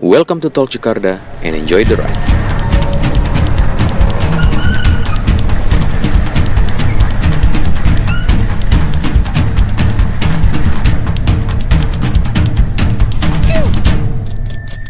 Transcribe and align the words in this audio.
Welcome 0.00 0.40
to 0.40 0.48
Tol 0.48 0.64
Jakarta 0.64 1.20
and 1.44 1.52
enjoy 1.52 1.84
the 1.84 1.92
ride. 1.92 2.08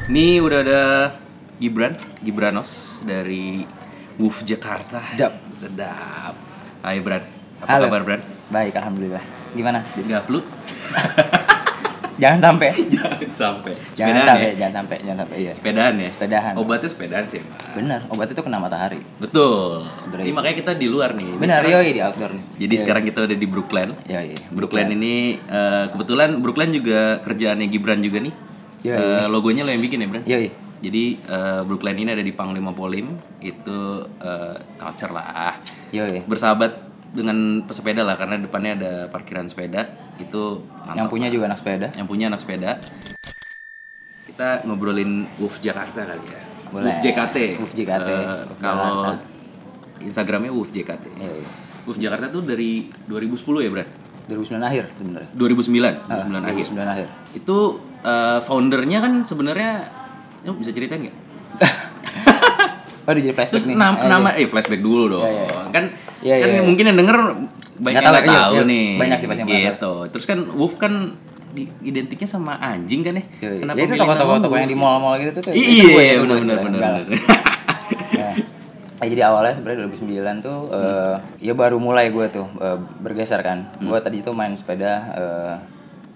Ini 0.06 0.38
udah 0.46 0.62
ada 0.62 0.82
Gibran, 1.58 1.98
Gibranos 2.22 3.02
dari 3.02 3.66
Woof 4.14 4.46
Jakarta. 4.46 5.02
Sedap. 5.02 5.42
Sedap. 5.58 6.38
Hai 6.86 7.02
Bran. 7.02 7.26
Apa 7.58 7.82
Halo. 7.82 7.90
kabar 7.90 8.06
Bran? 8.06 8.22
Baik, 8.46 8.78
alhamdulillah. 8.78 9.26
Gimana? 9.58 9.82
Nggak 9.98 10.22
flu? 10.30 10.38
Jangan 12.20 12.38
sampai. 12.38 12.68
jangan 12.94 13.30
sampai. 13.32 13.72
jangan 13.96 14.12
Sepedaan 14.12 14.28
sampai, 14.28 14.44
ya? 14.44 14.52
jangan 14.52 14.74
sampai, 14.76 14.96
jangan 15.00 15.18
sampai 15.24 15.36
iya. 15.40 15.52
Sepedaan 15.56 15.92
ya? 15.96 16.08
Sepedahan. 16.12 16.52
Obatnya 16.54 16.90
sepedaan 16.92 17.24
sih 17.26 17.38
emang. 17.40 17.58
Bener, 17.72 18.00
obat 18.12 18.28
itu 18.28 18.42
kena 18.44 18.58
matahari. 18.60 19.00
Betul. 19.16 19.88
Sebenarnya. 19.96 20.26
Ini 20.28 20.32
makanya 20.36 20.56
kita 20.60 20.72
di 20.76 20.86
luar 20.86 21.16
nih. 21.16 21.28
Benar, 21.40 21.64
sekarang- 21.64 21.72
yoi 21.80 21.88
di 21.90 22.00
outdoor 22.04 22.30
nih. 22.36 22.44
Jadi 22.60 22.74
Yoi. 22.76 22.82
sekarang 22.84 23.02
kita 23.08 23.18
udah 23.24 23.36
di 23.40 23.46
Brooklyn. 23.48 23.88
Yoi. 24.04 24.28
Brooklyn 24.52 24.88
ini 24.92 25.14
eh, 25.40 25.84
kebetulan 25.88 26.30
Brooklyn 26.38 26.70
juga 26.70 27.00
kerjaannya 27.24 27.66
Gibran 27.66 28.04
juga 28.04 28.18
nih. 28.20 28.34
Yoi. 28.84 28.96
Eh, 29.00 29.26
logonya 29.26 29.64
lo 29.64 29.72
yang 29.72 29.80
bikin 29.80 30.04
ya, 30.04 30.08
Bran? 30.12 30.22
Yoi. 30.28 30.48
Jadi 30.80 31.04
eh, 31.16 31.60
Brooklyn 31.64 31.96
ini 31.96 32.10
ada 32.12 32.24
di 32.24 32.32
Panglima 32.32 32.72
Polim, 32.72 33.16
itu 33.40 33.78
eh, 34.20 34.56
culture 34.76 35.12
lah. 35.12 35.56
Yoi. 35.92 36.24
Bersahabat 36.28 36.89
dengan 37.10 37.36
pesepeda 37.62 38.02
lah 38.02 38.14
karena 38.14 38.38
depannya 38.38 38.72
ada 38.72 38.92
parkiran 39.06 39.44
sepeda 39.44 39.86
itu 40.16 40.62
mantap 40.80 40.94
Yang 40.96 41.06
punya 41.08 41.26
lah. 41.26 41.34
juga 41.34 41.44
anak 41.46 41.58
sepeda. 41.58 41.86
yang 41.92 42.06
punya 42.06 42.24
anak 42.26 42.40
sepeda. 42.40 42.70
Kita 44.22 44.62
ngobrolin 44.62 45.26
Woof 45.36 45.58
Jakarta 45.58 46.06
kali 46.06 46.22
ya. 46.24 46.40
Boleh. 46.70 46.86
Woof 46.86 46.98
JKT. 47.02 47.36
Woof 47.58 47.72
JKT. 47.74 48.08
Eh, 48.08 48.18
Woof 48.46 48.58
kalau. 48.58 49.18
Instagramnya 50.00 50.48
Woof 50.48 50.70
JKT. 50.70 51.04
Yoi. 51.12 51.44
Woof 51.84 51.98
Jakarta 51.98 52.30
tuh 52.30 52.40
dari 52.40 52.88
2010 53.04 53.36
ya, 53.60 53.70
Bran? 53.70 53.88
2009 54.28 54.62
akhir 54.62 54.84
sebenarnya. 54.94 55.28
2009, 55.34 56.06
2009 56.06 56.06
Ah, 56.06 56.46
akhir. 56.46 56.64
2009 56.70 56.86
akhir. 56.88 57.08
Itu 57.34 57.56
eh, 58.00 58.38
foundernya 58.40 58.98
kan 59.00 59.12
sebenarnya 59.24 59.70
Lu 60.40 60.56
bisa 60.56 60.70
ceritain 60.70 61.04
nggak? 61.04 61.16
Oh, 63.00 63.10
udah 63.10 63.22
jadi 63.22 63.34
flashback 63.34 63.58
Terus 63.58 63.66
nih. 63.66 63.74
nama, 63.74 63.96
Ayo, 63.96 64.06
nama 64.06 64.28
eh 64.32 64.46
flashback 64.46 64.78
dulu 64.78 65.04
dong. 65.10 65.24
Iya, 65.26 65.42
iya. 65.42 65.62
Kan 65.72 65.84
Iya, 66.20 66.34
kan 66.36 66.48
iya, 66.52 66.56
iya. 66.60 66.62
mungkin 66.64 66.84
yang 66.84 66.98
denger 67.00 67.18
banyak 67.80 67.80
Nggak 67.80 67.92
yang 67.92 68.04
tahu, 68.04 68.12
nggak 68.12 68.24
iya, 68.28 68.40
tahu 68.44 68.54
iya. 68.54 68.62
nih. 68.68 68.86
Banyak 69.00 69.16
sih 69.16 69.28
pasti 69.28 69.40
yang 69.40 69.50
Gitu. 69.72 69.94
Terus 70.12 70.24
kan 70.28 70.38
Wolf 70.52 70.74
kan 70.76 70.92
identiknya 71.82 72.28
sama 72.28 72.52
anjing 72.62 73.00
kan 73.02 73.14
ya? 73.16 73.24
Kenapa 73.40 73.76
Ya 73.76 73.84
itu 73.88 73.94
toko-toko 73.98 74.32
toko 74.38 74.54
yang 74.54 74.70
di 74.70 74.78
mall-mall 74.78 75.18
gitu 75.18 75.40
tuh. 75.40 75.50
Iya, 75.50 75.56
Itu 75.56 75.72
iya, 75.72 76.00
iya, 76.00 76.14
itu 76.20 76.24
benar 76.28 76.40
benar 76.44 76.60
benar. 76.62 76.92
Ya. 78.14 78.30
Jadi 79.00 79.22
awalnya 79.24 79.56
sebenarnya 79.56 79.88
2009 79.88 80.44
tuh 80.44 80.58
eh, 80.76 81.16
ya 81.40 81.56
baru 81.56 81.80
mulai 81.80 82.12
gue 82.12 82.26
tuh 82.28 82.46
eh, 82.60 82.78
bergeser 83.00 83.40
kan. 83.40 83.72
Hmm. 83.80 83.88
Gue 83.88 83.98
tadi 84.04 84.20
tuh 84.20 84.36
main 84.36 84.52
sepeda 84.52 84.92
eh, 85.16 85.54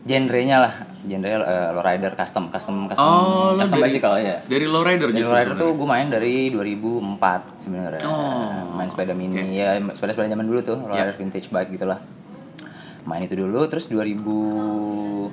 genrenya 0.05 0.57
lah, 0.59 0.73
genre 1.01 1.29
eh, 1.41 1.71
lowrider 1.73 2.13
custom, 2.13 2.49
custom 2.49 2.87
custom 2.87 3.01
Oh, 3.03 3.57
custom 3.57 3.81
dari- 3.81 3.89
bicycle 3.89 4.17
ya. 4.19 4.37
Dari 4.45 4.67
lowrider 4.67 5.09
Dari 5.09 5.25
lowrider 5.25 5.55
tuh 5.55 5.71
gue 5.73 5.87
main 5.87 6.07
dari 6.07 6.49
2004 6.51 7.57
sebenarnya. 7.57 8.05
Oh. 8.05 8.75
Main 8.75 8.87
sepeda 8.87 9.13
mini 9.13 9.55
ya, 9.55 9.77
sepeda-sepeda 9.91 10.29
zaman 10.29 10.45
dulu 10.45 10.61
tuh, 10.61 10.77
lowrider 10.79 11.17
vintage 11.17 11.49
bike 11.49 11.73
gitulah. 11.73 12.05
Main 13.05 13.21
itu 13.23 13.35
dulu 13.35 13.65
terus 13.65 13.89
2000 13.89 15.33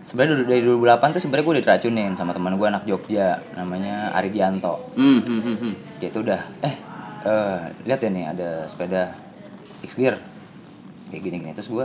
Sebenarnya 0.00 0.42
dari 0.42 0.64
2008 0.64 1.12
tuh 1.12 1.20
sebenarnya 1.20 1.44
gue 1.44 1.54
udah 1.54 1.64
diracunin 1.66 2.12
sama 2.14 2.32
teman 2.32 2.56
gue 2.56 2.66
anak 2.66 2.82
Jogja 2.82 3.44
namanya 3.52 4.10
Aridianto 4.10 4.90
Hmm, 4.92 5.20
hmm, 5.20 5.40
hmm, 5.40 5.56
hmm. 5.56 5.72
dia 6.00 6.08
tuh 6.08 6.24
udah 6.24 6.40
eh 6.58 6.74
eh, 7.22 7.58
lihat 7.84 8.00
ya 8.00 8.08
nih 8.08 8.24
ada 8.26 8.48
sepeda 8.64 9.12
X 9.80 9.94
gear 9.94 10.16
kayak 11.06 11.20
gini 11.20 11.36
gini 11.38 11.52
terus 11.52 11.68
gue 11.68 11.84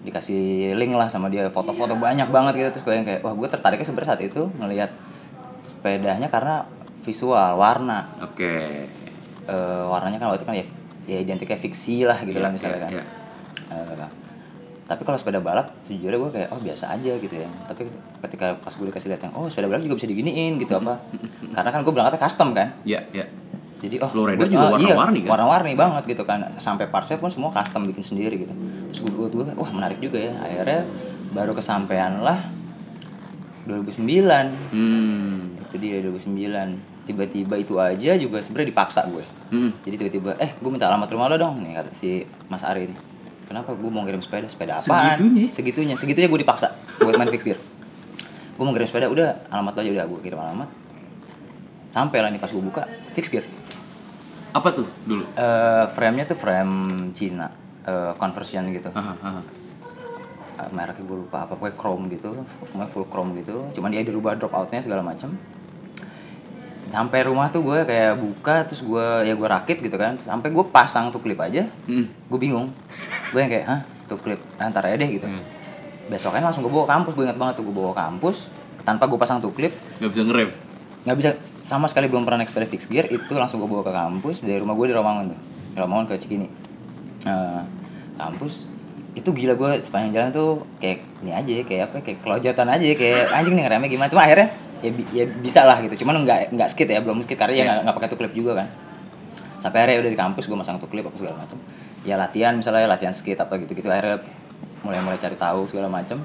dikasih 0.00 0.72
link 0.80 0.96
lah 0.96 1.12
sama 1.12 1.28
dia 1.28 1.48
foto-foto 1.52 1.96
banyak 1.96 2.28
banget 2.32 2.52
gitu. 2.56 2.68
Terus 2.78 2.84
gue 2.88 2.94
yang 2.96 3.06
kayak 3.06 3.20
wah 3.20 3.34
gue 3.36 3.48
tertariknya 3.48 3.86
sebenarnya 3.86 4.10
saat 4.16 4.22
itu 4.24 4.42
ngelihat 4.56 4.90
sepedanya 5.60 6.28
karena 6.32 6.64
visual 7.04 7.56
warna. 7.56 8.08
Oke. 8.24 8.86
Eh, 9.48 9.82
warnanya 9.88 10.20
kan 10.20 10.32
waktu 10.32 10.40
itu 10.40 10.46
kan 10.48 10.56
ya 10.56 10.64
ya 11.08 11.18
identiknya 11.20 11.58
fiksi 11.58 12.06
lah 12.06 12.22
gitu 12.22 12.38
Iya, 12.38 12.44
lah 12.44 12.50
misalnya 12.52 12.78
iya, 12.78 12.84
kan. 12.84 12.92
iya. 12.92 13.04
Eh, 13.70 14.08
tapi 14.90 15.06
kalau 15.06 15.14
sepeda 15.14 15.38
balap 15.38 15.70
sejujurnya 15.86 16.18
gue 16.18 16.30
kayak 16.34 16.48
oh 16.50 16.58
biasa 16.58 16.98
aja 16.98 17.12
gitu 17.14 17.30
ya. 17.30 17.46
Tapi 17.70 17.86
ketika 18.26 18.58
pas 18.58 18.74
gue 18.74 18.86
dikasih 18.90 19.14
lihat 19.14 19.22
yang 19.22 19.32
oh 19.38 19.46
sepeda 19.46 19.70
balap 19.70 19.86
juga 19.86 20.02
bisa 20.02 20.10
diginiin 20.10 20.58
gitu 20.58 20.74
apa. 20.74 20.98
Karena 21.54 21.70
kan 21.70 21.80
gue 21.86 21.92
berangkatnya 21.94 22.20
custom 22.26 22.50
kan. 22.50 22.74
Iya, 22.82 23.06
iya. 23.14 23.26
Jadi 23.80 23.96
oh 23.98 24.12
gua- 24.12 24.44
juga 24.44 24.60
oh, 24.60 24.72
warna-warni 24.76 25.18
iya, 25.18 25.24
kan? 25.24 25.30
warna-warni 25.32 25.72
banget 25.74 26.02
gitu 26.06 26.22
kan. 26.22 26.44
Sampai 26.56 26.86
partsnya 26.86 27.16
pun 27.16 27.28
semua 27.28 27.48
custom 27.48 27.84
bikin 27.84 28.04
sendiri 28.04 28.36
gitu. 28.38 28.52
Terus 28.92 29.00
gue, 29.02 29.26
gue, 29.30 29.44
wah 29.50 29.70
menarik 29.70 29.96
juga 29.98 30.20
ya. 30.20 30.36
Akhirnya 30.36 30.84
baru 31.30 31.52
kesampaian 31.52 32.20
lah 32.20 32.44
2009 33.62 34.72
Hmm. 34.72 35.54
itu 35.60 35.76
dia 35.78 36.02
2009 36.02 36.76
tiba-tiba 37.02 37.54
itu 37.56 37.74
aja 37.76 38.12
juga 38.16 38.38
sebenarnya 38.38 38.68
dipaksa 38.70 39.00
gue. 39.06 39.24
Hmm. 39.50 39.74
jadi 39.80 39.98
tiba-tiba 39.98 40.30
eh 40.36 40.54
gue 40.54 40.70
minta 40.70 40.86
alamat 40.86 41.10
rumah 41.10 41.26
lo 41.26 41.36
dong 41.36 41.58
nih 41.60 41.74
kata 41.74 41.90
si 41.90 42.22
Mas 42.46 42.62
Ari 42.62 42.84
ini. 42.84 42.96
Kenapa 43.44 43.72
gue 43.72 43.90
mau 43.90 44.02
ngirim 44.02 44.20
sepeda? 44.20 44.46
Sepeda 44.46 44.76
apaan? 44.76 45.18
Segitunya? 45.18 45.46
segitunya. 45.50 45.94
Segitunya 45.94 46.28
gue 46.28 46.38
dipaksa 46.38 46.70
buat 46.98 47.14
main 47.14 47.26
fix 47.28 47.42
gear. 47.42 47.58
Gue 48.54 48.62
mau 48.62 48.70
ngirim 48.70 48.86
sepeda 48.86 49.06
udah 49.06 49.48
alamat 49.48 49.72
lo 49.72 49.80
aja 49.80 49.90
udah 49.92 50.06
gue 50.06 50.20
kirim 50.20 50.38
alamat. 50.38 50.68
Sampai 51.86 52.22
lah 52.22 52.30
nih 52.30 52.38
pas 52.38 52.46
gue 52.46 52.60
buka 52.60 52.86
fix 53.12 53.26
gear 53.26 53.42
Apa 54.50 54.68
tuh 54.72 54.86
dulu? 55.02 55.22
Eh, 55.30 55.84
frame-nya 55.88 56.24
tuh 56.24 56.34
frame 56.34 56.74
Cina 57.10 57.46
eh, 57.82 58.12
conversion 58.14 58.66
gitu 58.68 58.90
aha. 58.90 59.40
Eh, 60.56 60.68
mereknya 60.70 61.02
gue 61.02 61.18
lupa 61.18 61.42
apa 61.42 61.54
pokoknya 61.54 61.74
chrome 61.74 62.04
gitu 62.08 62.28
pokoknya 62.60 62.86
full 62.86 63.06
chrome 63.06 63.32
gitu 63.34 63.64
cuman 63.72 63.88
dia 63.88 64.02
dirubah 64.02 64.34
drop 64.34 64.52
outnya 64.52 64.78
segala 64.78 65.00
macam 65.00 65.32
sampai 66.86 67.22
rumah 67.22 67.46
tuh 67.48 67.62
gue 67.62 67.86
kayak 67.86 68.18
buka 68.18 68.66
terus 68.66 68.82
gue 68.82 69.06
ya 69.22 69.32
gue 69.32 69.48
rakit 69.48 69.78
gitu 69.78 69.94
kan 69.94 70.18
sampai 70.18 70.50
gue 70.50 70.64
pasang 70.66 71.08
tuh 71.08 71.18
klip 71.18 71.38
aja 71.38 71.64
Hmm. 71.86 72.10
gue 72.10 72.38
bingung 72.38 72.74
gue 73.30 73.38
yang 73.38 73.48
kayak 73.48 73.64
hah 73.64 73.80
tuh 74.04 74.18
klip 74.18 74.42
ah, 74.58 74.66
ntar 74.66 74.84
aja 74.84 74.98
deh 74.98 75.08
gitu 75.08 75.24
Hmm. 75.24 75.38
besoknya 76.10 76.42
langsung 76.42 76.60
gue 76.60 76.72
bawa 76.72 76.90
kampus 76.90 77.14
gue 77.14 77.24
ingat 77.24 77.38
banget 77.38 77.54
tuh 77.56 77.64
gue 77.64 77.72
bawa 77.72 77.94
kampus 77.94 78.50
tanpa 78.82 79.06
gue 79.06 79.16
pasang 79.16 79.38
tuh 79.38 79.54
klip 79.54 79.70
Gak 79.96 80.10
bisa 80.10 80.24
ngerem. 80.24 80.50
Nggak 81.00 81.16
bisa 81.16 81.30
sama 81.60 81.88
sekali 81.88 82.06
belum 82.06 82.24
pernah 82.24 82.40
naik 82.40 82.52
sepeda 82.52 82.66
fix 82.66 82.84
gear 82.84 83.06
itu 83.06 83.32
langsung 83.32 83.56
gue 83.58 83.66
bawa 83.66 83.80
ke 83.80 83.90
kampus 83.90 84.44
dari 84.44 84.58
rumah 84.58 84.74
gue 84.74 84.86
di 84.88 84.94
Romangun 84.94 85.24
tuh. 85.32 85.38
Di 85.72 85.78
Romangun 85.78 86.04
ke 86.06 86.14
Cikini. 86.16 86.48
Eh, 87.24 87.62
kampus 88.16 88.68
itu 89.12 89.26
gila 89.26 89.54
gue 89.54 89.70
sepanjang 89.80 90.12
jalan 90.12 90.28
tuh 90.30 90.50
kayak 90.78 91.02
ini 91.24 91.32
aja 91.32 91.52
kayak 91.64 91.82
apa 91.90 91.96
kayak 92.00 92.18
kelojotan 92.20 92.68
aja 92.68 92.84
kayak 92.94 93.22
anjing 93.32 93.54
nih 93.56 93.64
ngeremnya 93.64 93.88
gimana? 93.88 94.08
Cuma 94.08 94.22
akhirnya 94.22 94.48
ya, 94.80 94.90
bi- 94.92 95.10
ya 95.12 95.24
bisa 95.26 95.64
lah 95.64 95.80
gitu. 95.80 96.04
Cuman 96.04 96.20
nggak 96.22 96.52
nggak 96.52 96.68
skit 96.68 96.86
ya 96.86 97.00
belum 97.00 97.24
skit 97.24 97.36
karena 97.36 97.52
ya 97.52 97.56
Iya. 97.56 97.64
nggak 97.64 97.76
nggak 97.84 97.96
pakai 97.96 98.08
tuh 98.08 98.18
klip 98.20 98.32
juga 98.32 98.52
kan. 98.60 98.68
Sampai 99.60 99.84
akhirnya 99.84 100.04
udah 100.04 100.12
di 100.12 100.20
kampus 100.20 100.44
gue 100.48 100.56
masang 100.56 100.80
tuh 100.80 100.88
klip 100.88 101.04
apa 101.04 101.16
segala 101.16 101.44
macam 101.44 101.58
ya 102.00 102.16
latihan 102.16 102.56
misalnya 102.56 102.88
latihan 102.88 103.12
skit 103.12 103.36
apa 103.36 103.60
gitu 103.60 103.76
gitu 103.76 103.84
akhirnya 103.92 104.24
mulai 104.80 105.04
mulai 105.04 105.20
cari 105.20 105.36
tahu 105.36 105.68
segala 105.68 105.92
macam 105.92 106.24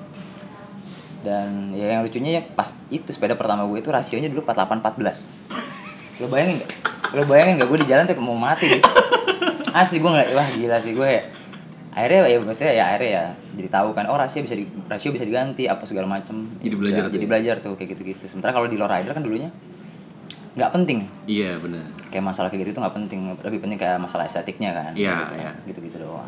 dan 1.26 1.74
ya 1.74 1.98
yang 1.98 2.06
lucunya 2.06 2.38
ya 2.38 2.42
pas 2.46 2.70
itu 2.88 3.10
sepeda 3.10 3.34
pertama 3.34 3.66
gue 3.66 3.82
itu 3.82 3.90
rasionya 3.90 4.30
dulu 4.30 4.46
4814 4.46 6.22
lo 6.22 6.30
bayangin 6.30 6.62
gak? 6.62 6.70
lo 7.12 7.24
bayangin 7.26 7.54
gak 7.58 7.68
gue 7.68 7.80
di 7.82 7.88
jalan 7.90 8.04
tuh 8.06 8.16
mau 8.22 8.38
mati 8.38 8.70
dis 8.70 8.86
asli 9.74 9.98
gue 9.98 10.08
ngeliat 10.08 10.30
wah 10.32 10.48
gila 10.48 10.78
sih 10.80 10.94
gue 10.94 11.12
akhirnya 11.92 12.28
ya 12.28 12.38
maksudnya 12.38 12.74
ya 12.74 12.84
akhirnya 12.92 13.10
ya 13.10 13.24
jadi 13.56 13.70
tahu 13.72 13.90
kan 13.92 14.06
oh 14.06 14.16
rasio 14.16 14.40
bisa 14.40 14.54
di, 14.54 14.68
rasio 14.86 15.10
bisa 15.10 15.24
diganti 15.24 15.66
apa 15.66 15.84
segala 15.84 16.06
macam 16.06 16.46
Jadi 16.60 16.76
belajar 16.76 17.02
Ya, 17.02 17.08
tuh 17.08 17.14
jadi 17.16 17.26
ya? 17.26 17.30
belajar 17.32 17.56
tuh 17.64 17.74
kayak 17.74 17.90
gitu-gitu. 17.96 18.24
Sementara 18.28 18.52
kalau 18.52 18.68
di 18.68 18.76
lowrider 18.76 19.16
kan 19.16 19.24
dulunya 19.24 19.48
nggak 20.56 20.72
penting. 20.72 21.08
Iya 21.24 21.56
benar. 21.56 21.88
kayak 22.12 22.26
masalah 22.28 22.48
kayak 22.48 22.68
gitu 22.68 22.76
tuh 22.76 22.82
nggak 22.84 22.96
penting. 23.00 23.20
Lebih 23.40 23.60
penting 23.64 23.80
kayak 23.80 23.96
masalah 23.96 24.28
estetiknya 24.28 24.72
kan 24.72 24.92
Iya, 24.92 25.24
gitu, 25.24 25.34
iya. 25.40 25.52
gitu-gitu 25.68 25.98
doang 26.04 26.28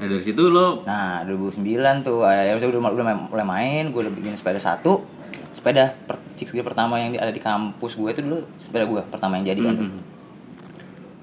Nah 0.00 0.08
dari 0.08 0.24
situ 0.24 0.48
lo 0.48 0.80
Nah, 0.88 1.28
2009 1.28 1.60
tuh, 2.00 2.24
ya 2.24 2.56
udah 2.56 2.68
udah 2.72 2.80
udah 2.88 3.04
mulai 3.28 3.44
main, 3.44 3.84
gue 3.92 4.00
udah 4.00 4.14
bikin 4.16 4.32
sepeda 4.32 4.56
satu. 4.56 5.04
Sepeda 5.52 5.92
per, 5.92 6.16
fix 6.40 6.56
gear 6.56 6.64
pertama 6.64 6.96
yang 6.96 7.12
ada 7.20 7.28
di 7.28 7.42
kampus 7.42 8.00
gue 8.00 8.08
itu 8.08 8.24
dulu 8.24 8.48
sepeda 8.56 8.88
gue 8.88 9.00
pertama 9.12 9.36
yang 9.36 9.52
jadi 9.52 9.60
kan. 9.60 9.76
tuh. 9.76 9.88
Mhm. 9.92 10.00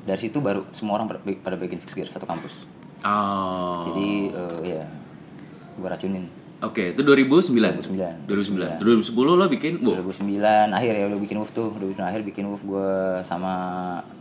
Dari 0.06 0.20
situ 0.22 0.38
baru 0.40 0.62
semua 0.70 1.02
orang 1.02 1.10
pada, 1.10 1.20
pada 1.26 1.58
bikin 1.58 1.82
fix 1.82 1.98
gear 1.98 2.06
satu 2.06 2.30
kampus. 2.30 2.54
Oh. 3.02 3.90
Jadi 3.90 4.30
eh, 4.30 4.78
ya 4.78 4.86
gue 5.74 5.90
racunin. 5.90 6.30
Oke, 6.58 6.94
itu 6.94 7.02
2009. 7.06 7.86
2009. 7.86 8.26
2009. 8.26 8.82
2010 8.82 9.14
lo 9.14 9.46
bikin, 9.46 9.74
wow. 9.86 10.02
2009 10.02 10.74
akhir 10.74 10.94
ya 10.98 11.06
udah 11.06 11.20
bikin 11.22 11.38
Wolf 11.38 11.54
tuh, 11.54 11.70
2009 11.78 12.02
akhir 12.02 12.22
bikin 12.26 12.50
Wolf 12.50 12.66
gue 12.66 12.90
sama 13.22 13.54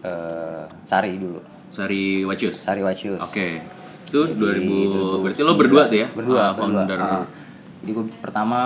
eh, 0.04 0.64
Sari 0.84 1.16
dulu. 1.16 1.40
Sari 1.72 2.24
Wacus. 2.28 2.56
Sari 2.56 2.80
Wacius. 2.84 3.20
Oke. 3.20 3.64
Itu 4.06 4.20
Jadi, 4.24 4.38
2000 4.62 5.20
berarti 5.20 5.40
lo 5.42 5.52
berdua 5.54 5.82
tuh 5.84 5.98
ya? 5.98 6.08
Berdua, 6.08 6.38
Ah, 6.40 6.50
berdua. 6.52 6.82
founder. 6.86 6.98
Ah. 6.98 7.24
Jadi 7.78 7.90
gue 7.92 8.04
pertama 8.16 8.58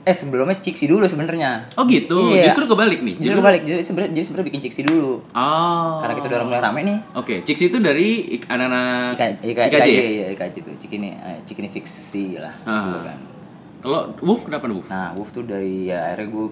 eh 0.00 0.10
sebelumnya 0.10 0.56
Ciksi 0.56 0.86
dulu 0.86 1.04
sebenarnya 1.04 1.68
Oh 1.74 1.84
gitu. 1.84 2.32
Iya. 2.32 2.48
Justru 2.48 2.64
kebalik 2.66 3.00
nih. 3.00 3.14
justru 3.16 3.36
kebalik 3.36 3.62
jadi 3.62 3.80
sebenarnya 3.80 4.10
jadi 4.10 4.24
sebenarnya 4.24 4.48
bikin 4.48 4.62
Ciksi 4.62 4.80
dulu 4.82 5.20
Oh. 5.30 6.00
karena 6.00 6.14
kita 6.14 6.26
udah 6.26 6.40
mulai 6.42 6.58
rame 6.58 6.80
nih 6.82 6.98
Oke, 7.12 7.34
Chicks 7.42 7.62
itu 7.62 7.76
dari 7.76 8.08
anak-anak 8.40 9.14
IK, 9.14 9.22
IK, 9.44 9.58
IKJ. 9.60 9.68
IKJ, 9.70 9.88
ya? 9.90 10.02
iya, 10.02 10.26
IKJ 10.32 10.54
tuh 10.58 10.74
Cikini 10.76 11.12
eh, 11.12 11.38
Cikini 11.44 11.68
fiksi 11.68 12.34
lah 12.34 12.54
Ah. 12.64 12.80
dulu 12.88 12.98
kan 13.04 13.18
Kalau 13.78 14.00
Wolf 14.20 14.40
kenapa 14.42 14.64
Wolf? 14.66 14.88
nah 14.88 15.12
Wolf 15.12 15.30
tuh 15.30 15.44
dari 15.44 15.86
ya 15.86 16.00
akhirnya 16.06 16.26
gue 16.30 16.46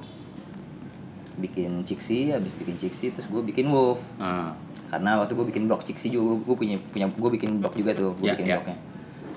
bikin 1.39 1.71
Ciksi 1.83 2.29
habis 2.29 2.53
bikin 2.53 2.77
Ciksi 2.77 3.07
terus 3.11 3.27
gue 3.27 3.43
bikin 3.43 3.65
Wolf 3.67 4.03
Ah. 4.19 4.53
Karena 4.89 5.11
waktu 5.17 5.33
gue 5.33 5.47
bikin 5.47 5.65
blog 5.65 5.81
Ciksi 5.83 6.09
juga 6.09 6.41
gue 6.41 6.57
punya 6.57 6.77
punya 6.83 7.07
gue 7.07 7.31
bikin 7.31 7.61
blog 7.61 7.73
juga 7.73 7.93
tuh 7.93 8.13
gue 8.15 8.25
Ya, 8.25 8.33
bikin 8.33 8.47
ya. 8.47 8.57
blognya 8.57 8.79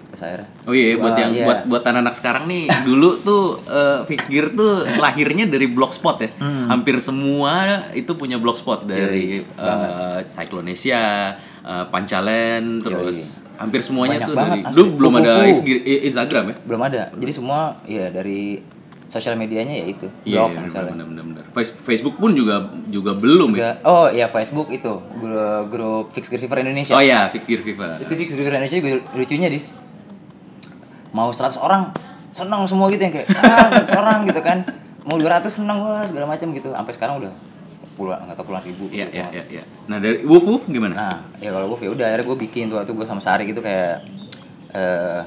terus 0.08 0.22
akhirnya 0.22 0.50
Oh 0.64 0.74
iya, 0.74 0.96
buat 0.96 1.16
yang 1.16 1.32
iya. 1.32 1.46
buat 1.46 1.60
buat 1.66 1.84
anak-anak 1.84 2.16
sekarang 2.16 2.44
nih, 2.44 2.68
dulu 2.88 3.10
tuh 3.18 3.44
eh, 3.64 4.00
Fix 4.06 4.28
Gear 4.28 4.52
tuh 4.52 4.84
lahirnya 5.00 5.48
dari 5.48 5.72
blogspot 5.72 6.20
ya. 6.20 6.30
Hmm. 6.36 6.68
Hampir 6.68 7.00
semua 7.00 7.54
itu 7.96 8.12
punya 8.14 8.36
blogspot 8.36 8.84
dari 8.84 9.40
Yoi, 9.40 9.48
eh, 9.56 10.20
Cyclonesia, 10.28 11.32
eh, 11.64 11.86
Pancalen, 11.88 12.84
terus 12.84 13.40
hampir 13.56 13.80
semuanya 13.80 14.20
Banyak 14.20 14.28
tuh 14.28 14.36
banget, 14.36 14.58
dari 14.60 14.76
dulu 14.76 14.88
belum 15.00 15.14
ada 15.16 15.34
Instagram 15.80 16.44
ya. 16.44 16.56
belum 16.66 16.82
ada 16.82 17.02
jadi 17.16 17.32
semua 17.32 17.60
ya 17.86 18.10
dari 18.10 18.60
sosial 19.12 19.36
medianya 19.36 19.76
ya 19.76 19.86
itu 19.86 20.08
Iya, 20.24 20.40
blog 20.40 20.50
iya, 20.50 20.60
misalnya 20.64 21.04
benar 21.04 21.26
benar. 21.28 21.44
Face- 21.52 21.76
Facebook 21.78 22.16
pun 22.16 22.32
juga 22.32 22.56
juga 22.88 23.12
belum 23.14 23.52
ya. 23.52 23.76
Sudah- 23.76 23.78
oh 23.84 24.08
ya 24.10 24.26
Facebook 24.26 24.68
itu 24.70 24.88
grup, 25.14 25.64
grup 25.68 26.06
Fix 26.10 26.26
Fever 26.26 26.58
Indonesia 26.58 26.96
Oh 26.96 27.04
ya, 27.04 27.28
Fix 27.28 27.44
Fever. 27.44 28.00
itu 28.00 28.14
Fix 28.16 28.30
Fever 28.32 28.54
Indonesia 28.54 28.78
juga 28.78 28.90
lucunya 29.12 29.48
dis 29.48 29.76
mau 31.12 31.28
100 31.28 31.60
orang 31.60 31.92
senang 32.32 32.64
semua 32.64 32.88
gitu 32.88 33.04
yang 33.04 33.12
kayak 33.12 33.28
ah 33.36 33.68
100 33.84 33.92
orang 33.94 34.24
gitu 34.24 34.40
kan 34.40 34.64
mau 35.04 35.20
200 35.20 35.44
senang 35.52 35.84
wah 35.84 36.08
segala 36.08 36.24
macam 36.26 36.48
gitu 36.50 36.72
sampai 36.72 36.94
sekarang 36.94 37.16
udah 37.20 37.34
puluhan 37.92 38.24
nggak 38.24 38.34
tahu 38.34 38.48
puluhan 38.48 38.64
ribu 38.64 38.88
Iya, 38.88 39.06
gitu. 39.06 39.12
iya, 39.14 39.26
iya, 39.30 39.44
iya. 39.52 39.64
Nah, 39.86 40.00
dari 40.00 40.24
Wolf 40.24 40.48
Wolf 40.48 40.64
gimana? 40.66 40.96
Nah, 40.96 41.16
ya 41.38 41.52
kalau 41.52 41.68
gue 41.70 41.84
ya 41.84 41.92
udah 41.92 42.06
akhirnya 42.08 42.26
gue 42.26 42.38
bikin 42.40 42.64
tuh 42.66 42.80
waktu 42.80 42.96
gue 42.96 43.04
sama 43.04 43.20
Sari 43.20 43.44
gitu 43.44 43.60
kayak 43.60 44.08
eh 44.72 45.22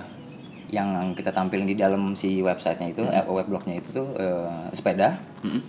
yang 0.75 1.15
kita 1.15 1.31
tampilin 1.31 1.71
di 1.71 1.79
dalam 1.79 2.19
si 2.19 2.43
websitenya 2.43 2.91
itu, 2.91 3.03
eh, 3.07 3.23
webblognya 3.23 3.79
itu 3.79 3.95
tuh 3.95 4.09
eh, 4.19 4.75
sepeda, 4.75 5.15
Mm-mm. 5.47 5.63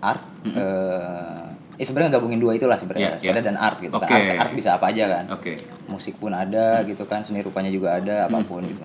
art, 0.00 0.24
eh 0.48 1.44
eh 1.76 1.84
sebenarnya 1.84 2.16
gabungin 2.16 2.40
dua 2.40 2.56
itulah 2.56 2.80
sebenarnya 2.80 3.12
Iya, 3.12 3.20
sepeda 3.20 3.40
iya. 3.44 3.48
dan 3.52 3.56
art 3.60 3.76
gitu. 3.84 3.92
Oke. 3.92 4.08
Kan. 4.08 4.16
Art, 4.16 4.48
art 4.48 4.52
bisa 4.56 4.80
apa 4.80 4.88
aja 4.88 5.04
kan. 5.12 5.24
Oke. 5.36 5.60
Musik 5.92 6.16
pun 6.16 6.32
ada 6.32 6.80
gitu 6.88 7.04
kan, 7.04 7.20
seni 7.20 7.44
rupanya 7.44 7.68
juga 7.68 8.00
ada 8.00 8.24
apa 8.24 8.40
pun 8.48 8.64
gitu. 8.64 8.80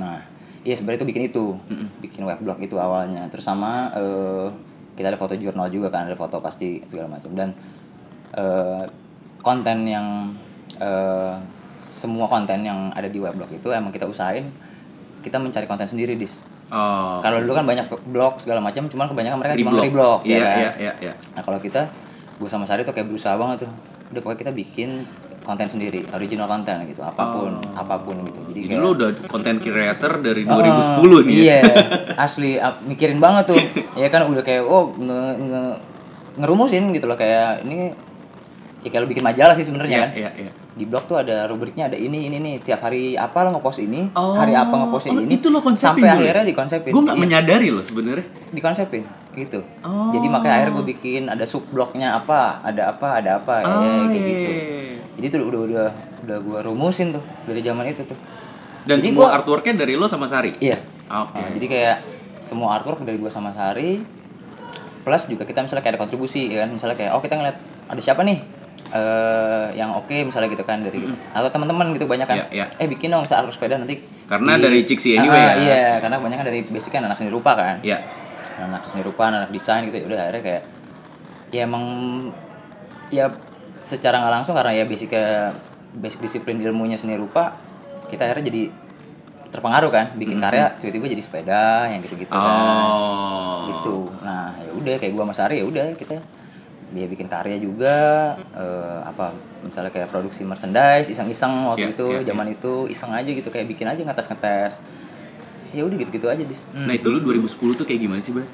Nah, 0.00 0.24
iya 0.64 0.72
sebenarnya 0.72 1.04
itu 1.04 1.08
bikin 1.12 1.24
itu, 1.28 1.44
bikin 2.00 2.24
weblog 2.24 2.56
itu 2.64 2.80
awalnya. 2.80 3.28
Terus 3.28 3.44
sama 3.44 3.92
eh, 3.92 4.48
kita 4.96 5.12
ada 5.12 5.20
foto 5.20 5.36
jurnal 5.36 5.68
juga 5.68 5.92
kan, 5.92 6.08
ada 6.08 6.16
foto 6.16 6.40
pasti 6.40 6.80
segala 6.88 7.20
macam 7.20 7.28
dan 7.36 7.52
eh, 8.40 8.88
konten 9.44 9.84
yang 9.84 10.32
eh, 10.80 11.34
semua 11.82 12.26
konten 12.26 12.58
yang 12.60 12.90
ada 12.90 13.06
di 13.06 13.16
weblog 13.16 13.50
itu 13.50 13.68
emang 13.68 13.90
kita 13.90 14.04
usahain 14.04 14.48
kita 15.18 15.36
mencari 15.36 15.64
konten 15.64 15.86
sendiri 15.86 16.14
dis. 16.14 16.42
Oh. 16.66 17.20
Kalau 17.20 17.38
dulu 17.38 17.52
kan 17.52 17.62
banyak 17.62 17.84
blog 18.04 18.38
segala 18.38 18.58
macam, 18.58 18.86
cuman 18.86 19.06
kebanyakan 19.06 19.38
mereka 19.38 19.54
cuma 19.54 19.70
Reblog. 19.70 19.82
nge-reblog 19.84 20.20
ya 20.20 20.30
Iya, 20.32 20.42
kan. 20.42 20.58
iya, 20.58 20.70
iya, 20.80 20.92
iya. 21.00 21.12
Nah 21.30 21.42
kalau 21.42 21.58
kita, 21.58 21.86
gue 22.34 22.48
sama 22.48 22.64
Sari 22.64 22.82
tuh 22.82 22.90
kayak 22.90 23.06
berusaha 23.06 23.36
banget 23.36 23.62
tuh. 23.62 23.70
Udah 24.08 24.20
pokoknya 24.20 24.40
kita 24.40 24.52
bikin 24.52 25.06
konten 25.40 25.68
sendiri, 25.68 26.02
original 26.08 26.46
konten 26.46 26.74
gitu, 26.86 27.00
apa 27.00 27.22
pun, 27.28 27.54
apa 27.72 27.94
pun 27.96 28.18
gitu. 28.24 28.40
Jadi, 28.46 28.58
Jadi 28.58 28.68
kayak, 28.68 28.80
lu 28.80 28.88
udah 28.94 29.10
content 29.26 29.58
creator 29.58 30.12
dari 30.18 30.42
Oh, 30.42 30.58
2010 30.58 31.22
nih. 31.22 31.34
ya? 31.34 31.38
Iya, 31.38 31.60
asli 32.26 32.50
ap- 32.56 32.82
mikirin 32.82 33.18
banget 33.18 33.44
tuh. 33.48 33.62
ya 33.94 34.08
kan 34.08 34.24
udah 34.24 34.40
kayak 34.40 34.62
oh 34.62 34.90
nge, 34.92 35.20
nge 35.40 35.62
ngerumusin 36.34 36.90
gitu 36.90 37.04
loh 37.04 37.14
kayak 37.14 37.62
ini 37.62 37.92
ya 38.80 38.88
kayak 38.88 39.02
lu 39.02 39.08
bikin 39.08 39.22
majalah 39.22 39.52
sih 39.52 39.62
sebenarnya 39.62 39.92
Iya, 39.92 40.02
kan. 40.02 40.10
iya, 40.16 40.30
iya. 40.40 40.52
Di 40.72 40.84
blog 40.84 41.04
tuh 41.04 41.16
ada 41.16 41.44
rubriknya 41.44 41.84
ada 41.84 41.94
ini 41.94 42.26
ini 42.26 42.36
nih 42.36 42.54
tiap 42.58 42.80
hari 42.80 43.12
apa 43.12 43.44
lo 43.44 43.52
ngepost 43.52 43.78
ini, 43.78 44.08
Oh, 44.12 44.32
hari 44.32 44.52
apa 44.52 44.72
ngepost 44.72 45.06
oh, 45.06 45.20
ini. 45.20 45.28
itu 45.30 45.46
lo 45.46 45.60
konsepin 45.60 46.00
sampai 46.00 46.08
dulu 46.08 46.16
ya? 46.18 46.32
akhirnya 46.32 46.46
dikonsepin. 46.48 46.90
Gue 46.90 47.02
nggak 47.02 47.14
Iya, 47.14 47.22
menyadari 47.22 47.68
loh 47.68 47.84
sebenarnya. 47.84 48.24
dikonsepin 48.50 49.02
gitu. 49.32 49.60
Oh. 49.80 50.08
Jadi 50.10 50.26
makanya 50.26 50.54
akhirnya 50.58 50.74
gue 50.74 50.86
bikin 50.90 51.22
ada 51.26 51.44
sub 51.44 51.68
blognya 51.68 52.14
apa, 52.14 52.60
ada 52.60 52.88
apa, 52.90 53.08
ada 53.16 53.30
apa 53.36 53.54
ya, 53.58 53.66
Ah, 53.66 54.04
kayak 54.06 54.12
iya, 54.14 54.20
gitu. 54.26 54.50
iya. 54.50 54.64
Jadi 55.12 55.26
tuh 55.28 55.38
udah 55.44 55.60
udah 55.62 55.86
udah 56.22 56.36
gue 56.38 56.58
rumusin 56.62 57.12
tuh 57.12 57.24
dari 57.44 57.60
zaman 57.60 57.84
itu 57.86 58.02
tuh. 58.02 58.16
Dan 58.82 58.96
Jadi 58.96 59.12
semua 59.12 59.28
gua- 59.28 59.34
artworknya 59.36 59.74
dari 59.76 59.92
lo 59.92 60.06
sama 60.06 60.24
Sari. 60.24 60.56
Iya. 60.58 60.80
Oke. 61.06 61.36
Nah, 61.36 61.50
jadi 61.52 61.66
kayak 61.68 61.96
semua 62.40 62.74
artwork 62.74 63.00
dari 63.00 63.14
gua 63.14 63.28
sama 63.28 63.52
Sari 63.52 64.00
plus 65.00 65.26
juga 65.26 65.42
kita 65.42 65.60
misalnya 65.60 65.78
kayak 65.80 65.94
ada 65.94 66.00
kontribusi 66.00 66.46
ya 66.46 66.62
kan 66.62 66.70
misalnya 66.70 66.94
kayak 66.94 67.10
oh 67.10 67.20
kita 67.20 67.34
ngeliat 67.34 67.58
ada 67.84 67.98
siapa 67.98 68.22
nih 68.22 68.38
eh 68.92 69.66
yang 69.72 69.90
oke 69.90 70.12
misalnya 70.22 70.48
gitu 70.48 70.62
kan 70.62 70.78
dari 70.78 71.00
atau 71.30 71.48
teman-teman 71.48 71.90
gitu 71.90 72.04
banyak 72.04 72.24
kan 72.24 72.36
Iya, 72.36 72.46
iya. 72.52 72.66
eh 72.76 72.84
bikin 72.86 73.08
dong 73.08 73.24
artwork 73.24 73.50
sepeda 73.50 73.76
nanti 73.76 73.96
Karena 74.24 74.54
dari 74.54 74.80
Ciksi 74.82 75.16
anyway 75.16 75.32
Ah, 75.34 75.48
ya. 75.50 75.54
iya 75.58 75.82
karena 75.98 76.16
banyak 76.16 76.36
kan 76.36 76.46
dari 76.46 76.60
basic 76.62 76.90
kan 76.90 77.02
anak 77.02 77.16
seni 77.16 77.28
rupa 77.28 77.52
kan 77.52 77.80
Iya. 77.80 78.04
anak 78.58 78.84
seni 78.86 79.00
rupa 79.00 79.26
anak 79.26 79.48
desain 79.48 79.84
gitu 79.84 79.96
ya 79.96 80.04
udah 80.06 80.18
akhirnya 80.22 80.42
kayak 80.42 80.62
ya 81.48 81.60
emang 81.62 81.84
ya 83.08 83.32
secara 83.80 84.18
nggak 84.18 84.34
langsung 84.34 84.52
karena 84.52 84.72
ya 84.72 84.84
basic 84.84 85.12
basic 85.94 86.20
disiplin 86.20 86.56
ilmunya 86.58 86.94
seni 86.94 87.12
rupa 87.14 87.56
kita 88.06 88.24
akhirnya 88.24 88.48
jadi 88.48 88.62
terpengaruh 89.48 89.88
kan 89.88 90.06
bikin 90.14 90.36
karya 90.38 90.72
tiba-tiba 90.76 91.08
jadi 91.08 91.22
sepeda 91.22 91.62
yang 91.86 92.00
gitu-gitu 92.00 92.28
kan 92.28 92.40
Oh. 92.40 93.68
gitu 93.68 93.96
nah 94.20 94.52
ya 94.58 94.70
udah 94.70 94.94
kayak 94.96 95.12
gua 95.12 95.24
sama 95.24 95.34
Sari 95.34 95.60
ya 95.60 95.66
udah 95.66 95.92
kita 95.92 96.16
dia 96.92 97.06
bikin 97.06 97.24
karya 97.26 97.56
juga 97.56 97.96
eh, 98.52 99.00
apa 99.02 99.32
misalnya 99.60 99.88
kayak 99.88 100.08
produksi 100.08 100.42
merchandise 100.42 101.08
iseng-iseng 101.08 101.66
waktu 101.66 101.88
Iya, 101.88 101.94
itu 101.94 102.06
iya, 102.10 102.20
zaman 102.22 102.46
itu 102.48 102.72
iseng 102.86 103.10
aja 103.10 103.26
gitu 103.26 103.48
kayak 103.48 103.66
bikin 103.66 103.86
aja 103.86 103.98
ngetes-ngetes 103.98 104.76
ya 105.72 105.82
udah 105.82 105.96
gitu-gitu 105.96 106.26
aja 106.26 106.42
dis 106.42 106.68
Nah 106.70 106.92
itu 106.92 107.08
lu 107.08 107.18
2010 107.18 107.48
tuh 107.74 107.82
kayak 107.82 107.96
gimana 107.98 108.20
sih, 108.20 108.28
Bro? 108.30 108.44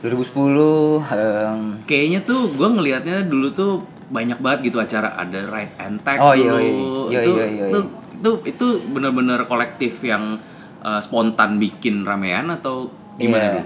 2010 0.00 1.02
em, 1.10 1.60
Kayaknya 1.84 2.20
tuh 2.22 2.50
gue 2.50 2.68
ngelihatnya 2.68 3.16
dulu 3.24 3.50
tuh 3.50 3.72
banyak 4.08 4.38
banget 4.38 4.70
gitu 4.70 4.78
acara 4.78 5.14
ada 5.16 5.40
right 5.46 5.72
and 5.76 5.98
tag 6.02 6.18
Oh, 6.18 6.30
iya, 6.32 6.48
dulu. 6.48 6.58
iya. 6.58 6.70
Iya, 7.08 7.20
itu, 7.20 7.32
iya, 7.32 7.46
iya, 7.48 7.64
itu 7.66 7.78
itu 8.14 8.30
itu 8.46 8.66
bener-bener 8.90 9.42
kolektif 9.44 9.98
yang 10.02 10.38
uh, 10.80 11.00
spontan 11.00 11.58
bikin 11.58 12.02
ramean 12.02 12.46
atau 12.48 12.86
gimana 13.16 13.38
Iya. 13.38 13.50
dulu? 13.52 13.62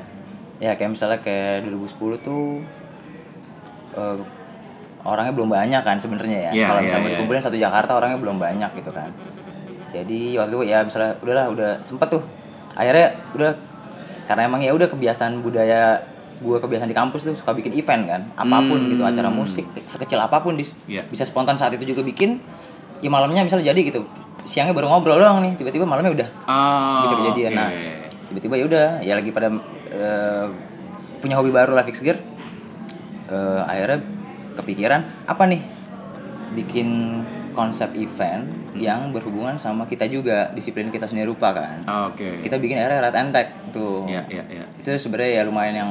Ya 0.56 0.72
kayak 0.72 0.90
misalnya 0.90 1.18
kayak 1.20 1.68
2010 1.68 1.92
tuh 2.18 2.64
eh, 3.96 4.16
orangnya 5.02 5.32
belum 5.32 5.48
banyak 5.48 5.82
kan 5.82 5.96
sebenarnya 5.96 6.38
ya. 6.40 6.50
Iya, 6.52 6.66
Kalau 6.66 6.80
iya, 6.80 6.86
misalnya 6.86 7.04
iya. 7.04 7.12
dikumpulin 7.14 7.40
satu 7.40 7.56
Jakarta 7.56 7.92
orangnya 7.94 8.18
belum 8.18 8.36
banyak 8.36 8.70
gitu 8.74 8.90
kan. 8.90 9.10
Jadi 9.88 10.34
waktu 10.34 10.52
itu 10.52 10.62
ya 10.66 10.78
misalnya 10.82 11.14
udahlah 11.18 11.46
udah 11.48 11.70
sempet 11.80 12.08
tuh. 12.10 12.22
Akhirnya 12.74 13.06
udah 13.32 13.50
karena 14.26 14.42
emang 14.44 14.60
ya 14.60 14.70
udah 14.70 14.86
kebiasaan 14.86 15.40
budaya 15.40 16.02
gua 16.36 16.58
kebiasaan 16.58 16.84
di 16.84 16.92
kampus 16.92 17.22
tuh 17.22 17.32
suka 17.32 17.54
bikin 17.54 17.72
event 17.72 18.04
kan 18.04 18.20
apa 18.34 18.60
pun 18.60 18.76
Hmm. 18.76 18.90
gitu 18.92 19.00
acara 19.00 19.30
musik 19.30 19.64
sekecil 19.80 20.18
apa 20.18 20.36
pun 20.36 20.52
dis 20.52 20.74
Iya. 20.84 21.00
bisa 21.06 21.24
spontan 21.24 21.56
saat 21.56 21.72
itu 21.72 21.86
juga 21.86 22.04
bikin 22.04 22.36
ya 22.98 23.08
malamnya 23.08 23.40
misalnya 23.40 23.72
jadi 23.72 23.80
gitu 23.86 24.04
siangnya 24.44 24.74
baru 24.74 24.90
ngobrol 24.90 25.16
doang 25.16 25.40
nih 25.40 25.56
tiba-tiba 25.56 25.82
malamnya 25.82 26.12
udah 26.12 26.28
Oh, 26.44 27.00
bisa 27.02 27.14
kejadian 27.16 27.50
oke. 27.50 27.56
nah 27.56 27.68
tiba-tiba 28.28 28.54
ya 28.54 28.64
udah 28.66 28.86
ya 29.00 29.12
lagi 29.14 29.30
pada 29.30 29.48
eh, 29.88 30.44
punya 31.16 31.40
hobi 31.40 31.48
baru 31.48 31.72
lah 31.72 31.82
fix 31.82 32.04
gear 32.04 32.20
Eh, 33.26 33.60
akhirnya 33.60 33.98
kepikiran 34.54 35.00
apa 35.24 35.42
nih 35.44 35.58
bikin 36.52 37.20
konsep 37.52 37.90
event 37.92 38.44
yang 38.72 39.10
berhubungan 39.10 39.56
sama 39.56 39.84
kita 39.84 40.06
juga 40.06 40.52
disiplin 40.52 40.88
kita 40.88 41.04
sendiri 41.04 41.26
rupa 41.26 41.50
kan 41.50 41.80
Oh, 41.84 42.02
Oke. 42.08 42.36
kita 42.38 42.56
bikin 42.56 42.76
akhirnya 42.76 43.02
rat 43.02 43.16
antek 43.16 43.48
tuh 43.70 44.04
Iya, 44.06 44.22
iya, 44.30 44.44
iya. 44.46 44.64
itu 44.76 44.88
sebenarnya 44.92 45.32
ya 45.32 45.42
lumayan 45.42 45.74
yang 45.74 45.90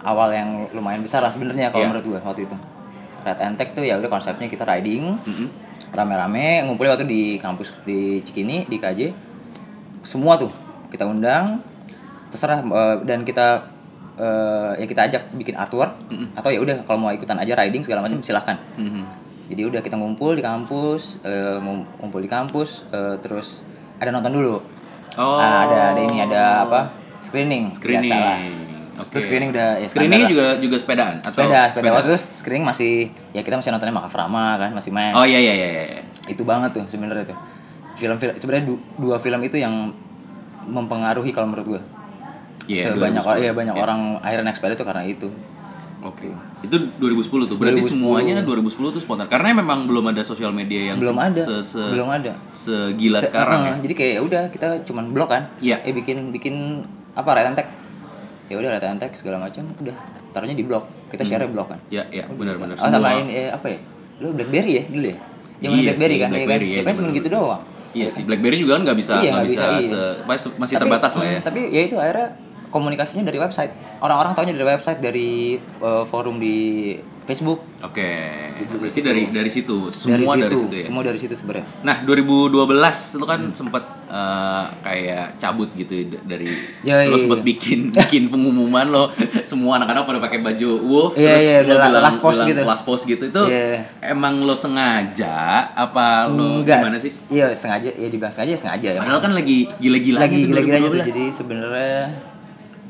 awal 0.00 0.30
yang 0.30 0.70
lumayan 0.70 1.00
besar 1.00 1.18
lah 1.18 1.28
sebenarnya 1.28 1.68
kalau 1.68 1.82
Iya. 1.82 1.90
menurut 1.90 2.06
gue 2.06 2.20
waktu 2.20 2.42
itu 2.44 2.56
rat 3.20 3.40
antek 3.40 3.72
tuh 3.72 3.82
ya 3.82 3.96
udah 3.96 4.06
konsepnya 4.06 4.46
kita 4.46 4.62
riding 4.62 5.18
Mm-mm. 5.18 5.48
rame-rame 5.90 6.62
ngumpulnya 6.62 6.94
waktu 6.94 7.06
di 7.06 7.22
kampus 7.36 7.82
di 7.82 8.22
Cikini 8.22 8.64
di 8.64 8.76
KJ 8.76 9.00
semua 10.02 10.36
tuh 10.36 10.52
kita 10.88 11.02
undang 11.02 11.58
terserah 12.28 12.60
eh, 12.60 12.96
dan 13.02 13.24
kita 13.24 13.74
eh, 14.16 14.72
ya 14.76 14.86
kita 14.86 15.00
ajak 15.04 15.22
bikin 15.32 15.54
artwork 15.54 15.92
atau 16.32 16.48
ya 16.48 16.58
udah 16.58 16.82
kalau 16.82 16.98
mau 16.98 17.10
ikutan 17.10 17.36
aja 17.36 17.52
riding 17.54 17.80
segala 17.80 18.00
macam 18.00 18.18
silahkan 18.18 18.56
Mhm. 18.74 19.02
jadi 19.46 19.62
udah 19.66 19.80
kita 19.80 19.94
ngumpul 19.94 20.32
di 20.32 20.40
kampus 20.40 21.20
ngum- 21.58 21.86
ngumpul 21.98 22.18
di 22.18 22.26
kampus 22.26 22.82
eh, 22.88 23.16
terus 23.18 23.62
ada 23.96 24.10
nonton 24.10 24.32
dulu 24.32 24.58
Oh. 25.14 25.40
Ah, 25.40 25.64
ada 25.64 25.78
ada 25.90 26.00
ini 26.02 26.20
ada 26.20 26.42
apa 26.62 26.92
screening 27.20 27.72
Screening. 27.72 28.12
biasa. 28.12 28.36
Oke. 28.98 29.08
terus 29.12 29.24
screening 29.24 29.48
udah 29.48 29.68
ya 29.76 29.86
Screening 29.86 30.24
juga 30.26 30.46
juga 30.56 30.76
sepedaan 30.76 31.20
atau 31.20 31.32
sepeda 31.34 31.68
sepeda 31.68 31.88
waktu 31.90 32.08
itu 32.10 32.20
screening 32.36 32.64
masih 32.64 32.92
ya 33.30 33.40
kita 33.40 33.54
masih 33.54 33.68
nontonnya 33.70 33.92
Makaframa 33.94 34.56
kan 34.56 34.70
masih 34.72 34.88
main 34.88 35.12
Oh 35.12 35.24
iya 35.24 35.36
iya 35.36 35.52
iya 35.52 35.68
iya. 35.70 36.00
itu 36.26 36.40
banget 36.42 36.72
tuh 36.72 36.84
sebenarnya 36.86 37.24
tuh 37.26 37.36
film-film 37.94 38.32
sebenarnya 38.34 38.64
du- 38.66 38.84
dua 38.98 39.16
film 39.16 39.40
itu 39.42 39.56
yang 39.56 39.92
mempengaruhi 40.64 41.30
kalau 41.30 41.46
menurut 41.46 41.66
gue 41.70 41.82
Iya, 42.66 42.84
sebanyak 42.88 43.22
2010. 43.22 43.40
iya 43.40 43.52
banyak 43.52 43.74
Iya. 43.74 43.82
orang 43.82 44.00
akhirnya 44.20 44.44
naik 44.44 44.56
sepeda 44.56 44.74
itu 44.74 44.84
karena 44.84 45.04
itu 45.04 45.28
Oke. 45.98 46.28
Itu 46.62 46.76
2010 46.96 47.18
tuh. 47.46 47.56
Berarti 47.56 47.82
2010. 47.82 47.90
semuanya 47.90 48.34
2010 48.38 48.94
tuh 48.94 49.00
spontan. 49.00 49.26
Karena 49.26 49.50
memang 49.52 49.90
belum 49.90 50.06
ada 50.06 50.22
sosial 50.22 50.52
media 50.52 50.92
yang 50.92 51.02
belum 51.02 51.16
ada 51.16 51.42
se- 51.42 51.66
se- 51.66 51.90
belum 51.90 52.06
ada 52.06 52.30
segila 52.48 53.18
Se- 53.18 53.26
sekarang 53.26 53.60
uh, 53.60 53.66
ya. 53.66 53.74
jadi 53.80 53.94
kayak 53.96 54.12
ya 54.12 54.20
udah 54.22 54.42
kita 54.46 54.66
cuman 54.84 55.10
blog 55.10 55.26
kan 55.28 55.50
Iya. 55.58 55.82
eh 55.82 55.90
bikin 55.90 56.30
bikin 56.30 56.84
apa 57.10 57.26
right 57.32 57.50
tag 57.52 57.66
ya 58.46 58.54
udah 58.54 58.70
right 58.70 58.86
tag 58.94 59.12
segala 59.14 59.40
macam 59.40 59.66
udah 59.74 59.96
taruhnya 60.30 60.54
di 60.54 60.62
blog 60.62 60.84
kita 61.10 61.24
share 61.24 61.48
blog 61.48 61.66
kan 61.66 61.80
Ya, 61.88 62.06
ya, 62.06 62.22
benar-benar. 62.28 62.76
oh 62.76 62.86
sama 62.86 63.10
ini 63.16 63.32
eh, 63.34 63.50
apa 63.50 63.66
ya 63.66 63.78
lu 64.16 64.30
blackberry 64.30 64.72
ya 64.76 64.84
dulu 64.86 65.06
ya 65.08 65.18
zaman 65.58 65.74
Iya 65.74 65.82
blackberry 65.88 66.14
sih, 66.14 66.20
kan 66.20 66.28
BlackBerry, 66.30 66.66
ya 66.66 66.70
ya, 66.70 66.76
kan 66.76 66.78
ya 66.78 66.84
kan 66.84 66.92
zaman 66.92 67.02
cuma 67.02 67.18
gitu 67.18 67.28
doang 67.32 67.62
Iya 67.96 68.08
sih, 68.12 68.22
BlackBerry 68.22 68.56
juga 68.60 68.72
kan 68.76 68.82
nggak 68.84 68.98
bisa 69.00 69.12
Iya, 69.16 69.18
nggak 69.18 69.32
nggak 69.32 69.46
bisa, 69.48 69.64
bisa, 69.64 69.80
iya. 69.80 69.90
se- 69.90 70.16
masih, 70.22 70.48
masih 70.54 70.74
Tapi- 70.76 70.82
terbatas 70.84 71.12
lah 71.16 71.24
ya. 71.24 71.32
hmm, 71.32 71.42
tapi 71.42 71.60
ya 71.66 71.80
itu 71.82 71.96
akhirnya 71.96 72.28
komunikasinya 72.76 73.24
dari 73.24 73.38
website 73.38 73.72
orang-orang 73.98 74.32
taunya 74.32 74.52
dari 74.52 74.66
website 74.68 75.00
dari 75.00 75.30
eh, 75.58 76.04
forum 76.04 76.36
di 76.36 76.56
Facebook 77.22 77.58
Oke. 77.78 78.08
Gitu, 78.56 78.72
Berarti 78.78 79.00
dari 79.02 79.22
dari 79.28 79.50
situ, 79.50 79.90
dari 80.06 80.22
semua 80.22 80.32
situ 80.32 80.46
dari 80.46 80.56
situ 80.56 80.74
ya. 80.74 80.84
semua 80.86 81.02
dari 81.02 81.18
situ 81.18 81.34
sebenarnya 81.34 81.66
Nah, 81.82 81.96
2012 82.00 82.54
itu 83.12 83.26
kan 83.26 83.40
Hmm. 83.42 83.50
sempat 83.52 83.82
eh, 84.06 84.64
kayak 84.80 85.34
cabut 85.36 85.74
gitu 85.74 85.92
d- 86.06 86.22
dari 86.22 86.46
Ya, 86.80 87.02
lo 87.02 87.12
iya, 87.12 87.18
sempat 87.18 87.42
iya. 87.42 87.44
bikin 87.44 87.78
bikin 87.98 88.22
pengumuman 88.28 88.86
lo 88.86 89.10
semua 89.42 89.76
anak-anak 89.76 90.02
pada 90.04 90.18
pakai 90.20 90.38
baju 90.40 90.70
wolf 90.80 91.12
Iya, 91.14 91.26
terus 91.26 91.42
iya, 91.42 91.56
lo 91.58 91.74
bilang, 91.74 91.92
last 92.00 92.20
post 92.20 92.38
bilang 92.38 92.48
gitu. 92.48 92.62
last 92.64 92.84
post 92.84 93.02
gitu 93.04 93.24
itu 93.26 93.42
Iya. 93.44 93.90
emang 94.06 94.34
lo 94.40 94.54
sengaja 94.54 95.36
apa 95.68 96.06
lo 96.28 96.62
Enggak 96.62 96.78
gimana 96.80 96.96
sih? 96.96 97.10
iya 97.28 97.50
sengaja 97.50 97.90
ya 97.90 98.06
dibilang 98.06 98.30
sengaja 98.30 98.52
ya 98.52 98.60
sengaja 98.60 98.88
ya 98.88 99.00
Padahal 99.00 99.18
kan 99.20 99.32
lagi 99.32 99.66
gila-gilanya 99.76 100.22
lagi 100.22 100.46
tuh 100.46 100.54
2012. 100.94 101.10
jadi 101.10 101.24
sebenarnya 101.28 101.98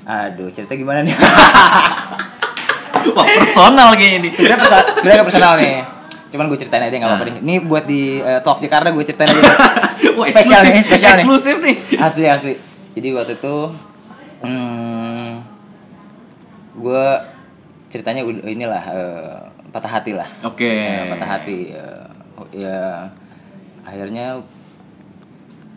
aduh 0.06 0.48
cerita 0.48 0.72
gimana 0.72 1.02
nih 1.02 1.14
Wah, 3.08 3.26
personal 3.38 3.90
kayaknya 3.92 4.18
ini. 4.20 4.28
sebenarnya 4.30 4.58
perso- 4.60 4.86
sebenarnya 4.96 5.24
personal 5.24 5.52
nih 5.56 5.72
cuman 6.26 6.44
gue 6.46 6.58
ceritain 6.58 6.82
aja 6.82 6.92
nggak 6.92 7.06
apa-apa 7.08 7.24
Nah. 7.24 7.30
nih 7.32 7.36
ini 7.40 7.54
buat 7.60 7.84
di 7.84 8.02
eh, 8.18 8.40
talk 8.40 8.58
Jakarta 8.58 8.88
gue 8.88 9.02
ceritain 9.02 9.28
aja 9.28 9.42
Wah, 10.16 10.26
spesial 10.26 10.60
nih 10.64 10.80
spesial 10.80 11.12
nih 11.12 11.22
eksklusif 11.22 11.56
nih. 11.58 11.76
asli 11.98 12.24
asli 12.24 12.52
jadi 12.92 13.08
waktu 13.14 13.34
itu 13.36 13.56
hmm, 14.40 15.28
gue 16.76 17.04
ceritanya 17.88 18.20
inilah 18.44 18.84
eh, 18.86 19.36
patah 19.68 19.92
hati 19.92 20.12
lah 20.12 20.28
Oke. 20.42 20.66
Ya, 20.66 21.08
patah 21.08 21.28
hati 21.30 21.70
eh, 21.70 22.04
ya 22.54 23.06
akhirnya 23.82 24.42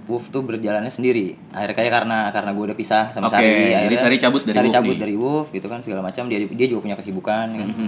Wolf 0.10 0.28
tuh 0.28 0.42
berjalannya 0.42 0.90
sendiri. 0.90 1.38
Akhirnya 1.50 1.76
kayak 1.76 1.92
karena 1.94 2.18
karena 2.30 2.50
gue 2.50 2.64
udah 2.66 2.74
pisah 2.74 3.04
sama 3.10 3.30
Oke, 3.30 3.38
Sari. 3.38 3.46
jadi 3.46 3.74
akhirnya 3.78 4.00
Sari 4.00 4.18
cabut 4.18 4.42
dari 4.42 4.56
Sari 4.56 4.66
Wolf 4.66 4.76
cabut 4.76 4.90
nih. 4.92 5.00
dari 5.00 5.16
Wolf 5.16 5.48
gitu 5.52 5.68
kan 5.68 5.80
segala 5.80 6.02
macam. 6.02 6.26
Dia 6.26 6.40
dia 6.44 6.66
juga 6.66 6.82
punya 6.82 6.98
kesibukan. 6.98 7.48
kan. 7.48 7.68
Mhm. 7.70 7.88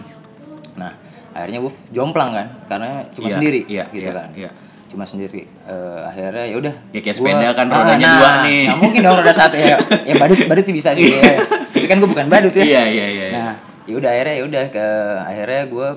Nah 0.78 0.92
akhirnya 1.32 1.60
Wolf 1.60 1.76
jomplang 1.90 2.32
kan 2.32 2.48
karena 2.66 2.90
cuma 3.10 3.26
Iya, 3.26 3.34
sendiri 3.34 3.60
iya, 3.66 3.84
gitu 3.90 4.06
iya, 4.06 4.14
kan. 4.14 4.30
iya. 4.34 4.52
Cuma 4.86 5.04
sendiri. 5.04 5.48
Eh, 5.64 6.00
akhirnya 6.04 6.44
ya 6.46 6.56
udah. 6.58 6.74
Ya 6.92 7.00
kayak 7.00 7.16
gua- 7.16 7.32
sepeda 7.32 7.50
kan, 7.54 7.66
Ah, 7.66 7.76
rodanya 7.80 8.06
nah, 8.06 8.16
dua 8.16 8.32
nih. 8.44 8.64
Nah, 8.68 8.76
mungkin 8.78 9.00
dong 9.02 9.16
roda 9.18 9.34
satu 9.34 9.56
ya. 9.56 9.76
ya 10.10 10.14
badut 10.16 10.40
badut 10.46 10.62
sih 10.62 10.76
bisa 10.76 10.92
sih. 10.92 11.08
ya. 11.08 11.40
Tapi 11.72 11.88
kan 11.88 11.98
gue 11.98 12.08
bukan 12.08 12.28
badut 12.28 12.52
ya. 12.52 12.62
Iya, 12.62 12.84
iya, 12.86 13.06
iya. 13.08 13.26
iya. 13.26 13.28
Nah, 13.34 13.54
ya 13.84 13.94
udah 13.96 14.10
akhirnya 14.12 14.36
ya 14.36 14.44
udah 14.46 14.64
ke 14.70 14.86
akhirnya 15.24 15.62
gue 15.66 15.88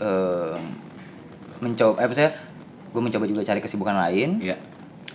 eh, 0.00 0.54
mencoba 1.60 1.94
eh 1.96 2.06
maksudnya 2.06 2.32
gue 2.90 3.00
mencoba 3.00 3.24
juga 3.24 3.40
cari 3.44 3.60
kesibukan 3.60 3.94
lain. 3.96 4.30
Iya. 4.40 4.56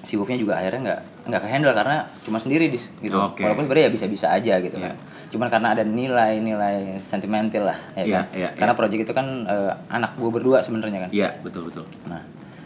Si 0.05 0.13
Wolfnya 0.13 0.37
juga 0.37 0.53
akhirnya 0.55 0.81
nggak 0.85 0.99
nggak 1.25 1.41
ke 1.41 1.49
handle 1.49 1.73
karena 1.73 1.95
cuma 2.21 2.37
sendiri 2.37 2.69
dis 2.69 2.93
gitu. 2.99 3.17
Oke. 3.17 3.41
Walaupun 3.41 3.65
sebenarnya 3.65 3.85
ya 3.85 3.91
bisa-bisa 3.91 4.27
aja 4.29 4.53
gitu 4.59 4.77
Iya. 4.77 4.93
kan. 4.93 4.95
Cuman 5.27 5.47
karena 5.49 5.67
ada 5.73 5.81
nilai-nilai 5.81 7.01
sentimental 7.01 7.65
lah 7.65 7.77
ya 7.95 8.03
Iya, 8.03 8.15
kan. 8.15 8.25
iya, 8.31 8.49
karena 8.53 8.71
iya. 8.71 8.79
project 8.79 9.01
itu 9.01 9.13
kan 9.13 9.27
eh, 9.43 9.73
anak 9.89 10.13
gue 10.15 10.29
berdua 10.29 10.61
sebenarnya 10.61 10.99
kan. 11.03 11.11
Iya, 11.11 11.33
betul 11.41 11.67
betul. 11.67 11.83
Nah, 12.05 12.21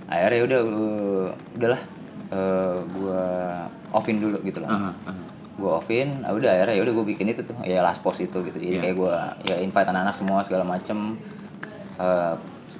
akhirnya 0.05 0.37
ya 0.37 0.43
udah 0.45 0.59
eh, 0.61 1.27
udahlah 1.55 1.81
eh, 2.29 2.77
gue 2.85 3.21
offin 3.89 4.19
dulu 4.19 4.37
gitu 4.43 4.59
lah 4.59 4.69
Aha, 4.69 4.91
aha. 5.07 5.21
gue 5.55 5.71
offin 5.71 6.21
ah 6.21 6.29
udah 6.29 6.51
akhirnya 6.51 6.75
ya 6.77 6.83
udah 6.83 6.93
gue 6.93 7.05
bikin 7.09 7.25
itu 7.25 7.41
tuh 7.41 7.57
ya 7.63 7.81
last 7.81 7.99
post 7.99 8.21
itu 8.21 8.37
gitu 8.39 8.53
jadi 8.53 8.77
Iya. 8.77 8.81
kayak 8.83 8.95
gue 8.95 9.13
ya 9.43 9.55
invite 9.57 9.87
anak-anak 9.87 10.13
semua 10.13 10.43
segala 10.43 10.61
macem 10.61 11.17
Eh, 11.99 12.35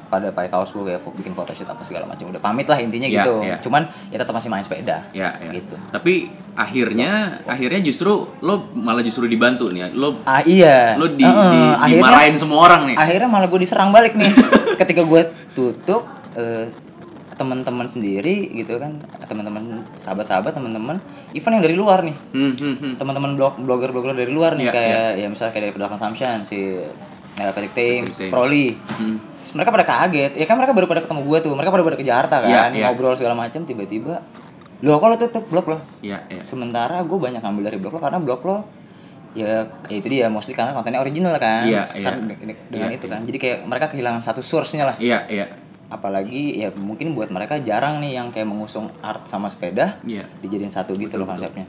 pada 0.09 0.29
pakai 0.29 0.49
kaos 0.49 0.69
gue 0.69 0.83
kayak 0.83 1.05
bikin 1.13 1.31
photoshoot 1.31 1.63
apa 1.65 1.79
segala 1.81 2.03
macam 2.03 2.27
udah 2.27 2.39
pamit 2.39 2.65
lah 2.65 2.75
intinya 2.75 3.05
Iya, 3.05 3.21
gitu 3.21 3.33
iya. 3.39 3.55
cuman 3.59 3.81
ya 4.09 4.17
tetap 4.17 4.33
masih 4.33 4.47
main 4.47 4.61
sepeda 4.61 5.05
Ya, 5.11 5.37
ya. 5.37 5.53
gitu 5.53 5.77
Tapi 5.87 6.27
akhirnya 6.53 7.11
akhirnya 7.45 7.79
justru 7.79 8.09
lo 8.39 8.55
malah 8.73 8.99
justru 8.99 9.23
dibantu 9.25 9.69
nih. 9.69 9.89
Lo 9.91 10.19
ah 10.23 10.41
iya 10.41 10.93
lo 10.95 11.07
di, 11.07 11.21
Heeh, 11.21 11.51
di- 11.51 11.75
akhirnya 11.77 12.01
dimarahin 12.03 12.35
semua 12.35 12.59
orang 12.63 12.81
nih. 12.85 12.95
akhirnya 12.95 13.27
malah 13.27 13.47
gue 13.47 13.59
diserang 13.59 13.89
balik 13.89 14.13
nih 14.13 14.33
ketika 14.81 15.01
gue 15.01 15.21
tutup 15.53 16.03
eh, 16.33 16.67
teman-teman 17.31 17.85
sendiri 17.85 18.51
gitu 18.51 18.75
kan 18.75 18.99
teman-teman 19.23 19.63
sahabat-sahabat 19.95 20.51
teman-teman 20.51 20.99
even 21.31 21.53
yang 21.53 21.63
dari 21.63 21.71
luar 21.73 22.01
nih 22.01 22.11
Hmm, 22.29 22.51
hmm, 22.51 22.75
hmm. 22.75 22.93
teman-teman 22.97 23.31
blog 23.33 23.55
blogger-blogger 23.57 24.11
dari 24.13 24.27
luar 24.29 24.53
nih 24.53 24.65
Iya, 24.65 24.73
kayak 24.73 25.07
ya 25.15 25.27
misalnya 25.27 25.51
kayak 25.53 25.63
dari 25.63 25.73
Pedal 25.73 25.89
Consumption 25.89 26.37
si 26.43 26.59
uh, 27.39 27.51
Patrick 27.51 27.73
Thames. 27.73 28.15
Proli. 28.27 28.75
Hmm. 28.75 29.17
Terus 29.39 29.51
mereka 29.55 29.69
pada 29.71 29.85
kaget. 29.87 30.31
Ya 30.35 30.45
kan 30.45 30.59
mereka 30.59 30.75
baru 30.75 30.85
pada 30.85 31.01
ketemu 31.01 31.21
gue 31.23 31.37
tuh. 31.39 31.53
Mereka 31.55 31.71
baru 31.71 31.83
pada 31.83 31.95
ke 31.95 32.03
Jakarta 32.03 32.35
kan, 32.43 32.49
Iya, 32.49 32.63
iya. 32.69 32.85
ngobrol 32.85 33.15
segala 33.15 33.33
macam 33.33 33.63
tiba-tiba 33.63 34.19
Loh, 34.79 34.95
kok 34.95 35.11
lo 35.11 35.15
tutup 35.15 35.43
blog 35.47 35.65
lo? 35.67 35.77
Iya, 35.99 36.23
iya. 36.27 36.39
Sementara 36.39 37.03
gue 37.03 37.17
banyak 37.17 37.39
ngambil 37.39 37.63
dari 37.67 37.77
blog 37.77 37.95
lo 37.95 37.99
karena 37.99 38.15
blog 38.15 38.39
lo 38.43 38.57
ya, 39.35 39.67
ya 39.85 39.95
itu 39.95 40.07
dia 40.07 40.31
mostly 40.31 40.55
karena 40.55 40.71
kontennya 40.71 40.99
original 40.99 41.35
kan. 41.35 41.67
Iya, 41.67 41.83
Sekarang 41.83 42.23
iya. 42.23 42.35
dengan- 42.35 42.59
dengan 42.67 42.87
Iya, 42.87 42.95
itu 42.95 43.05
kan. 43.07 43.21
Jadi 43.27 43.37
kayak 43.37 43.57
mereka 43.63 43.85
kehilangan 43.91 44.21
satu 44.23 44.39
source-nya 44.39 44.87
lah. 44.87 44.95
Iya, 44.95 45.27
iya. 45.27 45.45
Apalagi 45.87 46.55
ya 46.55 46.71
mungkin 46.71 47.11
buat 47.11 47.27
mereka 47.27 47.59
jarang 47.59 47.99
nih 47.99 48.15
yang 48.15 48.29
kayak 48.29 48.45
mengusung 48.45 48.87
art 48.99 49.25
sama 49.25 49.51
sepeda 49.51 49.99
Iya. 50.01 50.23
dijadiin 50.39 50.69
satu 50.69 50.95
gitu 50.95 51.17
loh 51.17 51.25
konsepnya 51.25 51.65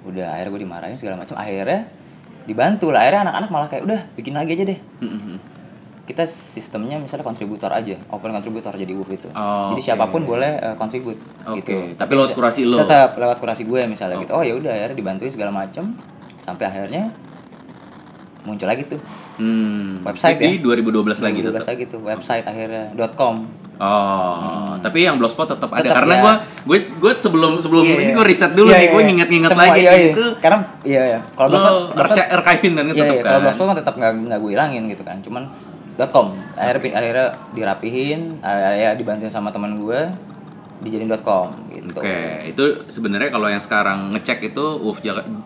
udah 0.00 0.32
akhirnya 0.32 0.50
gue 0.50 0.62
dimarahin 0.64 0.96
segala 0.96 1.20
macam 1.20 1.36
akhirnya 1.36 1.84
dibantu 2.42 2.88
lah 2.88 3.02
akhirnya 3.02 3.22
anak-anak 3.24 3.48
malah 3.48 3.68
kayak 3.68 3.84
udah 3.84 4.00
bikin 4.12 4.32
lagi 4.32 4.52
aja 4.52 4.64
deh 4.66 4.78
Hmm, 4.98 5.08
hmm, 5.08 5.20
hmm. 5.20 5.38
kita 6.04 6.24
sistemnya 6.24 6.96
misalnya 6.96 7.22
kontributor 7.22 7.70
aja 7.70 7.94
open 8.08 8.30
kontributor 8.30 8.72
jadi 8.72 8.90
WooF 8.90 9.10
itu 9.12 9.28
Oh, 9.30 9.70
jadi 9.70 9.76
oke. 9.76 9.86
siapa 9.86 10.04
pun 10.06 10.22
boleh 10.22 10.52
eh, 10.56 10.74
kontribut 10.74 11.14
Oke, 11.42 11.60
gitu 11.60 11.94
tapi 11.94 12.12
lewat 12.12 12.32
kurasi 12.32 12.64
lo? 12.64 12.80
tetap 12.80 13.14
lewat 13.14 13.38
kurasi 13.38 13.62
gue 13.62 13.80
misalnya 13.84 14.14
Oh. 14.14 14.22
gitu 14.22 14.32
oh 14.32 14.42
ya 14.42 14.52
udah 14.52 14.72
akhirnya 14.72 14.96
dibantuin 14.96 15.30
segala 15.30 15.50
macam 15.50 15.94
sampai 16.40 16.64
akhirnya 16.66 17.12
muncul 18.42 18.66
lagi 18.66 18.84
tuh 18.86 19.00
Hmm. 19.36 20.04
Website 20.04 20.36
Jadi 20.36 20.60
ya? 20.60 20.84
2012 20.84 21.16
lagi 21.18 21.40
2012 21.40 21.48
tetap. 21.54 21.64
lagi 21.66 21.84
tuh 21.86 22.00
website 22.02 22.44
akhirnya 22.44 22.84
.com 23.14 23.48
Oh, 23.80 24.76
tapi 24.78 25.02
yang 25.02 25.16
blogspot 25.16 25.48
tetap 25.48 25.72
ada 25.72 25.80
Hmm. 25.82 25.96
Karena 25.96 26.14
ya. 26.14 26.20
gua 26.20 26.34
gue 26.62 26.78
gue 26.94 27.12
sebelum 27.16 27.56
sebelum 27.56 27.80
Iya, 27.82 27.96
ini 27.96 28.04
iya. 28.04 28.12
gue 28.12 28.24
riset 28.24 28.52
dulu 28.52 28.68
Iya, 28.68 28.76
nih, 28.76 28.82
iya, 28.82 28.90
gue 28.90 29.00
iya. 29.00 29.08
nginget-nginget 29.08 29.50
lagi 29.56 29.80
iya, 29.80 29.90
iya. 29.90 30.04
gitu. 30.06 30.24
karena 30.36 30.58
iya 30.82 31.02
iya 31.06 31.18
kalau 31.32 31.48
Lo 31.48 31.52
blogspot 31.54 31.72
blogspot- 31.90 32.04
archi- 32.12 32.30
archive-in 32.30 32.72
kan 32.72 32.84
Iya, 32.84 32.92
tetap 32.92 33.00
iya. 33.06 33.16
kan. 33.16 33.24
Kalau 33.26 33.40
blogspot 33.40 33.66
mah 33.66 33.78
tetap 33.78 33.94
nggak 33.96 34.12
nggak 34.22 34.38
gue 34.38 34.50
hilangin 34.50 34.82
gitu 34.86 35.02
kan. 35.02 35.16
Cuman 35.18 35.42
.com. 36.06 36.26
Akhirnya 36.54 36.92
akhirnya 36.94 37.26
dirapihin, 37.50 38.20
ya 38.74 38.92
dibantuin 38.92 39.28
sama 39.28 39.48
teman 39.48 39.76
gue 39.76 40.00
dijadiin 40.80 41.12
.com 41.20 41.52
gitu. 41.68 41.92
Oke, 41.92 42.18
itu 42.46 42.64
sebenarnya 42.86 43.28
kalau 43.28 43.46
yang 43.46 43.60
sekarang 43.60 44.12
ngecek 44.12 44.50
itu 44.50 44.64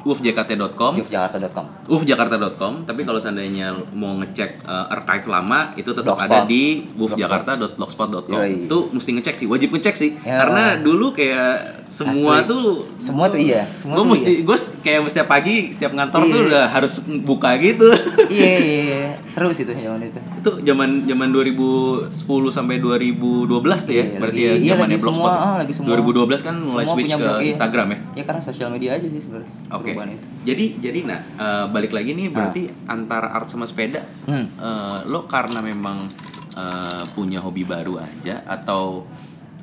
ufjkt.com, 0.05 0.93
Yogyakarta.com. 0.99 1.67
ufjakarta.com, 1.87 2.73
tapi 2.85 3.03
kalau 3.03 3.19
seandainya 3.19 3.75
mau 3.93 4.14
ngecek 4.17 4.62
uh, 4.62 4.91
archive 4.91 5.26
lama 5.26 5.73
itu 5.75 5.91
tetap 5.91 6.14
Blogspot. 6.14 6.31
ada 6.31 6.38
di 6.45 6.87
ufjakarta.blogspot.com. 6.95 8.38
Itu 8.67 8.79
mesti 8.91 9.11
ngecek 9.12 9.35
sih, 9.35 9.47
wajib 9.47 9.71
ngecek 9.71 9.95
sih. 9.95 10.11
Ya. 10.21 10.41
Karena 10.41 10.79
dulu 10.79 11.11
kayak 11.11 11.83
semua 11.85 12.43
Asli. 12.43 12.50
tuh 12.50 12.67
Semua 12.99 13.31
tuh 13.31 13.38
iya, 13.38 13.71
semua 13.79 13.95
gue 13.95 14.03
tuh 14.03 14.11
mesti 14.11 14.33
gue 14.43 14.57
kayak 14.83 15.00
setiap 15.07 15.29
pagi 15.31 15.71
setiap 15.71 15.95
ngantor 15.95 16.21
tuh 16.25 16.33
Iya. 16.35 16.47
udah 16.50 16.64
harus 16.67 16.95
buka 17.23 17.55
gitu 17.57 17.87
iya, 18.35 18.50
iya, 18.59 18.81
iya. 18.83 19.05
Seru 19.31 19.55
sih 19.55 19.62
tuh 19.62 19.79
zaman 19.79 20.03
itu. 20.03 20.19
itu 20.19 20.50
zaman 20.67 21.07
zaman 21.07 21.29
2010 21.31 22.11
sampai 22.50 22.83
2012 22.83 23.47
tuh 23.87 23.95
ya 23.95 24.03
Iya, 24.05 24.19
berarti 24.19 24.41
ya 24.41 24.53
iya, 24.59 24.73
zamannya 24.75 24.91
lagi 24.91 25.05
blogspot 25.07 25.24
semua, 25.26 25.45
ah, 25.45 25.57
lagi 25.57 25.73
semua. 25.73 25.88
2012 25.95 26.40
kan 26.40 26.54
mulai 26.57 26.83
Semua 26.83 26.95
switch 26.95 27.07
punya 27.07 27.16
ke 27.16 27.33
iya. 27.35 27.50
Instagram 27.50 27.87
ya 27.87 27.99
Ya 28.14 28.23
karena 28.23 28.40
sosial 28.40 28.69
media 28.69 28.90
aja 28.93 29.07
sih 29.07 29.19
sebenarnya. 29.19 29.50
oke 29.69 29.83
perubahan 29.85 30.11
itu. 30.11 30.25
jadi 30.45 30.64
jadi 30.81 30.99
nah 31.04 31.21
eh, 31.21 31.64
balik 31.69 31.93
lagi 31.93 32.11
nih 32.12 32.28
berarti 32.28 32.62
antara 32.87 33.28
art 33.31 33.47
sama 33.47 33.64
sepeda 33.64 34.04
Hmm. 34.25 34.47
eh, 34.50 34.99
lo 35.07 35.25
karena 35.26 35.61
memang 35.61 36.09
eh, 36.54 37.02
punya 37.11 37.38
hobi 37.38 37.62
baru 37.62 37.99
aja 37.99 38.45
atau 38.45 39.04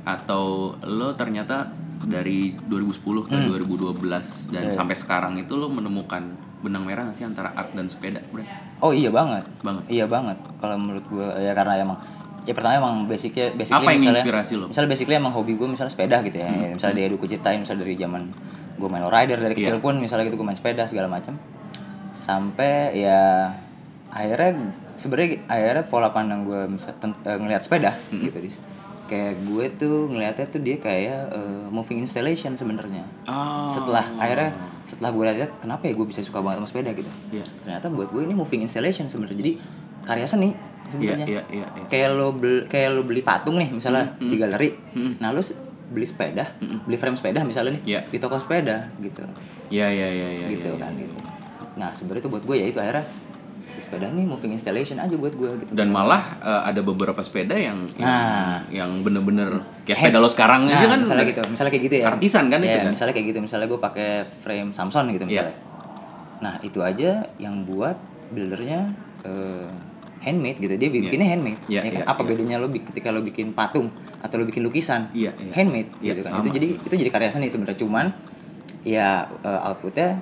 atau 0.01 0.44
lo 0.82 1.13
ternyata 1.13 1.70
dari 2.01 2.58
2010 2.60 2.98
ke 3.24 3.36
2012 3.46 4.01
dan 4.50 4.63
Iya. 4.63 4.74
sampai 4.74 4.96
sekarang 4.96 5.38
itu 5.38 5.53
lo 5.53 5.70
menemukan 5.70 6.25
benang 6.60 6.82
merah 6.82 7.10
sih 7.12 7.22
antara 7.22 7.50
art 7.51 7.72
dan 7.72 7.86
sepeda 7.86 8.22
bro? 8.27 8.41
Oh 8.80 8.89
iya 8.91 9.10
banget. 9.10 9.46
Banget. 9.60 9.84
Iya 9.88 10.06
banget. 10.06 10.38
Kalau 10.58 10.75
menurut 10.75 11.06
gue 11.08 11.25
ya 11.39 11.53
karena 11.53 11.77
emang 11.80 11.98
ya 12.41 12.53
pertama 12.53 12.74
emang 12.75 12.95
basicnya 13.05 13.51
basically 13.51 13.77
Apa 13.77 13.91
yang 13.91 14.01
misalnya, 14.01 14.24
inspirasi 14.24 14.53
lo? 14.55 14.65
Misalnya 14.67 14.89
basically 14.89 15.15
emang 15.15 15.31
hobi 15.31 15.53
gue 15.53 15.67
misalnya 15.67 15.91
sepeda 15.91 16.17
gitu 16.21 16.38
ya. 16.38 16.48
Hmm. 16.48 16.57
Ya, 16.60 16.69
Misalnya 16.74 16.95
dia 16.98 17.07
dulu 17.07 17.24
ceritain 17.24 17.60
misalnya 17.60 17.81
dari 17.81 17.95
zaman 17.95 18.21
gue 18.74 18.88
main 18.88 19.05
rider 19.05 19.38
dari 19.38 19.53
kecil 19.53 19.77
Iya. 19.77 19.83
pun 19.83 19.93
misalnya 19.95 20.25
gitu 20.25 20.36
gue 20.36 20.48
main 20.48 20.55
sepeda 20.55 20.83
segala 20.86 21.05
macam 21.07 21.38
sampai 22.12 22.98
ya 22.98 23.53
akhirnya 24.10 24.51
sebenarnya 24.93 25.48
akhirnya 25.48 25.83
pola 25.86 26.10
pandang 26.10 26.43
gue 26.43 26.67
misal 26.67 26.91
ten- 26.98 27.15
eh, 27.21 27.38
ngelihat 27.38 27.62
sepeda 27.62 27.95
gitu 28.12 28.38
di 28.38 28.50
kayak 29.07 29.43
gue 29.43 29.65
tuh 29.77 30.07
ngelihatnya 30.07 30.45
tuh 30.48 30.62
dia 30.62 30.77
kayak 30.77 31.21
eh, 31.29 31.65
moving 31.69 32.00
installation 32.00 32.53
sebenarnya 32.53 33.03
Oh. 33.25 33.67
setelah 33.67 34.03
akhirnya 34.15 34.51
setelah 34.83 35.10
gue 35.10 35.24
lihat 35.29 35.51
kenapa 35.57 35.83
ya 35.86 35.93
gue 35.93 36.05
bisa 36.05 36.19
suka 36.21 36.39
banget 36.39 36.60
sama 36.60 36.67
sepeda 36.69 36.89
gitu 36.93 37.12
Iya. 37.29 37.45
ternyata 37.62 37.88
buat 37.88 38.10
gue 38.10 38.21
ini 38.21 38.33
moving 38.33 38.62
installation 38.62 39.07
sebenarnya 39.07 39.38
jadi 39.38 39.51
karya 40.03 40.25
seni 40.25 40.50
sebenarnya 40.91 41.25
Iya, 41.25 41.41
iya, 41.43 41.43
iya, 41.55 41.67
iya. 41.74 41.86
kayak 41.86 42.10
lo 42.12 42.27
beli 42.31 42.63
kayak 42.65 42.89
lo 42.91 43.01
beli 43.01 43.21
patung 43.21 43.55
nih 43.55 43.69
misalnya 43.69 44.13
di 44.17 44.36
galeri 44.36 44.69
Hmm. 44.91 45.15
nah 45.17 45.29
lo 45.29 45.39
beli 45.88 46.03
sepeda 46.03 46.45
beli 46.83 46.95
frame 46.95 47.15
sepeda 47.15 47.41
misalnya 47.41 47.71
nih 47.74 47.83
Iya. 47.89 48.01
di 48.05 48.17
toko 48.17 48.36
sepeda 48.36 48.91
gitu 48.98 49.24
Iya 49.69 49.88
iya 49.88 50.07
iya 50.10 50.27
iya. 50.36 50.48
gitu 50.50 50.69
iya, 50.69 50.77
kan 50.77 50.91
iya. 50.91 51.03
gitu 51.03 51.15
nah 51.71 51.89
sebenarnya 51.89 52.21
itu 52.21 52.29
buat 52.29 52.43
gue 52.43 52.55
ya 52.57 52.65
itu 52.65 52.77
akhirnya 52.77 53.07
si 53.60 53.77
sepeda 53.77 54.07
nih 54.07 54.25
moving 54.25 54.51
installation 54.51 54.98
aja 54.98 55.13
buat 55.13 55.31
gue 55.31 55.50
gitu 55.60 55.71
Dan 55.71 55.88
malah 55.88 56.36
eh, 56.39 56.62
ada 56.65 56.81
beberapa 56.81 57.19
sepeda 57.19 57.53
yang 57.53 57.86
yang, 57.93 58.03
Nah. 58.03 58.57
yang 58.67 58.89
bener-bener 59.00 59.62
kayak 59.83 60.01
sepeda 60.01 60.17
lo 60.17 60.27
sekarang 60.27 60.65
nah, 60.65 60.75
aja 60.75 60.88
kan 60.88 61.00
misalnya 61.00 61.25
gitu 61.25 61.41
misalnya 61.45 61.69
kayak 61.69 61.83
gitu 61.86 61.95
ya 61.95 62.05
artisan 62.10 62.45
kan 62.48 62.60
itu 62.60 62.67
Ya, 62.69 62.81
kan? 62.81 62.91
misalnya 62.91 63.13
kayak 63.13 63.27
gitu 63.29 63.39
misalnya 63.39 63.67
gue 63.67 63.79
pakai 63.79 64.10
frame 64.38 64.69
Samsung 64.71 65.12
gitu 65.12 65.24
misalnya 65.25 65.55
nah 66.39 66.57
itu 66.60 66.79
aja 66.81 67.12
yang 67.38 67.62
buat 67.62 67.95
buildernya 68.29 68.81
eh, 69.21 69.69
handmade 70.22 70.58
gitu 70.58 70.74
dia 70.75 70.90
bikinnya 70.90 71.28
handmade 71.28 71.58
Iya, 71.66 71.82
ya 71.82 71.90
kan? 71.92 72.01
iya, 72.01 72.06
apa 72.08 72.22
iya. 72.22 72.28
bedanya 72.30 72.56
lo 72.58 72.68
ketika 72.70 73.10
lo 73.10 73.20
bikin 73.20 73.51
patung 73.51 73.90
atau 74.22 74.36
lo 74.38 74.46
bikin 74.46 74.62
lukisan 74.62 75.10
Iya, 75.12 75.34
iya. 75.36 75.51
handmade 75.51 75.90
Iya, 76.00 76.13
gitu 76.13 76.22
kan 76.24 76.40
itu 76.40 76.50
jadi 76.54 76.68
itu 76.78 76.94
jadi 76.96 77.10
karya 77.10 77.30
seni 77.30 77.50
sebenarnya 77.50 77.80
cuman 77.80 78.06
ya 78.82 79.10
eh, 79.42 79.68
outputnya 79.68 80.22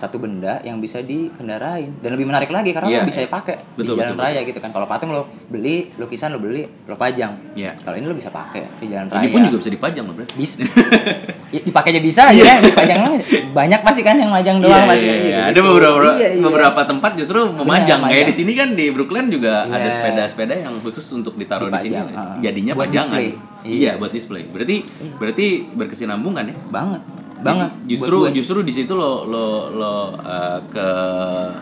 satu 0.00 0.16
benda 0.16 0.58
yang 0.60 0.78
bisa 0.78 0.98
dikendarain 0.98 1.92
dan 1.94 2.10
lebih 2.10 2.24
menarik 2.24 2.48
lagi 2.48 2.72
karena 2.72 2.88
Iya, 2.88 2.98
lo 2.98 3.06
bisa 3.06 3.20
iya. 3.20 3.28
pakai 3.28 3.56
Betul, 3.70 3.94
di 3.94 4.00
jalan 4.00 4.12
betul, 4.12 4.24
raya 4.24 4.40
gitu 4.42 4.58
kan 4.58 4.70
kalau 4.70 4.86
patung 4.86 5.10
lo 5.10 5.22
beli 5.46 5.92
lukisan 5.94 6.32
lo 6.32 6.40
beli 6.40 6.64
lo 6.64 6.96
pajang 6.96 7.52
Iya. 7.52 7.76
kalau 7.76 7.94
ini 7.94 8.04
lo 8.04 8.14
bisa 8.14 8.28
pakai 8.28 8.64
di 8.74 8.88
jalan 8.88 9.06
raya 9.06 9.20
Ini 9.20 9.28
pun 9.28 9.40
juga 9.44 9.58
bisa 9.58 9.70
dipajang 9.70 10.04
loh 10.04 10.14
berarti. 10.14 10.34
bisa 10.34 10.56
ya, 11.54 11.60
dipakai 11.60 11.88
aja 11.90 12.00
bisa 12.00 12.22
aja 12.26 12.42
kan 12.42 12.58
dipajang 12.62 12.98
banyak 13.50 13.80
pasti 13.80 14.00
kan 14.00 14.16
yang 14.16 14.30
majang 14.30 14.56
doang 14.56 14.72
Iya, 14.78 14.88
pasti 14.88 15.04
iya, 15.04 15.12
aja 15.12 15.20
iya. 15.20 15.28
gitu. 15.36 15.50
Ada 15.50 15.60
beberapa 15.62 15.98
Iya, 16.10 16.28
iya. 16.30 16.40
beberapa 16.40 16.80
tempat 16.82 17.12
justru 17.14 17.40
memajang. 17.46 17.98
Kayak 18.00 18.14
majang. 18.16 18.26
di 18.26 18.34
sini 18.34 18.52
kan 18.54 18.68
di 18.72 18.86
Brooklyn 18.88 19.26
juga 19.28 19.54
Iya. 19.62 19.76
ada 19.76 19.88
sepeda-sepeda 19.90 20.54
yang 20.56 20.74
khusus 20.80 21.04
untuk 21.10 21.34
ditaruh 21.34 21.68
di 21.68 21.78
sini. 21.78 21.92
Dipajang, 21.92 22.16
ah. 22.16 22.34
Jadinya 22.40 22.72
Buat 22.72 22.88
pajangan. 22.88 23.18
display. 23.18 23.28
Iya, 23.60 23.76
Iya. 23.76 23.92
buat 23.96 24.10
display. 24.10 24.42
Berarti 24.46 24.76
berarti 25.18 25.46
berkesinambungan 25.70 26.44
ya. 26.46 26.56
banget 26.70 27.02
banget 27.42 27.70
Justru 27.86 28.16
buat 28.18 28.28
gue. 28.28 28.36
justru 28.36 28.58
di 28.60 28.72
situ 28.72 28.92
lo 28.92 29.24
lo 29.24 29.46
lo 29.70 29.94
uh, 30.14 30.58
ke 30.66 30.88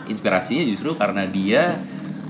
inspirasinya 0.08 0.64
justru 0.64 0.92
karena 0.92 1.24
dia 1.24 1.78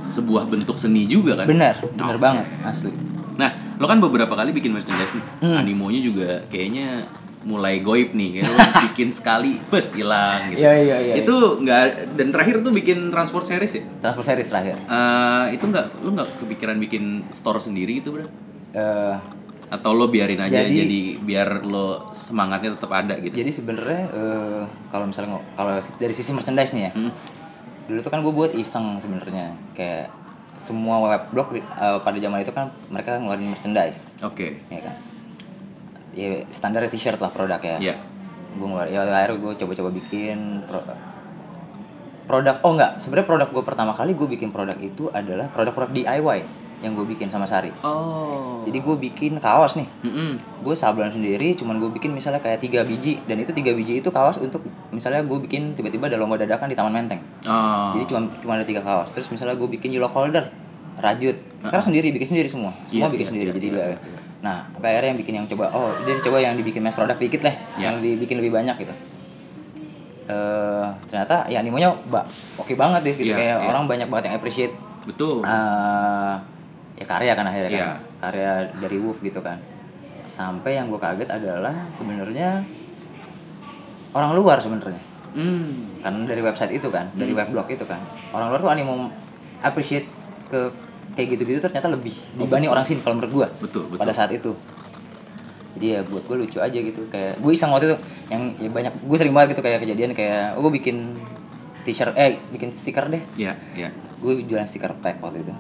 sebuah 0.05 0.47
bentuk 0.47 0.75
seni 0.75 1.05
juga 1.05 1.37
kan. 1.37 1.47
benar 1.47 1.75
benar 1.87 2.07
Oke. 2.11 2.21
banget 2.21 2.47
asli 2.63 2.93
Nah, 3.35 3.51
lo 3.75 3.87
kan 3.87 3.99
beberapa 3.99 4.35
kali 4.35 4.51
bikin 4.51 4.75
merchandise 4.75 5.15
nih. 5.15 5.25
Hmm. 5.39 5.57
Animonya 5.57 6.03
juga 6.03 6.43
kayaknya 6.49 7.07
mulai 7.41 7.79
goib 7.79 8.11
nih. 8.11 8.35
Kayak 8.35 8.51
lo 8.51 8.59
bikin 8.91 9.09
sekali, 9.09 9.63
bus 9.65 9.95
hilang 9.95 10.51
gitu. 10.51 10.59
Iya, 10.59 10.73
iya, 10.77 10.97
iya, 11.01 11.15
Itu 11.23 11.37
nggak 11.57 12.19
dan 12.19 12.29
terakhir 12.29 12.61
tuh 12.61 12.75
bikin 12.75 12.99
transport 13.09 13.47
series 13.47 13.71
ya. 13.73 13.83
transfer 14.01 14.27
series 14.27 14.43
terakhir 14.45 14.75
Eh, 14.83 15.55
itu 15.55 15.65
nggak 15.65 16.03
lo 16.03 16.11
nggak 16.13 16.29
kepikiran 16.37 16.77
bikin 16.79 17.05
store 17.31 17.61
sendiri 17.61 18.03
gitu 18.03 18.11
bro? 18.13 18.27
Eh, 18.75 19.15
Atau 19.69 19.93
lo 19.93 20.07
biarin 20.07 20.39
aja 20.39 20.61
jadi, 20.61 20.73
Jadi- 20.75 21.17
biar 21.21 21.61
lo 21.63 22.09
semangatnya 22.09 22.73
tetap 22.73 22.89
ada 22.91 23.15
gitu? 23.17 23.33
jadi 23.33 23.51
sebenarnya 23.51 24.03
eh, 24.09 24.63
kalau 24.89 25.05
misalnya 25.05 25.39
kalau 25.53 25.71
dari 25.77 26.13
sisi 26.13 26.31
merchandise 26.31 26.73
nih 26.73 26.83
ya 26.83 26.93
Hmm. 26.93 27.13
dulu 27.85 27.99
tuh 27.99 28.09
kan 28.09 28.21
gue 28.21 28.31
buat 28.31 28.53
iseng 28.53 28.97
sebenarnya 28.97 29.53
kayak 29.73 30.09
semua 30.57 30.99
web 31.01 31.23
blog 31.31 31.53
eh, 31.53 31.63
pada 31.99 32.17
zaman 32.17 32.41
itu 32.41 32.51
kan 32.51 32.73
mereka 32.89 33.17
ngeluarin 33.17 33.49
merchandise 33.49 34.09
Oke. 34.21 34.57
ya 34.67 34.81
kan 34.83 34.95
ya 36.11 36.27
standar 36.49 36.83
t-shirt 36.85 37.17
lah 37.17 37.29
produknya 37.29 37.77
Iya. 37.79 37.95
gue 38.51 38.67
ngeluarin 38.67 38.91
ya 38.91 39.05
akhirnya 39.05 39.37
gue 39.39 39.53
coba-coba 39.55 39.91
bikin 39.91 40.39
pro- 40.65 40.97
produk 42.27 42.57
oh 42.59 42.73
enggak 42.73 42.93
sebenarnya 42.99 43.25
produk 43.27 43.49
gue 43.51 43.63
pertama 43.63 43.93
kali 43.93 44.13
gue 44.13 44.29
bikin 44.29 44.49
produk 44.49 44.77
itu 44.77 45.09
adalah 45.11 45.47
produk-produk 45.47 45.93
DIY 45.95 46.39
yang 46.79 46.93
gue 46.93 47.03
bikin 47.05 47.27
sama 47.27 47.43
Sari 47.43 47.75
Oh. 47.81 48.63
jadi 48.63 48.79
gue 48.79 48.97
bikin 49.01 49.37
kaos 49.37 49.75
nih 49.75 49.89
Mm-mm. 50.01 50.31
gue 50.63 50.75
sablon 50.75 51.09
sendiri 51.09 51.53
cuman 51.53 51.77
gue 51.77 51.91
bikin 51.91 52.11
misalnya 52.11 52.39
kayak 52.39 52.59
tiga 52.59 52.83
biji 52.83 53.19
dan 53.25 53.37
itu 53.37 53.51
tiga 53.51 53.73
biji 53.73 53.99
itu 53.99 54.09
kaos 54.09 54.37
untuk 54.37 54.63
misalnya 54.89 55.21
gue 55.21 55.39
bikin 55.41 55.75
tiba-tiba 55.75 56.07
ada 56.07 56.17
lomba 56.17 56.37
dadakan 56.37 56.67
di 56.67 56.75
Taman 56.75 56.93
Menteng 56.93 57.21
Oh. 57.45 57.91
jadi 57.93 58.05
cuma 58.05 58.21
cuma 58.39 58.53
ada 58.55 58.63
tiga 58.63 58.79
kaos 58.81 59.11
terus 59.11 59.27
misalnya 59.29 59.55
gue 59.55 59.69
bikin 59.69 59.91
yellow 59.91 60.07
folder 60.07 60.47
rajut 60.99 61.35
karena 61.61 61.79
sendiri 61.81 62.11
bikin 62.11 62.29
sendiri 62.29 62.47
semua 62.47 62.75
semua 62.85 63.07
Iya, 63.07 63.13
bikin 63.13 63.23
iya, 63.23 63.31
sendiri 63.31 63.49
iya, 63.49 63.55
jadi 63.55 63.67
iya, 63.67 63.75
dia 63.75 63.87
iya. 63.87 64.21
nah 64.39 64.57
akhirnya 64.77 65.09
yang 65.09 65.19
bikin 65.19 65.35
yang 65.35 65.47
coba 65.47 65.65
oh 65.71 65.91
dia 66.03 66.15
coba 66.21 66.39
yang 66.39 66.55
dibikin 66.55 66.79
mass 66.81 66.95
product 66.95 67.19
dikit 67.19 67.43
lah 67.43 67.55
Iya. 67.75 67.83
yang 67.85 67.95
dibikin 67.99 68.39
lebih 68.39 68.51
banyak 68.53 68.77
gitu 68.79 68.95
eh 70.29 70.87
ternyata 71.09 71.49
ya 71.49 71.59
animonya 71.59 71.89
oke 72.55 72.73
banget 72.75 73.01
deh 73.01 73.15
gitu 73.17 73.33
Iya, 73.33 73.37
kayak 73.37 73.57
iya. 73.57 73.67
orang 73.67 73.85
banyak 73.87 74.07
banget 74.07 74.25
yang 74.29 74.37
appreciate 74.37 74.75
Betul. 75.09 75.41
eh 75.41 76.35
ya 76.99 77.07
karya 77.07 77.33
kan 77.39 77.47
akhirnya 77.47 77.71
kan. 77.71 77.79
Iya. 77.79 77.91
karya 78.19 78.53
dari 78.83 78.97
Wolf 78.99 79.23
gitu 79.23 79.39
kan. 79.39 79.63
Sampai 80.27 80.75
yang 80.75 80.91
gue 80.91 80.99
kaget 80.99 81.31
adalah 81.31 81.87
sebenarnya 81.95 82.67
orang 84.13 84.35
luar 84.35 84.59
sebenarnya. 84.59 85.03
Hmm. 85.29 86.01
karena 86.01 86.25
dari 86.25 86.41
website 86.41 86.73
itu 86.73 86.89
kan 86.89 87.13
dari 87.15 87.31
weblog 87.31 87.69
itu 87.71 87.85
kan. 87.87 88.01
Orang 88.35 88.51
luar 88.51 88.59
tuh 88.59 88.73
animo 88.73 89.13
appreciate 89.63 90.09
ke 90.49 90.73
kayak 91.15 91.37
gitu-gitu 91.37 91.61
ternyata 91.63 91.93
lebih 91.93 92.17
dibanding 92.35 92.73
orang 92.73 92.83
sini 92.89 93.05
kalau 93.05 93.21
menurut 93.21 93.33
gua 93.35 93.47
Betul, 93.61 93.87
betul. 93.93 94.01
pada 94.03 94.13
saat 94.17 94.33
itu. 94.35 94.57
Jadi 95.77 95.87
ya 95.95 96.01
buat 96.03 96.25
gue 96.27 96.37
lucu 96.43 96.59
aja 96.59 96.75
gitu. 96.75 97.07
Kayak 97.13 97.39
gue 97.39 97.53
iseng 97.55 97.71
waktu 97.71 97.93
itu 97.93 97.97
yang 98.33 98.43
ya 98.59 98.71
banyak 98.73 98.93
gue 99.05 99.17
sering 99.21 99.35
banget 99.37 99.55
gitu 99.55 99.63
kayak 99.63 99.79
kejadian 99.85 100.11
kayak 100.17 100.57
oh, 100.59 100.65
gue 100.67 100.73
bikin 100.81 101.15
t-shirt 101.87 102.17
eh 102.19 102.41
bikin 102.51 102.73
stiker 102.75 103.07
deh. 103.07 103.23
Iya, 103.39 103.55
iya. 103.77 103.89
gue 104.19 104.43
jualan 104.49 104.67
stiker 104.67 104.97
pack 104.99 105.23
waktu 105.23 105.47
itu 105.47 105.55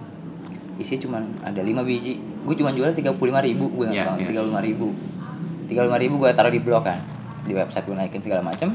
isinya 0.78 1.00
cuma 1.04 1.18
ada 1.42 1.60
5 1.60 1.82
biji. 1.82 2.16
Gue 2.46 2.54
cuma 2.54 2.70
jual 2.72 2.94
tiga 2.94 3.12
puluh 3.12 3.34
lima 3.34 3.42
ribu 3.44 3.68
gue 3.68 3.92
nggak 3.92 3.98
iya. 3.98 4.26
tiga 4.30 4.40
puluh 4.40 4.50
lima 4.54 4.62
ribu. 4.64 4.88
tiga 5.68 5.84
puluh 5.84 5.90
lima 5.92 6.00
ribu 6.00 6.14
gue 6.22 6.30
taruh 6.32 6.48
di 6.48 6.62
blog 6.62 6.80
kan 6.80 6.96
di 7.44 7.52
website 7.52 7.84
gue 7.84 7.96
naikin 7.98 8.22
segala 8.24 8.40
macem. 8.40 8.72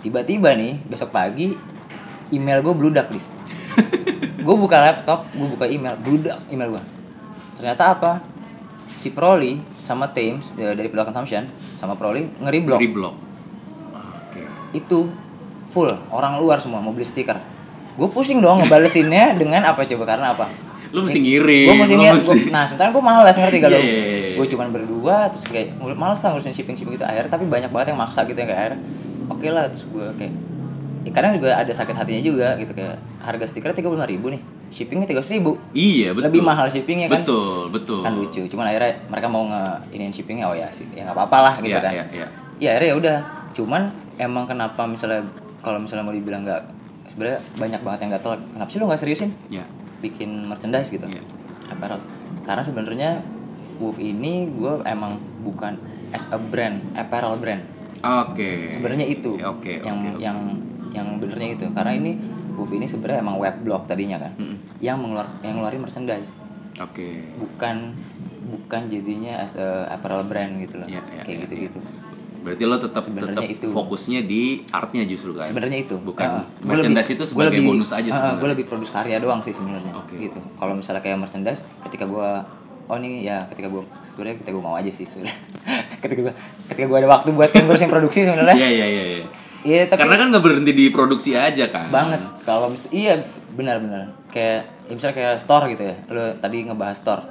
Tiba-tiba 0.00 0.56
nih 0.56 0.80
besok 0.88 1.12
pagi 1.12 1.52
email 2.30 2.62
gue 2.62 2.74
bludak 2.74 3.10
dis 3.10 3.28
gue 4.46 4.54
buka 4.56 4.78
laptop 4.80 5.26
gue 5.34 5.46
buka 5.50 5.66
email 5.66 5.98
bludak 5.98 6.38
email 6.50 6.78
gue 6.78 6.82
ternyata 7.58 7.92
apa? 7.92 8.12
Si 8.96 9.12
Proli 9.12 9.56
sama 9.84 10.12
Thames 10.12 10.52
ya, 10.56 10.76
dari 10.76 10.88
Product 10.92 11.12
Consumption 11.12 11.44
sama 11.76 11.96
Proli 11.98 12.24
ngeri 12.40 12.60
blog 12.64 12.80
Dari 12.80 12.90
blog. 12.90 13.14
Oke. 13.92 14.42
itu 14.72 14.98
full 15.70 15.90
orang 16.14 16.38
luar 16.40 16.62
semua 16.62 16.80
mau 16.80 16.94
beli 16.94 17.04
stiker. 17.04 17.36
Gue 17.98 18.08
pusing 18.08 18.40
dong 18.40 18.64
ngebalesinnya 18.64 19.36
dengan 19.36 19.66
apa 19.68 19.84
coba 19.84 20.04
karena 20.16 20.32
apa 20.32 20.69
Lu 20.90 21.06
mesti 21.06 21.18
ngirim, 21.18 21.66
gue 21.70 21.76
mesti 21.78 21.94
lu 21.94 22.02
ngirim. 22.02 22.18
mesti- 22.18 22.50
nah 22.50 22.66
sementara 22.66 22.90
gue 22.90 23.02
malas 23.02 23.34
ngerti 23.34 23.58
kalau 23.62 23.78
iya. 23.78 24.34
gue 24.34 24.46
cuman 24.50 24.66
berdua 24.74 25.30
terus 25.30 25.44
kayak 25.46 25.68
malas 25.94 26.18
lah 26.18 26.34
ngurusin 26.34 26.50
shipping 26.50 26.74
shipping 26.74 26.98
gitu 26.98 27.06
akhirnya 27.06 27.30
tapi 27.30 27.46
banyak 27.46 27.70
banget 27.70 27.94
yang 27.94 28.00
maksa 28.00 28.26
gitu 28.26 28.34
yang 28.34 28.50
kayak 28.50 28.60
akhirnya 28.66 28.80
oke 29.30 29.46
lah 29.46 29.64
terus 29.70 29.86
gue 29.86 30.06
kayak 30.18 30.34
ya, 31.06 31.10
kadang 31.14 31.32
juga 31.38 31.50
ada 31.54 31.70
sakit 31.70 31.94
hatinya 31.94 32.22
juga 32.22 32.48
gitu 32.58 32.72
kayak 32.74 32.98
harga 33.22 33.44
stiker 33.46 33.70
tiga 33.70 33.86
puluh 33.86 34.02
ribu 34.02 34.34
nih 34.34 34.42
shippingnya 34.70 35.06
tiga 35.06 35.18
ribu. 35.20 35.58
Iya, 35.74 36.14
betul. 36.14 36.30
lebih 36.30 36.42
mahal 36.46 36.66
shippingnya 36.70 37.10
kan? 37.10 37.22
Betul, 37.22 37.74
betul. 37.74 38.00
kan 38.02 38.14
lucu 38.14 38.42
cuman 38.46 38.70
akhirnya 38.70 39.02
mereka 39.06 39.26
mau 39.26 39.42
nge 39.46 39.62
iniin 39.92 40.12
shippingnya 40.14 40.46
oh 40.46 40.54
ya 40.54 40.70
sih 40.70 40.86
ya 40.90 41.06
nggak 41.06 41.16
apa-apa 41.18 41.38
lah 41.42 41.54
gitu 41.58 41.74
Iya, 41.74 41.82
kan. 41.82 41.92
iya, 41.92 42.04
iya. 42.10 42.26
ya 42.58 42.68
akhirnya 42.74 42.88
ya 42.88 42.96
udah. 42.96 43.16
Cuman 43.50 43.82
emang 44.14 44.46
kenapa 44.46 44.86
misalnya 44.86 45.26
kalau 45.58 45.82
misalnya 45.82 46.06
mau 46.06 46.14
dibilang 46.14 46.46
nggak 46.46 46.62
sebenarnya 47.10 47.38
banyak 47.58 47.80
banget 47.82 47.98
yang 48.06 48.10
gatel 48.14 48.32
kenapa 48.38 48.70
sih 48.70 48.78
lu 48.78 48.84
nggak 48.86 49.00
seriusin? 49.02 49.30
Iya. 49.50 49.64
Bikin 50.00 50.44
merchandise 50.44 50.88
gitu 50.88 51.04
Iya. 51.04 51.22
apparel 51.68 52.00
karena 52.42 52.62
sebenarnya 52.62 53.10
Wolf 53.76 53.96
ini 53.96 54.48
gue 54.50 54.84
emang 54.84 55.16
bukan 55.40 55.76
as 56.10 56.28
a 56.28 56.36
brand 56.36 56.80
apparel 56.92 57.36
brand 57.36 57.62
Oke. 58.00 58.66
sebenarnya 58.66 59.04
itu 59.04 59.36
Oke, 59.36 59.76
oke, 59.76 59.84
yang 59.84 59.98
oke. 60.06 60.18
yang 60.18 60.38
yang 60.90 61.08
benernya 61.16 61.54
itu 61.54 61.64
karena 61.70 61.92
ini 61.92 62.16
Wolf 62.52 62.68
ini 62.70 62.84
sebenarnya 62.84 63.20
emang 63.20 63.36
web 63.36 63.56
blog 63.60 63.84
tadinya 63.84 64.18
kan 64.18 64.32
Mm-mm. 64.34 64.56
yang 64.78 64.96
mengeluar 64.96 65.28
yang 65.40 65.56
ngeluarin 65.56 65.80
merchandise 65.80 66.28
Oke. 66.76 67.24
bukan 67.36 67.92
bukan 68.42 68.88
jadinya 68.88 69.38
as 69.38 69.54
a 69.54 69.84
apparel 69.86 70.24
brand 70.24 70.58
gitu 70.58 70.80
loh 70.80 70.86
Iya, 70.86 71.00
iya, 71.06 71.22
kayak 71.22 71.36
iya, 71.36 71.44
gitu 71.44 71.54
gitu 71.68 71.78
Berarti 72.40 72.62
lo 72.62 72.76
tetap 72.76 73.02
tetap 73.04 73.44
itu. 73.44 73.66
fokusnya 73.68 74.20
di 74.22 74.42
artnya 74.66 75.04
justru 75.04 75.32
kan. 75.32 75.44
sebenarnya 75.44 75.78
itu 75.80 75.94
Bukan 75.96 76.24
Ah, 76.24 76.44
gua 76.58 76.72
merchandise 76.72 77.04
lebih- 77.06 77.16
itu 77.16 77.24
sebagai 77.26 77.50
lebih- 77.54 77.68
bonus 77.70 77.90
aja 77.90 78.00
ah, 78.00 78.04
sebenarnya. 78.10 78.36
gue 78.36 78.48
lebih 78.50 78.66
produce 78.66 78.90
karya 78.90 79.16
doang 79.18 79.40
sih 79.40 79.52
sebenarnya 79.52 79.92
Oke. 79.94 80.14
gitu 80.18 80.40
kalau 80.54 80.72
misalnya 80.72 81.00
kayak 81.00 81.18
merchandise 81.18 81.60
ketika 81.82 82.04
gue 82.04 82.28
oh 82.86 82.96
ini 82.96 83.22
ya 83.22 83.44
ketika 83.46 83.68
gue 83.68 83.82
sebenarnya 84.04 84.34
ketika 84.36 84.50
gue 84.50 84.64
mau 84.64 84.74
aja 84.74 84.88
sih 84.88 85.04
sebenarnya 85.04 85.36
ketika 86.02 86.20
gue 86.22 86.34
ketika 86.66 86.86
gue 86.86 86.98
ada 86.98 87.08
waktu 87.08 87.28
buat 87.30 87.50
yang 87.50 87.64
ngurusin 87.64 87.86
produksi 87.86 88.24
sebenarnya 88.24 88.56
Iya 88.56 88.68
iya 88.68 88.86
iya. 88.88 89.04
iya. 89.06 89.26
iya 89.62 89.82
tapi 89.86 90.00
Karena 90.00 90.16
kan 90.16 90.26
nggak 90.28 90.42
berhenti 90.42 90.72
di 90.72 90.86
produksi 90.88 91.30
aja 91.32 91.68
kan. 91.68 91.86
banget 91.88 92.18
kalau 92.42 92.72
iya 92.90 93.20
benar-benar 93.50 94.10
kayak 94.28 94.64
ya 94.84 94.92
misalnya 94.92 95.14
kayak 95.14 95.34
store 95.38 95.64
gitu 95.68 95.82
ya 95.84 95.96
lo 96.08 96.34
tadi 96.36 96.62
ngebahas 96.62 96.96
store 96.96 97.22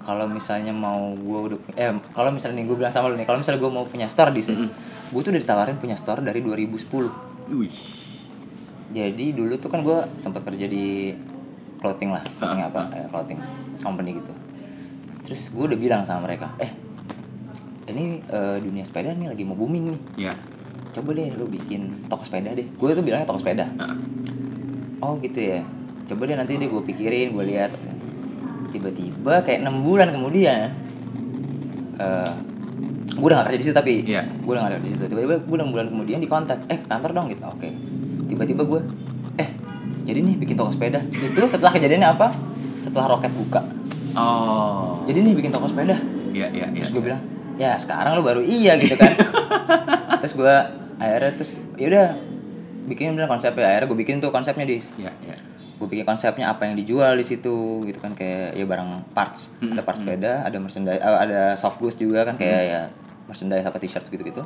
kalau 0.00 0.26
misalnya 0.26 0.72
mau 0.72 1.12
gue 1.12 1.38
udah 1.52 1.58
eh 1.76 1.92
kalau 2.16 2.32
misalnya 2.32 2.64
nih 2.64 2.66
gue 2.66 2.76
bilang 2.80 2.92
sama 2.92 3.12
lo 3.12 3.16
nih 3.20 3.28
kalau 3.28 3.38
misalnya 3.38 3.60
gue 3.60 3.72
mau 3.72 3.84
punya 3.84 4.08
store 4.08 4.32
di 4.32 4.42
sini 4.42 4.66
gue 5.12 5.20
tuh 5.20 5.30
udah 5.30 5.42
ditawarin 5.44 5.76
punya 5.76 5.94
store 5.94 6.24
dari 6.24 6.40
2010 6.40 7.52
Wih. 7.52 7.74
jadi 8.90 9.26
dulu 9.36 9.54
tuh 9.60 9.68
kan 9.68 9.84
gue 9.84 9.98
sempat 10.16 10.42
kerja 10.46 10.66
di 10.66 11.12
clothing 11.80 12.10
lah 12.12 12.22
clothing 12.38 12.60
apa 12.60 12.80
ya, 12.92 13.06
clothing 13.08 13.40
company 13.80 14.20
gitu. 14.20 14.32
Terus 15.24 15.48
gue 15.50 15.64
udah 15.72 15.78
bilang 15.80 16.02
sama 16.04 16.28
mereka 16.28 16.52
eh 16.60 16.70
ini 17.90 18.22
eh, 18.22 18.56
dunia 18.60 18.84
sepeda 18.84 19.16
nih 19.16 19.32
lagi 19.32 19.42
mau 19.42 19.56
booming 19.56 19.96
nih. 19.96 20.00
Ya. 20.30 20.34
coba 20.90 21.14
deh 21.14 21.30
lu 21.38 21.46
bikin 21.46 22.06
toko 22.10 22.26
sepeda 22.26 22.50
deh. 22.52 22.66
Gue 22.76 22.92
tuh 22.92 23.02
bilangnya 23.02 23.26
toko 23.26 23.40
sepeda. 23.40 23.66
Heeh. 23.66 23.98
oh 25.00 25.16
gitu 25.22 25.40
ya. 25.40 25.64
Coba 26.06 26.28
deh 26.28 26.36
nanti 26.36 26.58
deh 26.60 26.68
gue 26.68 26.82
pikirin 26.82 27.32
gue 27.34 27.44
lihat 27.46 27.72
tiba-tiba 28.70 29.42
kayak 29.42 29.62
enam 29.62 29.82
bulan 29.82 30.10
kemudian 30.10 30.70
eh 31.98 32.32
gue 33.10 33.26
udah 33.28 33.44
gak 33.44 33.46
kerja 33.52 33.58
di 33.60 33.64
situ 33.68 33.76
tapi 33.76 33.92
Iya. 34.08 34.22
gue 34.24 34.48
udah 34.48 34.62
gak 34.64 34.72
kerja 34.78 34.86
di 34.86 34.92
situ. 34.96 35.04
Tiba-tiba 35.12 35.34
gue 35.44 35.56
enam 35.60 35.70
bulan 35.70 35.86
kemudian 35.92 36.18
di 36.18 36.28
kontak 36.30 36.58
eh 36.72 36.80
kantor 36.80 37.10
dong 37.12 37.26
gitu. 37.28 37.44
Oke. 37.44 37.68
Tiba-tiba 38.26 38.62
gue 38.64 38.80
eh 39.36 39.48
jadi 40.08 40.18
nih 40.24 40.34
bikin 40.40 40.56
toko 40.56 40.72
sepeda. 40.72 41.04
Itu 41.04 41.44
setelah 41.44 41.76
kejadiannya 41.76 42.08
apa? 42.08 42.32
Setelah 42.80 43.12
roket 43.12 43.32
buka. 43.34 43.60
Oh. 44.10 45.06
jadi 45.06 45.22
nih 45.22 45.34
bikin 45.36 45.54
toko 45.54 45.70
sepeda. 45.70 45.94
Iya 46.34 46.50
iya 46.50 46.66
iya. 46.70 46.82
terus 46.82 46.90
gue 46.90 47.02
bilang 47.02 47.22
ya 47.60 47.76
sekarang 47.76 48.18
lu 48.18 48.22
baru 48.24 48.40
iya 48.40 48.74
gitu 48.80 48.96
kan. 48.96 49.12
Terus 50.24 50.34
gue 50.36 50.54
akhirnya 51.00 51.32
terus 51.32 51.60
yaudah 51.76 52.12
bikin 52.86 53.16
bener 53.16 53.24
konsepnya. 53.24 53.68
Akhirnya 53.70 53.88
gue 53.88 53.98
bikin 54.00 54.16
tuh 54.20 54.28
konsepnya 54.32 54.64
dis. 54.64 54.92
Iya 54.96 55.12
iya. 55.24 55.36
Gue 55.80 55.88
bikin 55.88 56.04
konsepnya 56.04 56.52
apa 56.52 56.68
yang 56.68 56.76
dijual 56.76 57.16
di 57.16 57.24
situ 57.24 57.80
gitu 57.88 57.96
kan 58.04 58.12
kayak 58.12 58.52
ya 58.52 58.68
barang 58.68 59.16
parts. 59.16 59.48
Hmm, 59.64 59.72
ada 59.72 59.80
parts 59.80 60.04
sepeda 60.04 60.44
ada 60.44 60.56
merchandise 60.60 61.00
eh, 61.00 61.18
ada 61.24 61.40
soft 61.56 61.80
goods 61.80 61.96
juga 61.96 62.28
kan 62.28 62.36
kayak 62.36 62.62
ya 62.68 62.80
merchandise 63.24 63.64
apa 63.64 63.80
t-shirt 63.80 64.04
gitu 64.06 64.20
gitu 64.20 64.42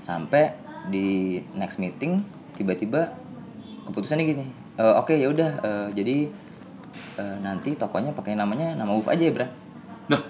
sampai 0.00 0.56
di 0.88 1.38
next 1.52 1.76
meeting 1.76 2.24
tiba-tiba 2.56 3.12
keputusannya 3.84 4.24
gini 4.24 4.46
"Eh, 4.80 4.94
oke 4.96 5.12
ya 5.12 5.28
udah 5.28 5.50
eh, 5.60 5.88
jadi 5.92 6.16
eh, 7.20 7.36
nanti 7.44 7.76
tokonya 7.76 8.16
pakai 8.16 8.32
namanya 8.32 8.72
nama 8.72 8.96
Uf 8.96 9.04
aja 9.12 9.20
ya 9.20 9.32
bro 9.36 9.48
Nah, 10.10 10.22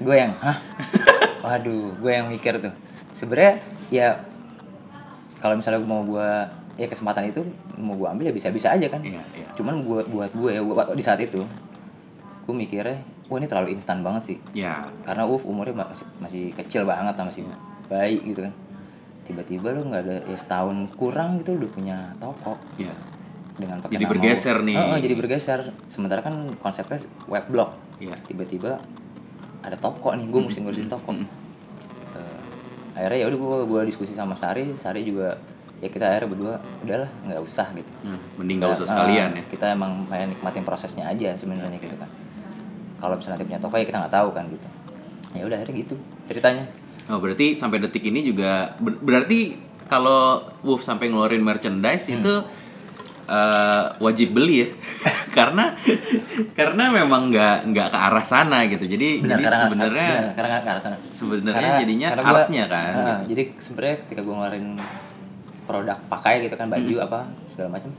gue 0.00 0.14
yang 0.16 0.32
hah? 0.40 0.56
Waduh 1.44 1.92
gue 2.00 2.08
yang 2.08 2.32
mikir 2.32 2.56
tuh. 2.56 2.72
Sebenarnya 3.12 3.60
ya 3.92 4.08
kalau 5.44 5.60
misalnya 5.60 5.84
mau 5.84 6.00
gue 6.00 6.30
ya 6.74 6.84
kesempatan 6.84 7.24
itu 7.24 7.40
mau 7.74 7.94
gue 7.94 8.08
ambil 8.08 8.24
ya 8.26 8.34
bisa 8.34 8.48
bisa 8.48 8.70
aja 8.70 8.86
kan 8.88 8.98
Iya, 9.00 9.22
iya. 9.32 9.46
cuman 9.54 9.82
buat 9.82 10.06
buat 10.06 10.30
gue 10.30 10.50
ya 10.50 10.60
gua- 10.60 10.90
di 10.90 11.00
saat 11.00 11.18
itu 11.18 11.38
gue 12.44 12.54
mikirnya 12.54 12.98
wah 13.24 13.36
ini 13.36 13.46
terlalu 13.46 13.72
instan 13.72 14.00
banget 14.00 14.22
sih 14.26 14.36
ya. 14.52 14.82
karena 15.02 15.22
Uf 15.24 15.42
umurnya 15.42 15.72
masih 15.72 16.04
masih 16.18 16.44
kecil 16.52 16.82
banget 16.82 17.14
lah 17.14 17.24
masih 17.24 17.46
bayi 17.86 18.18
gitu 18.20 18.42
kan 18.42 18.52
tiba-tiba 19.24 19.70
lo 19.70 19.80
nggak 19.82 20.02
ada 20.02 20.16
ya 20.24 20.36
setahun 20.36 20.76
kurang 20.92 21.38
gitu 21.38 21.54
udah 21.54 21.70
punya 21.70 21.96
toko 22.18 22.58
Ya. 22.76 22.92
dengan 23.54 23.78
pakai 23.78 23.94
Jadi 23.94 24.04
nama 24.04 24.12
bergeser 24.12 24.56
Uf. 24.56 24.66
nih. 24.66 24.76
Heeh, 24.76 24.98
jadi 25.00 25.14
bergeser 25.14 25.60
sementara 25.86 26.20
kan 26.20 26.34
konsepnya 26.58 26.98
web 27.24 27.46
blog 27.48 27.70
Iya. 27.96 28.12
tiba-tiba 28.20 28.76
ada 29.62 29.76
toko 29.78 30.10
nih 30.10 30.26
gue 30.26 30.40
mesti 30.42 30.60
ngurusin 30.60 30.86
toko. 30.86 31.14
Eh, 31.14 32.38
akhirnya 32.92 33.18
ya 33.18 33.26
udah 33.26 33.38
gue 33.38 33.58
gua 33.64 33.80
diskusi 33.82 34.12
sama 34.12 34.34
Sari 34.34 34.68
Sari 34.74 35.00
juga 35.02 35.32
ya 35.76 35.88
kita 35.88 36.04
akhirnya 36.06 36.28
berdua 36.28 36.54
udahlah 36.80 37.10
nggak 37.24 37.40
usah 37.40 37.66
gitu 37.72 37.90
Hmm, 38.02 38.18
mending 38.36 38.56
nggak 38.58 38.72
usah 38.74 38.86
sekalian 38.86 39.30
eh, 39.32 39.36
ya. 39.36 39.44
kita 39.48 39.66
emang 39.70 40.06
pengen 40.06 40.28
nikmatin 40.30 40.62
prosesnya 40.62 41.04
aja 41.06 41.34
sebenarnya 41.34 41.76
gitu 41.76 41.94
kan 41.94 42.08
kalau 42.96 43.14
misalnya 43.14 43.36
nanti 43.36 43.46
punya 43.46 43.60
toko 43.60 43.74
ya 43.74 43.84
kita 43.84 43.98
nggak 43.98 44.14
tahu 44.14 44.28
kan 44.30 44.44
gitu 44.48 44.68
ya 45.32 45.42
udah 45.42 45.56
akhirnya 45.56 45.76
gitu 45.78 45.94
ceritanya 46.24 46.66
Oh, 47.04 47.20
berarti 47.20 47.52
sampai 47.52 47.78
detik 47.78 48.00
ini 48.02 48.24
juga 48.24 48.72
ber- 48.76 48.96
berarti 48.96 49.52
kalau 49.84 50.40
Wolf 50.60 50.80
sampai 50.80 51.06
ngeluarin 51.06 51.38
merchandise 51.38 52.06
Hmm. 52.06 52.16
itu 52.16 52.34
eh, 53.24 53.84
wajib 53.98 54.32
beli 54.32 54.56
ya. 54.58 54.68
karena 55.36 55.76
karena 56.52 56.84
memang 56.90 57.28
nggak 57.28 57.56
nggak 57.66 57.88
ke 57.88 57.98
arah 57.98 58.20
sana 58.22 58.64
gitu. 58.66 58.84
Jadi 58.86 59.20
benar 59.20 59.36
jadi 59.36 59.56
sebenarnya 59.62 60.08
sebenarnya 61.12 61.52
Karena- 61.52 61.76
jadinya 61.78 62.08
karena 62.10 62.24
gua- 62.24 62.40
artnya 62.42 62.64
kan. 62.66 62.84
Heeh, 62.86 63.04
gitu. 63.04 63.24
jadi 63.28 63.42
sebenarnya 63.58 63.96
ketika 63.98 64.20
gue 64.22 64.34
ngeluarin 64.34 64.66
produk 65.64 65.98
pakai 66.06 66.42
gitu 66.42 66.54
kan 66.54 66.68
baju 66.68 66.94
Hmm. 66.94 67.04
apa 67.04 67.20
segala 67.46 67.68
macam 67.72 67.90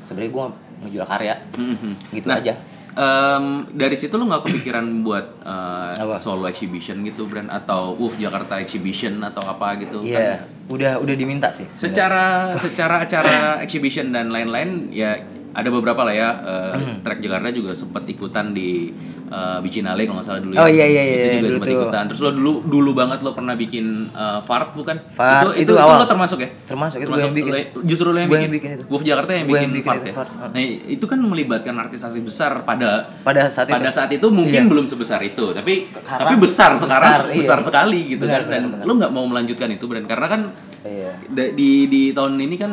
sebenarnya 0.00 0.30
gue 0.30 0.44
ngejual 0.78 1.06
karya 1.06 1.34
Mhm. 1.52 1.90
gitu 2.12 2.26
Nah, 2.26 2.38
aja 2.38 2.54
em, 2.94 3.44
dari 3.72 3.92
situ 3.92 4.14
lu 4.14 4.24
nggak 4.24 4.42
kepikiran 4.42 5.02
buat 5.02 5.26
Apa? 5.42 6.16
solo 6.16 6.46
exhibition 6.46 7.00
gitu 7.02 7.24
brand 7.24 7.48
atau 7.48 7.92
Wolf 7.92 8.16
Jakarta 8.16 8.56
exhibition 8.56 9.20
atau 9.20 9.44
apa 9.44 9.76
gitu 9.76 10.00
iya 10.00 10.40
kan? 10.40 10.72
udah 10.72 10.92
udah 10.98 11.14
diminta 11.14 11.48
sih 11.50 11.68
secara 11.74 12.56
secara 12.58 13.00
acara 13.00 13.36
exhibition 13.60 14.10
dan 14.10 14.28
lain-lain 14.28 14.88
ya 14.90 15.12
ada 15.56 15.68
beberapa 15.70 16.00
lah 16.02 16.12
ya 16.12 16.30
eh, 16.36 16.74
Hmm. 16.76 17.00
track 17.00 17.18
Jakarta 17.18 17.48
juga 17.50 17.72
sempat 17.72 18.04
ikutan 18.04 18.52
di 18.52 18.92
eh, 19.26 19.58
Bicinale 19.58 20.04
kalau 20.04 20.20
nggak 20.20 20.26
salah 20.26 20.38
dulu 20.38 20.52
Oh, 20.54 20.68
iya, 20.68 20.84
iya, 20.84 21.02
iya, 21.02 21.14
itu 21.16 21.26
juga 21.26 21.40
dulu 21.40 21.56
sempat 21.56 21.66
tuh. 21.66 21.76
ikutan 21.80 22.02
terus 22.06 22.20
lo 22.20 22.30
dulu 22.30 22.52
dulu 22.62 22.90
banget 22.92 23.18
lo 23.20 23.32
pernah 23.32 23.54
bikin 23.54 23.86
eh, 24.08 24.40
fart 24.40 24.70
bukan 24.72 24.96
Fart, 25.10 25.56
itu, 25.56 25.64
itu, 25.64 25.72
itu 25.72 25.72
awal. 25.74 25.96
lo 25.96 26.06
termasuk 26.06 26.38
ya 26.38 26.50
Termasuk, 26.62 26.98
itu 26.98 27.08
gua 27.08 27.18
yang 27.18 27.32
bikin. 27.32 27.50
lo- 27.50 27.82
justru 27.82 28.06
lo 28.06 28.18
yang 28.18 28.28
bikin, 28.28 28.42
yang 28.42 28.54
bikin 28.54 28.70
itu. 28.74 28.84
Wolf 28.86 29.02
Jakarta 29.02 29.30
yang 29.32 29.46
bikin, 29.46 29.62
yang 29.62 29.72
bikin 29.72 29.88
fart 29.88 29.98
itu, 29.98 30.06
ya 30.06 30.14
fart. 30.14 30.30
nah 30.46 30.60
itu 30.60 31.04
kan 31.04 31.18
melibatkan 31.18 31.74
artis-artis 31.78 32.22
besar 32.22 32.52
pada 32.62 32.88
pada 33.20 33.48
saat 33.48 33.66
pada 33.66 33.80
itu 33.82 33.96
saat 33.96 34.10
itu 34.10 34.26
mungkin 34.28 34.62
Iya. 34.62 34.68
belum 34.68 34.84
sebesar 34.84 35.20
itu 35.22 35.46
tapi 35.50 35.82
Sekarang 35.82 36.20
tapi 36.22 36.34
besar 36.36 36.70
sekarang 36.74 37.12
besar, 37.16 37.24
besar, 37.32 37.58
iya. 37.58 37.64
sekali 37.64 38.00
gitu 38.10 38.22
Benar, 38.22 38.44
kan 38.44 38.50
dan 38.52 38.62
benar, 38.62 38.76
benar. 38.76 38.84
lo 38.84 38.92
nggak 38.94 39.10
mau 39.10 39.24
melanjutkan 39.24 39.68
itu 39.70 39.84
brand 39.84 40.04
karena 40.04 40.26
kan 40.28 40.40
iya 40.84 41.12
di 41.50 41.70
di 41.86 42.02
tahun 42.12 42.36
ini 42.38 42.56
kan 42.56 42.72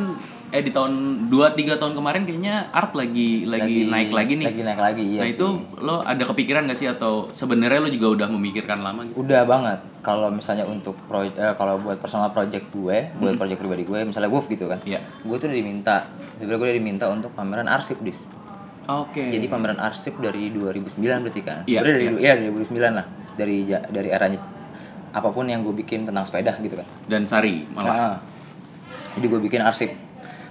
eh 0.54 0.62
di 0.62 0.70
tahun 0.70 0.94
2 1.34 1.34
3 1.34 1.82
tahun 1.82 1.98
kemarin 1.98 2.22
kayaknya 2.24 2.70
art 2.70 2.94
lagi 2.94 3.42
lagi, 3.44 3.90
naik 3.90 4.14
lagi 4.14 4.34
nih. 4.38 4.46
lagi 4.46 4.62
naik 4.62 4.78
lagi 4.80 5.04
iya 5.10 5.20
nah 5.20 5.28
sih. 5.28 5.34
itu 5.34 5.48
lo 5.82 5.96
ada 6.00 6.22
kepikiran 6.22 6.70
gak 6.70 6.78
sih 6.78 6.86
atau 6.86 7.26
sebenarnya 7.34 7.82
lo 7.82 7.90
juga 7.90 8.08
udah 8.14 8.28
memikirkan 8.30 8.86
lama 8.86 9.02
gitu? 9.04 9.26
udah 9.26 9.42
banget 9.44 9.82
kalau 10.00 10.30
misalnya 10.30 10.70
untuk 10.70 10.94
proyek 11.04 11.34
eh, 11.34 11.58
kalau 11.58 11.82
buat 11.82 11.98
personal 11.98 12.30
project 12.30 12.70
gue 12.70 12.98
buat 13.18 13.34
project 13.34 13.58
pribadi 13.58 13.82
gue 13.82 14.06
misalnya 14.06 14.30
Wolf 14.30 14.46
gitu 14.46 14.70
kan 14.70 14.78
Iya. 14.86 15.02
gue 15.02 15.36
tuh 15.36 15.50
udah 15.50 15.58
diminta 15.58 16.06
sebenarnya 16.38 16.54
gue 16.56 16.68
udah 16.70 16.78
diminta 16.78 17.06
untuk 17.10 17.34
pameran 17.34 17.66
arsip 17.66 17.98
dis 18.00 18.22
Oke. 18.86 19.34
jadi 19.34 19.46
pameran 19.50 19.82
arsip 19.82 20.22
dari 20.22 20.54
2009 20.54 21.02
berarti 21.02 21.42
kan 21.42 21.66
Iya, 21.66 21.82
sebenarnya 21.82 21.98
dari 22.14 22.22
ya 22.22 22.32
dari 22.38 22.50
2009 22.54 22.78
lah 22.94 23.06
dari 23.34 23.58
dari 23.90 24.10
eranya 24.14 24.38
apa 25.10 25.30
pun 25.30 25.50
yang 25.50 25.66
gue 25.66 25.74
bikin 25.74 26.06
tentang 26.06 26.30
sepeda 26.30 26.54
gitu 26.60 26.78
kan 26.78 26.86
dan 27.06 27.26
Sari 27.26 27.66
malah. 27.74 27.90
Ah. 27.90 28.18
jadi 29.18 29.26
gue 29.26 29.42
bikin 29.42 29.62
arsip 29.62 30.03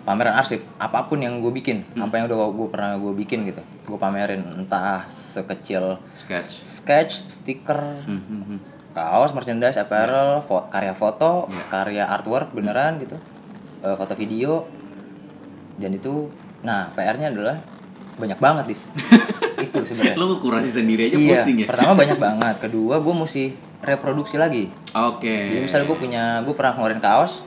pameran 0.02 0.34
arsip 0.34 0.60
apa 0.76 1.04
pun 1.04 1.16
yang 1.16 1.38
gue 1.38 1.50
bikin 1.50 1.86
Hmm. 1.90 2.04
apa 2.04 2.16
yang 2.16 2.26
udah 2.26 2.38
gue 2.48 2.68
pernah 2.68 2.92
gue 2.94 3.12
bikin 3.14 3.44
gitu 3.44 3.62
gue 3.84 3.96
pamerin 3.96 4.42
entah 4.56 5.06
sekecil 5.06 5.98
Sketch. 6.12 6.58
sketch 6.60 7.12
stiker 7.30 8.02
Hmm, 8.02 8.18
hmm, 8.20 8.42
hmm. 8.44 8.58
kaos 8.92 9.30
merchandise 9.30 9.76
apparel 9.76 10.42
fo- 10.42 10.66
karya 10.66 10.92
foto 10.92 11.46
Iya. 11.46 11.64
karya 11.68 12.04
artwork 12.06 12.50
beneran 12.50 12.98
gitu 12.98 13.14
Eh, 13.80 13.92
foto 13.92 14.14
video 14.14 14.62
dan 15.74 15.90
itu 15.90 16.30
nah 16.60 16.86
PR-nya 16.92 17.28
adalah 17.28 17.58
banyak 18.14 18.38
banget 18.38 18.64
dis 18.68 18.82
itu 19.64 19.78
sebenarnya 19.82 20.14
Lo 20.14 20.38
kurasi 20.38 20.70
sendiri 20.70 21.08
aja 21.08 21.16
iya 21.16 21.34
pusing 21.36 21.56
ya. 21.58 21.66
pertama 21.66 21.94
banyak 21.96 22.18
banget 22.26 22.54
kedua 22.60 22.98
gue 22.98 23.14
mesti 23.16 23.50
reproduksi 23.80 24.36
lagi 24.36 24.70
Oke. 24.92 25.26
jadi 25.48 25.60
misalnya 25.60 25.86
gue 25.88 25.98
punya 25.98 26.22
gue 26.40 26.52
pernah 26.52 26.74
ngeluarin 26.74 26.98
kaos 27.00 27.42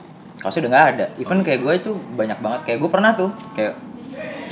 kaosnya 0.45 0.61
udah 0.61 0.71
nggak 0.71 0.87
ada. 0.91 1.05
Even 1.17 1.41
kayak 1.41 1.59
gue 1.59 1.73
itu 1.75 1.91
banyak 2.13 2.37
banget 2.37 2.59
kayak 2.63 2.77
gue 2.77 2.89
pernah 2.89 3.11
tuh 3.11 3.33
kayak 3.51 3.73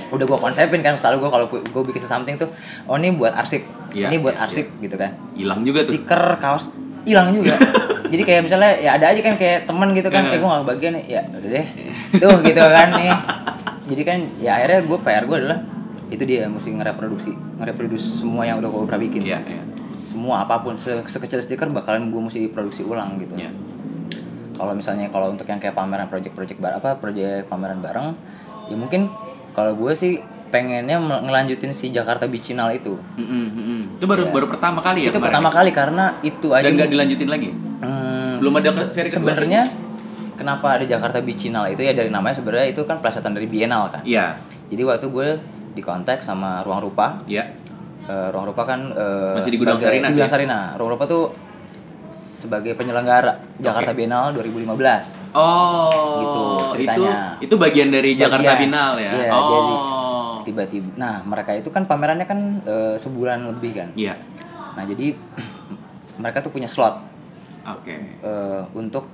udah 0.10 0.26
gue 0.26 0.40
konsepin 0.40 0.82
kan 0.82 0.94
selalu 0.94 1.22
gue 1.22 1.30
kalau 1.32 1.46
gue 1.50 1.84
bikin 1.86 2.02
something 2.02 2.36
tuh 2.36 2.50
oh 2.86 2.94
ini 2.96 3.14
buat 3.14 3.34
arsip 3.34 3.66
Iya, 3.94 4.10
ini 4.10 4.18
buat 4.20 4.34
iya, 4.34 4.46
arsip 4.46 4.66
gitu 4.78 4.98
kan. 4.98 5.14
Hilang 5.34 5.62
juga 5.62 5.86
tuh. 5.86 5.94
stiker 5.94 6.38
kaos 6.38 6.66
hilang 7.04 7.30
juga. 7.30 7.54
Jadi 8.14 8.22
kayak 8.24 8.42
misalnya 8.44 8.74
ya 8.78 8.94
ada 8.94 9.10
aja 9.10 9.22
kan 9.22 9.38
kayak 9.38 9.66
temen 9.66 9.90
gitu 9.94 10.10
kan 10.10 10.26
kayak 10.26 10.42
gue 10.42 10.50
gak 10.50 10.62
kebagian 10.66 10.94
ya 11.04 11.22
udah 11.24 11.50
deh. 11.52 11.68
Tuh 12.18 12.36
gitu 12.42 12.58
kan 12.60 12.90
nih. 12.92 13.14
Jadi 13.86 14.02
kan 14.02 14.18
ya 14.38 14.52
akhirnya 14.58 14.80
gue 14.82 14.98
PR 14.98 15.24
gue 15.24 15.38
adalah 15.40 15.60
itu 16.10 16.24
dia 16.24 16.46
mesti 16.46 16.70
ngereproduksi 16.72 17.32
ngereproduksi 17.58 18.22
semua 18.22 18.46
yang 18.46 18.58
udah 18.58 18.70
gue 18.70 18.82
pernah 18.86 19.02
bikin. 19.02 19.22
Iya, 19.26 19.40
iya. 19.46 19.62
semua 20.04 20.42
apa 20.42 20.58
pun 20.60 20.74
se- 20.74 21.06
sekecil 21.06 21.42
stiker 21.42 21.70
bakalan 21.70 22.10
gue 22.10 22.22
mesti 22.24 22.50
produksi 22.50 22.82
ulang 22.82 23.18
gitu. 23.18 23.34
Iya. 23.34 23.50
Kalau 24.54 24.72
misalnya 24.72 25.08
kalau 25.08 25.28
untuk 25.28 25.46
yang 25.46 25.58
kayak 25.58 25.74
pameran 25.74 26.08
project-project 26.08 26.58
bar 26.58 26.74
apa 26.74 26.96
project 26.96 27.46
pameran 27.46 27.78
bareng 27.78 28.14
ya 28.66 28.76
mungkin 28.76 29.10
kalau 29.52 29.74
gue 29.74 29.94
sih 29.94 30.18
pengennya 30.48 30.98
ngelanjutin 31.02 31.72
si 31.72 31.90
Jakarta 31.90 32.26
Bicinal 32.26 32.70
itu 32.70 32.94
Mm-mm, 33.18 33.46
mm-mm. 33.50 33.82
Itu 33.98 34.06
baru 34.06 34.30
baru 34.30 34.46
pertama 34.48 34.78
kali 34.80 35.06
ya 35.06 35.10
itu 35.10 35.18
kemarin 35.18 35.26
pertama 35.28 35.50
ya? 35.50 35.54
kali 35.56 35.70
karena 35.72 36.06
itu 36.22 36.48
aja 36.50 36.64
Dan 36.64 36.78
nggak 36.78 36.90
dilanjutin 36.90 37.26
lagi? 37.28 37.50
Hmm, 37.82 38.38
Belum 38.38 38.54
ada 38.56 38.70
seri 38.88 39.10
sebenarnya 39.10 39.66
kenapa 40.34 40.78
ada 40.78 40.86
Jakarta 40.86 41.18
Bicinal 41.20 41.66
itu 41.68 41.82
ya 41.82 41.94
dari 41.94 42.10
namanya 42.10 42.38
sebenarnya 42.38 42.70
itu 42.70 42.82
kan 42.84 42.98
pelesetan 43.00 43.34
dari 43.34 43.46
Bienal 43.46 43.90
kan 43.90 44.06
Iya. 44.06 44.38
jadi 44.70 44.82
waktu 44.84 45.10
gue 45.10 45.28
di 45.74 45.82
kontak 45.82 46.22
sama 46.22 46.62
Ruang 46.62 46.82
Rupa 46.84 47.26
Iya. 47.26 47.50
Eh, 48.04 48.28
Ruang 48.30 48.46
Rupa 48.46 48.62
kan 48.64 48.80
eh, 48.90 49.34
Masih 49.34 49.50
di 49.50 49.58
Gudang 49.58 49.80
Sarina, 49.80 50.06
di 50.06 50.14
Gudang 50.14 50.28
ya? 50.28 50.34
Sarina. 50.34 50.60
Ruang 50.76 50.92
Rupa 50.94 51.06
tuh 51.08 51.24
sebagai 52.44 52.76
penyelenggara 52.76 53.40
Jakarta 53.58 53.92
Biennale 53.92 54.36
2015 54.36 55.32
Oh, 55.32 56.20
Gitu, 56.20 56.44
itu 56.78 56.92
ceritanya. 56.92 57.40
itu 57.40 57.56
bagian 57.56 57.90
dari 57.90 58.12
Jakarta 58.14 58.44
Bagian. 58.50 58.62
Binal 58.68 58.92
ya. 58.98 59.12
Iya, 59.14 59.32
oh. 59.32 59.48
jadi 59.48 59.76
tiba-tiba 60.44 60.90
nah 60.96 61.24
mereka 61.24 61.56
itu 61.56 61.70
kan 61.70 61.84
pamerannya 61.84 62.28
kan 62.28 62.40
eh, 62.62 62.96
sebulan 62.96 63.48
lebih 63.48 63.72
kan 63.74 63.90
Iya. 63.96 64.20
nah 64.76 64.84
jadi 64.84 65.16
mereka 66.22 66.44
tuh 66.44 66.52
punya 66.52 66.68
slot 66.68 67.00
Oke. 67.64 67.96
eh, 68.20 68.62
untuk 68.74 69.08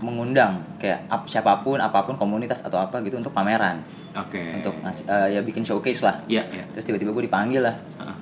mengundang 0.00 0.64
kayak 0.76 1.06
ap- 1.06 1.28
siapa 1.28 1.60
pun 1.60 1.76
apa 1.76 2.02
pun 2.02 2.16
komunitas 2.16 2.58
atau 2.58 2.80
apa 2.80 2.98
gitu 3.00 3.14
untuk 3.14 3.30
pameran 3.30 3.84
Oke. 4.12 4.40
untuk 4.56 4.74
ngasih 4.80 5.04
eh, 5.06 5.28
ya 5.30 5.40
bikin 5.40 5.62
showcase 5.62 6.00
lah 6.00 6.18
Iya, 6.26 6.42
iya. 6.48 6.64
terus 6.68 6.82
tiba-tiba 6.82 7.12
gue 7.12 7.24
dipanggil 7.24 7.62
lah 7.62 7.76
Heeh. 8.00 8.16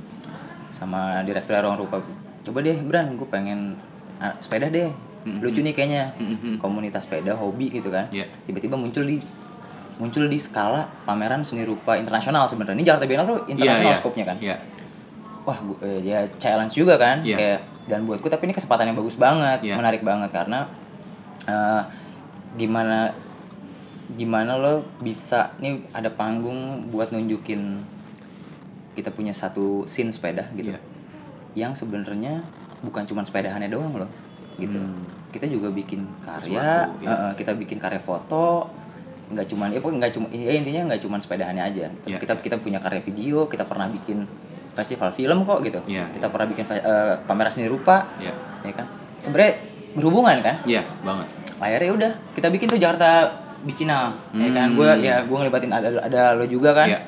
sama 0.71 1.23
direktur 1.23 1.55
ruang 1.57 1.79
rupa 1.79 2.03
coba 2.41 2.59
deh 2.61 2.77
Bran 2.81 3.15
gue 3.15 3.25
pengen 3.25 3.79
ah, 4.21 4.37
sepeda 4.39 4.69
deh 4.69 4.93
Mhm. 5.21 5.41
lucu 5.41 5.61
nih 5.61 5.73
kayaknya 5.73 6.13
Mhm. 6.17 6.57
komunitas 6.57 7.05
sepeda 7.05 7.37
hobi 7.37 7.69
gitu 7.69 7.89
kan 7.89 8.09
Iya. 8.09 8.25
tiba-tiba 8.45 8.77
muncul 8.77 9.05
di 9.05 9.21
muncul 10.01 10.25
di 10.27 10.39
skala 10.41 10.89
pameran 11.05 11.45
seni 11.45 11.61
rupa 11.63 11.93
internasional 11.93 12.49
sebenarnya 12.49 12.73
ini 12.75 12.85
Jakarta 12.85 13.05
Biennale 13.05 13.29
tuh 13.29 13.39
internasional 13.45 13.93
Iya, 13.93 13.93
iya. 13.93 14.01
skopnya 14.01 14.25
kan 14.25 14.37
Iya. 14.41 14.57
wah 15.45 15.59
gua, 15.61 15.77
eh, 15.85 16.01
ya 16.01 16.25
challenge 16.37 16.73
juga 16.73 16.97
kan 16.97 17.21
Iya. 17.21 17.37
kayak 17.37 17.61
dan 17.85 18.09
buatku 18.09 18.29
tapi 18.29 18.49
ini 18.49 18.55
kesempatan 18.55 18.89
yang 18.89 18.97
bagus 18.97 19.17
banget 19.17 19.61
Iya. 19.61 19.77
menarik 19.77 20.01
banget 20.01 20.33
karena 20.33 20.65
eh, 21.45 21.83
gimana 22.57 23.13
gimana 24.11 24.57
lo 24.57 24.85
bisa 24.99 25.53
nih 25.59 25.85
ada 25.93 26.09
panggung 26.11 26.89
buat 26.89 27.09
nunjukin 27.11 27.79
kita 28.93 29.13
punya 29.13 29.31
satu 29.31 29.85
scene 29.85 30.11
sepeda 30.11 30.49
gitu 30.53 30.73
Iya. 30.75 30.81
yang 31.55 31.73
sebenarnya 31.75 32.41
bukan 32.81 33.03
cuma 33.05 33.21
sepedahannya 33.21 33.69
doang 33.69 33.95
loh 33.95 34.11
gitu 34.57 34.77
Hmm. 34.77 35.05
kita 35.31 35.47
juga 35.47 35.71
bikin 35.71 36.05
karya 36.21 36.85
Sesuatu, 36.85 37.01
ya. 37.01 37.09
eh, 37.09 37.33
kita 37.35 37.53
bikin 37.55 37.79
karya 37.79 37.99
foto 37.99 38.67
nggak 39.31 39.47
cuma 39.47 39.67
ya 39.67 39.79
pokoknya 39.79 39.99
nggak 40.01 40.13
cuma 40.13 40.27
ya 40.29 40.53
intinya 40.53 40.91
nggak 40.91 41.01
cuma 41.01 41.17
sepedahannya 41.17 41.63
aja 41.65 41.87
Iya. 42.05 42.19
kita 42.19 42.35
kita 42.37 42.57
punya 42.59 42.77
karya 42.77 42.99
video 42.99 43.47
kita 43.47 43.63
pernah 43.63 43.87
bikin 43.87 44.27
festival 44.73 45.11
film 45.11 45.45
kok 45.45 45.63
gitu 45.63 45.79
Iya. 45.87 46.11
kita 46.11 46.27
pernah 46.27 46.47
bikin 46.47 46.67
eh, 46.69 47.15
pameran 47.25 47.49
seni 47.49 47.67
rupa 47.67 48.11
Iya. 48.17 48.35
ya 48.61 48.73
kan 48.75 48.87
sebenarnya 49.17 49.53
berhubungan 49.93 50.37
kan 50.41 50.57
Iya, 50.65 50.83
banget. 51.01 51.27
akhirnya 51.57 51.91
udah 51.93 52.13
kita 52.33 52.49
bikin 52.49 52.67
tuh 52.69 52.79
Jakarta 52.79 53.09
Bicina 53.61 54.17
ya 54.33 54.51
kan 54.51 54.69
Hmm. 54.69 54.77
gue 54.77 54.91
ya 55.01 55.23
gue 55.23 55.37
ngelibatin 55.37 55.71
ada 55.71 55.89
ada 56.01 56.23
lo 56.33 56.45
juga 56.45 56.73
kan 56.73 56.89
Iya. 56.89 57.01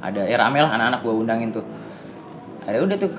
ada 0.00 0.22
ya 0.22 0.36
rame 0.36 0.60
lah 0.60 0.70
anak-anak 0.70 1.00
gue 1.00 1.14
undangin 1.18 1.50
tuh 1.50 1.64
ada 2.62 2.78
udah 2.78 2.96
tuh 2.96 3.10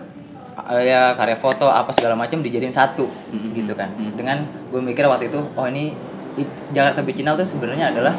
ya 0.77 1.13
karya 1.13 1.35
foto 1.35 1.65
apa 1.65 1.89
segala 1.89 2.13
macam 2.13 2.39
dijadiin 2.39 2.69
satu 2.69 3.07
Mm-mm. 3.29 3.51
gitu 3.53 3.71
kan 3.71 3.89
Mm. 3.91 4.13
dengan 4.13 4.37
gue 4.67 4.79
mikir 4.79 5.03
waktu 5.03 5.27
itu 5.27 5.39
oh 5.49 5.65
ini 5.65 5.95
it- 6.33 6.59
Jakarta 6.69 7.01
Bicinal 7.01 7.33
tuh 7.33 7.45
sebenarnya 7.45 7.89
adalah 7.89 8.13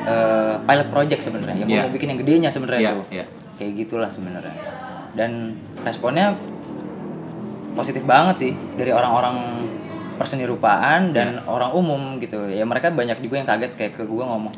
eh, 0.00 0.54
pilot 0.60 0.88
project 0.88 1.20
sebenarnya 1.22 1.56
yang 1.56 1.66
gue 1.66 1.74
Iya. 1.74 1.82
mau 1.82 1.92
bikin 1.92 2.08
yang 2.08 2.20
gedenya 2.20 2.48
sebenarnya 2.48 2.80
Iya, 2.80 2.92
tuh 2.92 3.04
iya. 3.10 3.24
kayak 3.56 3.72
gitulah 3.76 4.08
sebenarnya 4.08 4.54
dan 5.12 5.54
responnya 5.80 6.34
positif 7.74 8.02
banget 8.02 8.34
sih 8.38 8.52
dari 8.72 8.90
orang-orang 8.90 9.66
perseni 10.14 10.44
rupaan 10.44 11.10
dan 11.10 11.36
Iya. 11.36 11.46
orang 11.48 11.70
umum 11.72 12.00
gitu 12.18 12.46
ya 12.46 12.62
mereka 12.62 12.88
banyak 12.88 13.18
juga 13.18 13.34
yang 13.36 13.48
kaget 13.48 13.72
kayak 13.74 13.92
ke 13.94 14.02
gue 14.04 14.24
ngomong 14.24 14.54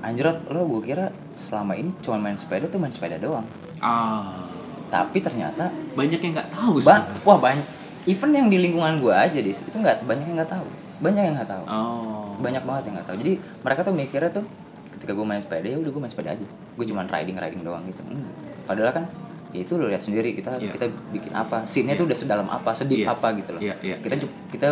anjrot 0.00 0.48
lo 0.48 0.64
gue 0.66 0.80
kira 0.82 1.04
selama 1.30 1.76
ini 1.76 1.92
cuma 2.00 2.16
main 2.16 2.32
sepeda 2.34 2.64
tuh 2.64 2.76
main 2.76 2.88
sepeda 2.88 3.16
doang 3.16 3.44
Ah, 3.78 4.49
tapi 4.90 5.18
ternyata 5.18 5.70
banyak 5.94 6.18
yang 6.18 6.32
nggak 6.34 6.50
tahu 6.50 6.82
ba 6.82 6.98
sebenarnya. 7.00 7.22
wah 7.22 7.38
banyak. 7.38 7.66
Even 8.04 8.30
yang 8.32 8.48
di 8.48 8.58
lingkungan 8.58 8.98
gue 8.98 9.12
aja 9.12 9.38
dis 9.38 9.60
itu 9.60 9.72
nggak 9.72 10.02
banyak 10.04 10.26
yang 10.26 10.36
nggak 10.36 10.50
tahu. 10.50 10.66
Banyak 11.00 11.22
yang 11.22 11.34
nggak 11.38 11.48
tahu. 11.48 11.64
Oh. 11.64 12.34
banyak 12.36 12.64
banget 12.64 12.82
yang 12.88 12.94
nggak 12.96 13.06
tahu. 13.06 13.16
Jadi 13.20 13.32
mereka 13.60 13.80
tuh 13.82 13.92
mikirnya 13.92 14.30
tuh 14.30 14.44
ketika 14.90 15.12
gue 15.12 15.22
main 15.22 15.38
sepeda 15.38 15.64
ya 15.64 15.76
udah 15.76 15.90
gue 15.90 16.00
main 16.00 16.08
sepeda 16.08 16.30
aja. 16.32 16.46
Gue 16.74 16.84
cuma 16.84 17.04
riding 17.04 17.36
riding 17.36 17.62
doang 17.62 17.84
gitu. 17.86 18.02
Enggak. 18.02 18.34
padahal 18.64 18.92
kan 18.92 19.04
ya 19.50 19.60
itu 19.60 19.72
lo 19.74 19.86
lihat 19.86 20.00
sendiri. 20.00 20.32
Kita 20.32 20.56
Iya. 20.56 20.72
kita 20.72 20.86
bikin 21.10 21.32
apa. 21.32 21.62
Scene-nya 21.64 21.94
tuh 21.94 22.06
udah 22.06 22.16
sedalam 22.16 22.46
apa 22.46 22.70
sedip 22.72 23.02
Iya. 23.02 23.12
apa 23.12 23.34
gitu 23.34 23.50
loh. 23.52 23.60
Iya, 23.60 23.74
iya, 23.80 23.96
kita 23.98 24.16
kita 24.50 24.68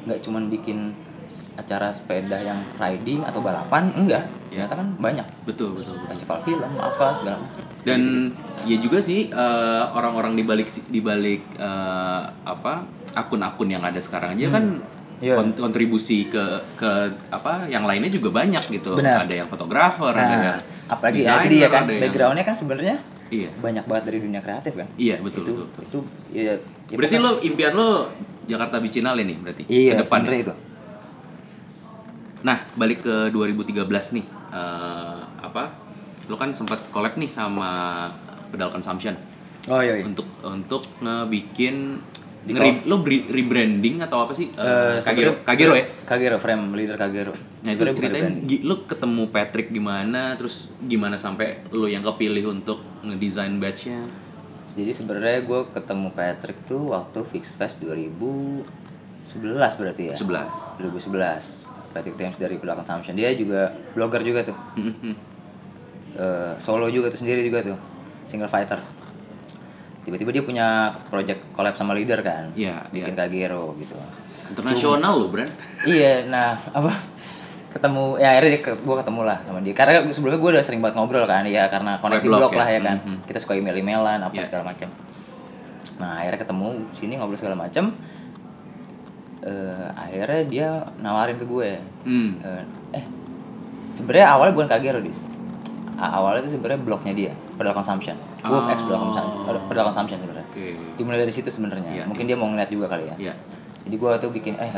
nggak 0.00 0.18
cuma 0.20 0.40
bikin 0.42 0.96
acara 1.52 1.90
sepeda 1.90 2.38
yang 2.38 2.60
riding 2.74 3.20
atau 3.22 3.38
balapan 3.38 3.92
enggak 3.92 4.24
ternyata 4.48 4.74
kan 4.74 4.88
banyak 4.96 5.26
Betul, 5.42 5.74
betul, 5.74 5.94
betul. 5.94 6.08
festival 6.08 6.38
film 6.40 6.70
apa 6.74 7.06
segala 7.12 7.36
macam 7.38 7.62
Dan 7.80 8.00
ya 8.62 8.76
juga 8.76 8.98
sih 8.98 9.26
eh, 9.26 9.82
orang-orang 9.90 10.34
di 10.34 10.42
balik 10.42 10.68
di 10.84 11.00
balik 11.00 11.42
eh, 11.54 12.22
apa 12.26 12.84
akun-akun 13.12 13.68
yang 13.68 13.80
ada 13.80 13.98
sekarang 13.98 14.34
aja 14.34 14.48
kan 14.50 14.64
Iya. 15.20 15.36
kon- 15.36 15.52
kontribusi 15.52 16.24
ke 16.26 16.40
ke 16.74 16.90
apa 17.28 17.68
yang 17.68 17.84
lainnya 17.84 18.08
juga 18.08 18.32
banyak 18.32 18.72
gitu. 18.72 18.96
Benar. 18.96 19.28
Ada 19.28 19.44
yang 19.44 19.48
fotografer, 19.48 20.08
ada 20.10 20.24
nah 20.24 20.40
yang 20.40 20.58
apalagi 20.88 21.20
ya 21.20 21.44
jadi 21.44 21.56
ya 21.58 21.68
kan 21.68 21.82
ada 21.82 21.92
yang- 21.92 22.02
backgroundnya 22.02 22.40
kan 22.42 22.56
sebenarnya 22.56 22.96
Iya. 23.28 23.52
banyak 23.54 23.84
banget 23.84 24.04
dari 24.06 24.18
dunia 24.18 24.40
kreatif 24.40 24.72
kan 24.74 24.88
Iya, 24.96 25.20
betul, 25.20 25.44
itu 25.44 25.52
betul, 25.52 25.66
betul. 25.68 25.82
itu 25.84 25.98
ya, 26.32 26.56
ya 26.88 26.96
Berarti 26.96 27.16
pokoknya- 27.16 27.36
lo 27.36 27.44
impian 27.44 27.72
lo 27.74 27.88
Jakarta 28.42 28.76
Bicinale 28.80 29.22
nih 29.22 29.36
berarti 29.38 29.62
iya 29.68 29.92
ke 29.92 30.02
depan. 30.02 30.20
ya? 30.24 30.40
itu 30.40 30.54
Nah, 32.40 32.58
balik 32.74 33.04
ke 33.04 33.14
2013 33.32 34.16
nih. 34.16 34.26
eh, 34.50 35.20
apa? 35.40 35.70
Lo 36.26 36.34
kan 36.34 36.50
sempat 36.50 36.90
collab 36.90 37.14
nih 37.14 37.30
sama 37.30 38.06
Pedal 38.50 38.74
Consumption 38.74 39.14
oh 39.70 39.80
iya, 39.80 40.00
iya. 40.00 40.04
untuk 40.04 40.26
untuk 40.42 40.82
ngebikin 40.98 42.02
Di 42.40 42.56
nge 42.56 42.88
lo 42.88 43.04
rebranding 43.04 44.00
atau 44.00 44.24
apa 44.24 44.32
sih? 44.32 44.48
Eh, 44.48 44.96
Kagero, 45.04 45.44
Kagero 45.44 45.76
ya. 45.76 45.84
Kagero 46.08 46.40
frame 46.40 46.72
leader 46.72 46.96
Kagero 46.96 47.36
Nah 47.60 47.76
itu 47.76 47.84
ceritain 47.92 48.48
lo 48.64 48.88
ketemu 48.88 49.28
Patrick 49.28 49.68
gimana, 49.68 50.32
terus 50.40 50.72
gimana 50.80 51.20
sampai 51.20 51.68
lo 51.68 51.84
yang 51.84 52.00
kepilih 52.00 52.48
untuk 52.48 52.80
ngedesain 53.04 53.54
badge-nya? 53.60 54.02
jadi 54.70 54.94
sebenarnya 54.94 55.42
gue 55.50 55.60
ketemu 55.74 56.14
Patrick 56.14 56.62
tuh 56.62 56.94
waktu 56.94 57.26
Fix 57.26 57.58
Fest 57.58 57.82
2011 57.82 58.62
berarti 59.82 60.14
ya 60.14 60.16
11. 60.16 60.78
2011 60.78 61.69
Patrick 61.90 62.14
Thames 62.14 62.36
dari 62.36 62.54
Pedal 62.54 62.76
Consumption 62.76 63.12
dia 63.12 63.30
juga 63.32 63.66
blogger 63.92 64.22
juga 64.22 64.40
tuh. 64.44 64.56
Eh, 66.10 66.52
solo 66.58 66.90
juga 66.90 67.06
tuh 67.06 67.22
sendiri 67.22 67.38
juga 67.40 67.62
tuh 67.62 67.78
single 68.26 68.50
fighter 68.50 68.82
tiba-tiba 70.02 70.34
dia 70.34 70.42
punya 70.42 70.66
project 71.06 71.54
collab 71.54 71.70
sama 71.72 71.94
leader 71.94 72.18
kan 72.18 72.50
Iya, 72.50 72.82
bikin 72.90 73.14
iya. 73.14 73.18
Kagero 73.20 73.78
gitu 73.78 73.94
Internasional 74.50 75.14
lo, 75.14 75.30
Bran. 75.30 75.46
iya 75.86 76.26
nah 76.26 76.58
apa 76.68 76.90
ketemu 77.70 78.18
ya 78.18 78.34
akhirnya 78.34 78.50
dia 78.50 78.74
gue 78.74 78.96
ketemu 78.98 79.20
lah 79.22 79.38
sama 79.46 79.62
dia 79.62 79.70
karena 79.70 80.02
sebelumnya 80.10 80.42
gue 80.42 80.50
udah 80.50 80.64
sering 80.66 80.82
banget 80.82 80.98
ngobrol 80.98 81.22
kan 81.22 81.46
ya 81.46 81.70
karena 81.70 82.02
koneksi 82.02 82.26
blog 82.26 82.40
blog 82.42 82.52
ya? 82.52 82.58
lah 82.58 82.68
ya 82.68 82.80
kan 82.82 82.96
Mhm. 82.98 83.16
kita 83.24 83.38
suka 83.38 83.52
email 83.54 83.76
emailan 83.78 84.18
apa 84.18 84.34
Iya. 84.34 84.44
segala 84.50 84.66
macam 84.66 84.90
nah 85.94 86.18
akhirnya 86.18 86.42
ketemu 86.42 86.68
sini 86.90 87.12
ngobrol 87.14 87.38
segala 87.38 87.54
macam 87.54 87.94
Eh, 89.40 89.86
akhirnya 89.90 90.42
dia 90.44 90.68
nawarin 90.98 91.34
ke 91.34 91.44
gue 91.44 91.80
Hmm. 92.04 92.36
Eh, 92.38 92.60
eh 92.92 93.04
sebenarnya 93.88 94.36
awalnya 94.36 94.52
bukan 94.52 94.68
Kagero 94.68 95.00
dis 95.00 95.24
awalnya 95.96 96.44
itu 96.44 96.54
sebenarnya 96.54 96.76
blognya 96.78 97.12
dia 97.12 97.32
Pedal 97.54 97.72
Consumption 97.72 98.16
Wolf 98.42 98.64
X 98.66 98.80
Pedal 98.82 99.00
Consumption 99.02 99.32
Pedal 99.64 99.84
Consumption 99.86 100.18
sebenarnya 100.18 100.46
Oke. 100.46 100.76
dimulai 100.94 101.18
dari 101.18 101.28
situ 101.30 101.48
sebenarnya 101.48 101.88
Iya, 101.90 102.04
mungkin 102.04 102.24
dia 102.24 102.36
mau 102.36 102.48
ngeliat 102.48 102.68
juga 102.68 102.86
kali 102.86 103.04
ya 103.06 103.16
Iya. 103.18 103.34
jadi 103.84 103.96
gue 103.96 104.10
tuh 104.18 104.30
bikin 104.30 104.54
eh 104.56 104.72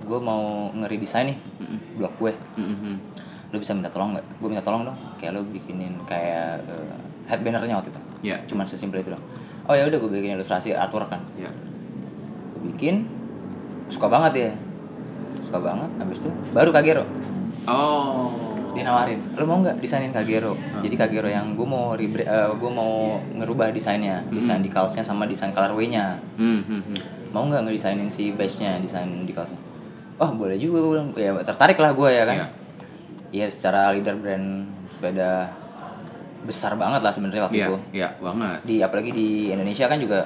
gue 0.00 0.18
mau 0.18 0.72
ngeredesain 0.74 1.24
nih 1.26 1.36
Mm-mm. 1.58 1.78
blog 1.96 2.12
gue 2.18 2.32
Mhm. 2.56 2.92
lo 3.48 3.56
bisa 3.56 3.72
minta 3.72 3.88
tolong 3.88 4.16
nggak 4.16 4.24
gue 4.36 4.48
minta 4.48 4.62
tolong 4.62 4.82
dong 4.82 4.96
kayak 5.16 5.32
lo 5.34 5.44
bikinin 5.44 5.92
kayak 6.04 6.56
eh, 6.62 6.96
head 7.26 7.40
bannernya 7.40 7.76
waktu 7.76 7.88
itu 7.88 8.00
Iya. 8.22 8.36
cuman 8.46 8.64
sesimpel 8.64 9.00
itu 9.00 9.12
dong 9.12 9.24
oh 9.64 9.72
ya 9.72 9.84
udah 9.84 9.98
gue 9.98 10.08
bikin 10.10 10.36
ilustrasi 10.36 10.72
artwork 10.72 11.08
kan 11.08 11.20
Iya. 11.36 11.52
gue 12.50 12.62
bikin 12.72 13.19
suka 13.90 14.06
banget 14.06 14.32
ya 14.34 14.50
suka 15.42 15.58
banget 15.58 15.90
habis 15.98 16.18
itu 16.18 16.30
baru 16.50 16.70
Kagero. 16.70 17.04
Oh. 17.66 18.30
dia 18.70 18.86
nawarin 18.86 19.18
lo 19.34 19.44
mau 19.44 19.58
nggak 19.58 19.78
desainin 19.78 20.10
Kagero? 20.10 20.54
Jadi 20.78 20.94
Kagero 20.94 21.26
yang 21.26 21.52
gue 21.52 21.66
mau 21.66 21.92
rebre 21.92 22.22
gue 22.54 22.70
mau 22.70 23.18
ngerubah 23.34 23.68
desainnya 23.68 24.22
desain 24.30 24.58
decalsnya 24.58 25.02
sama 25.02 25.26
desain 25.26 25.50
colorway-nya 25.50 26.22
Hmm, 26.34 26.62
hmm, 26.62 26.82
hmm. 26.86 26.98
mau 27.28 27.44
nggak 27.44 27.66
ngedesainin 27.66 28.06
si 28.06 28.30
badge-nya 28.30 28.78
desain 28.78 29.10
decalsnya 29.24 29.58
oh 30.16 30.30
boleh 30.30 30.54
juga 30.54 30.78
gue 30.78 30.90
bilang. 30.92 31.08
Ya 31.14 31.32
tertarik 31.42 31.76
lah 31.76 31.90
gue 31.90 32.10
ya 32.10 32.24
kan? 32.24 32.36
Iya. 32.36 32.46
Iya 33.32 33.46
secara 33.48 33.90
leader 33.90 34.14
brand 34.14 34.46
sepeda 34.86 35.50
besar 36.40 36.72
banget 36.74 37.00
lah 37.00 37.10
sebenarnya 37.10 37.42
waktu 37.44 37.56
Iya, 37.56 37.66
itu. 37.66 37.76
iya 37.92 38.08
banget. 38.16 38.58
di 38.64 38.76
apalagi 38.80 39.10
di 39.10 39.28
Indonesia 39.50 39.86
kan 39.86 39.98
juga 39.98 40.24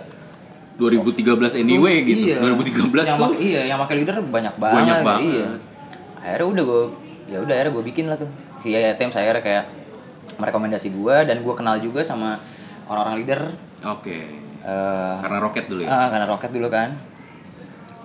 2013 0.74 1.22
anyway 1.56 2.02
gitu. 2.02 2.34
Iya. 2.34 2.36
2013 2.40 2.90
yang 3.06 3.18
tuh 3.20 3.34
iya 3.36 3.60
yang 3.64 3.78
pakai 3.78 3.94
leader 3.96 4.18
banyak 4.20 4.54
banget, 4.54 4.76
Banyak 4.76 4.96
banget. 5.00 5.22
iya 5.24 5.46
akhirnya 6.18 6.46
udah 6.48 6.64
gue 6.64 6.82
ya 7.24 7.38
udah 7.38 7.54
akhirnya 7.54 7.72
gue 7.72 7.84
bikin 7.84 8.04
lah 8.06 8.16
tuh 8.16 8.30
si 8.58 8.72
ITM 8.72 9.08
saya 9.08 9.28
akhirnya 9.28 9.42
kayak 9.42 9.64
merekomendasi 10.34 10.88
gue 10.90 11.16
dan 11.22 11.36
gue 11.38 11.54
kenal 11.54 11.76
juga 11.78 12.00
sama 12.00 12.40
orang-orang 12.84 13.14
leader 13.18 13.40
oke. 13.82 14.16
eh 14.60 15.14
Karena 15.20 15.38
roket 15.38 15.64
dulu 15.66 15.80
ya. 15.80 15.88
ah, 15.88 16.08
karena 16.08 16.26
roket 16.26 16.50
dulu 16.50 16.68
kan 16.68 16.96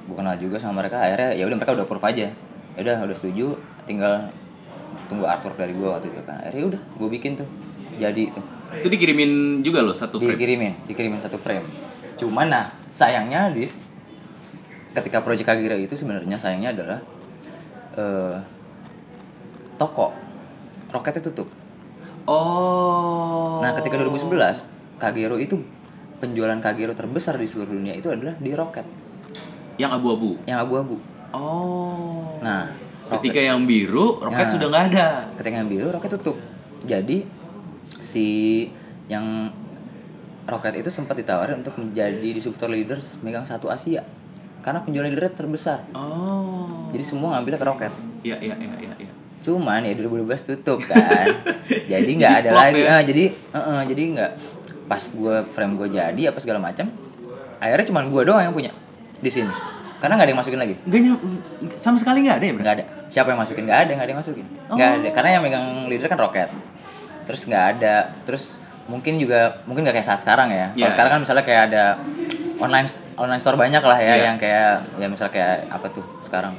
gue 0.03 0.15
kenal 0.15 0.35
juga 0.35 0.57
sama 0.57 0.79
mereka 0.79 0.99
akhirnya 0.99 1.31
ya 1.33 1.43
udah 1.43 1.55
mereka 1.55 1.71
udah 1.73 1.85
approve 1.85 2.05
aja 2.05 2.27
ya 2.75 2.79
udah 2.79 2.95
udah 3.01 3.15
setuju 3.15 3.57
tinggal 3.83 4.29
tunggu 5.05 5.25
artwork 5.25 5.55
dari 5.55 5.71
gue 5.71 5.85
waktu 5.85 6.07
itu 6.07 6.21
kan 6.21 6.37
akhirnya 6.39 6.65
udah 6.69 6.81
gue 6.93 7.09
bikin 7.09 7.31
tuh 7.35 7.49
jadi 7.95 8.23
tuh 8.29 8.45
Itu 8.75 8.87
dikirimin 8.87 9.31
juga 9.59 9.81
loh 9.81 9.91
satu 9.91 10.19
frame. 10.19 10.37
dikirimin 10.37 10.73
dikirimin 10.85 11.17
satu 11.17 11.35
frame 11.35 11.65
cuman 12.19 12.47
nah 12.47 12.65
sayangnya 12.91 13.47
di 13.49 13.63
ketika 14.91 15.23
project 15.23 15.47
Kagira 15.47 15.73
itu 15.73 15.95
sebenarnya 15.95 16.35
sayangnya 16.35 16.75
adalah 16.75 16.99
eh 17.95 18.35
toko 19.75 20.11
roketnya 20.89 21.23
tutup 21.23 21.47
Oh. 22.29 23.57
nah 23.57 23.73
ketika 23.73 23.97
2011 23.97 24.61
Kagero 25.01 25.41
itu 25.41 25.57
penjualan 26.19 26.59
Kagero 26.61 26.93
terbesar 26.93 27.33
di 27.35 27.49
seluruh 27.49 27.73
dunia 27.73 27.97
itu 27.97 28.05
adalah 28.05 28.37
di 28.37 28.53
roket 28.53 28.85
yang 29.79 29.89
abu-abu. 29.89 30.37
yang 30.45 30.61
abu-abu 30.61 31.01
Oh. 31.31 32.37
nah 32.39 32.69
Ketika 33.09 33.41
yang 33.41 33.65
biru, 33.65 34.21
roket 34.21 34.45
Nah. 34.45 34.53
sudah 34.53 34.67
nggak 34.69 34.85
ada. 34.93 35.07
ketika 35.33 35.55
yang 35.57 35.65
biru 35.65 35.89
roket 35.89 36.13
tutup 36.13 36.37
jadi 36.85 37.25
si 37.99 38.25
yang 39.09 39.49
roket 40.49 40.73
itu 40.81 40.89
sempat 40.89 41.15
ditawarin 41.15 41.61
untuk 41.61 41.77
menjadi 41.77 42.29
distributor 42.33 42.69
leaders 42.69 43.21
megang 43.21 43.45
satu 43.45 43.69
Asia. 43.69 44.03
Karena 44.59 44.83
penjualan 44.83 45.07
leader 45.07 45.31
terbesar. 45.31 45.87
Oh. 45.95 46.91
jadi 46.91 47.05
semua 47.05 47.37
ngambilnya 47.37 47.59
ke 47.61 47.67
roket. 47.69 47.93
Iya, 48.25 48.35
iya, 48.43 48.55
iya, 48.59 48.75
iya, 48.81 48.93
iya. 49.07 49.11
cuman 49.39 49.87
ya 49.87 49.95
2012 49.95 50.51
tutup 50.51 50.83
kan. 50.83 51.25
Jadi 51.91 52.11
nggak 52.19 52.33
ada 52.43 52.49
lagi. 52.51 52.83
ya? 52.83 52.99
Ah, 52.99 53.01
jadi 53.07 53.31
eh, 53.31 53.55
eh, 53.55 53.81
jadi 53.87 54.01
nggak. 54.19 54.31
Pas 54.91 54.99
gue 54.99 55.35
frame 55.55 55.73
gue 55.79 55.87
jadi 55.95 56.21
apa 56.27 56.43
segala 56.43 56.59
macam 56.59 56.91
akhirnya 57.59 57.85
cuman 57.91 58.03
gue 58.07 58.21
doang 58.23 58.41
yang 58.43 58.55
punya 58.55 58.71
di 59.19 59.31
sini. 59.31 59.51
Karena 59.99 60.15
nggak 60.15 60.27
ada 60.27 60.31
yang 60.31 60.41
masukin 60.43 60.59
lagi. 60.63 60.75
Nyam, 60.87 61.15
sama 61.75 61.99
sekali 61.99 62.23
nggak 62.23 62.37
ada 62.39 62.45
ya, 62.47 62.53
nggak 62.55 62.75
ada. 62.79 62.83
Siapa 63.11 63.27
yang 63.35 63.39
masukin? 63.43 63.63
Nggak 63.67 63.79
ada 63.83 63.91
nggak 63.91 64.05
ada 64.07 64.11
yang 64.15 64.21
masukin. 64.23 64.45
Nggak 64.71 64.89
ada. 64.95 65.07
Karena 65.11 65.29
yang 65.35 65.43
megang 65.43 65.67
leader 65.91 66.07
kan 66.07 66.19
roket. 66.19 66.49
Terus 67.27 67.41
nggak 67.43 67.63
ada. 67.75 67.95
Terus 68.23 68.63
mungkin 68.89 69.21
juga 69.21 69.61
mungkin 69.63 69.85
nggak 69.85 69.95
kayak 69.95 70.07
saat 70.07 70.19
sekarang 70.19 70.49
ya 70.49 70.73
kalau 70.73 70.81
Iya. 70.81 70.89
sekarang 70.91 71.11
kan 71.13 71.19
misalnya 71.21 71.45
kayak 71.45 71.61
ada 71.69 71.83
online 72.57 72.89
online 73.15 73.37
store 73.37 73.55
banyak 73.55 73.79
lah 73.79 73.95
ya 73.95 74.13
Iya. 74.17 74.23
yang 74.25 74.37
kayak 74.37 74.69
ya 74.97 75.07
misalnya 75.07 75.31
kayak 75.31 75.53
apa 75.69 75.87
tuh 75.93 76.05
sekarang 76.25 76.53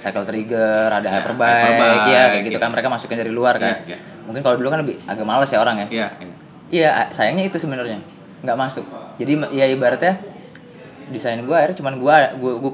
cycle 0.00 0.24
trigger 0.24 0.90
ada 0.90 1.04
Ya, 1.04 1.12
hyperbike, 1.14 1.62
Hyperbike, 1.62 2.06
ya 2.08 2.22
kayak 2.26 2.42
gitu 2.42 2.56
iya. 2.56 2.64
kan 2.64 2.70
mereka 2.72 2.88
masukin 2.88 3.14
dari 3.14 3.30
luar 3.30 3.54
kan 3.54 3.84
Iya, 3.84 3.94
iya. 3.94 3.96
mungkin 4.24 4.40
kalau 4.40 4.56
dulu 4.56 4.68
kan 4.68 4.80
lebih 4.82 4.96
agak 5.04 5.22
males 5.22 5.46
ya 5.46 5.60
orang 5.60 5.76
ya 5.76 5.86
Iya, 5.86 6.08
iya. 6.18 6.34
iya 6.72 6.90
sayangnya 7.12 7.46
itu 7.46 7.60
sebenarnya 7.60 8.00
nggak 8.42 8.56
masuk 8.58 8.82
jadi 9.14 9.32
ya 9.52 9.68
ibaratnya 9.68 10.18
desain 11.08 11.38
gue 11.38 11.52
akhirnya 11.52 11.76
cuman 11.76 12.00
gue 12.00 12.16
gue 12.58 12.72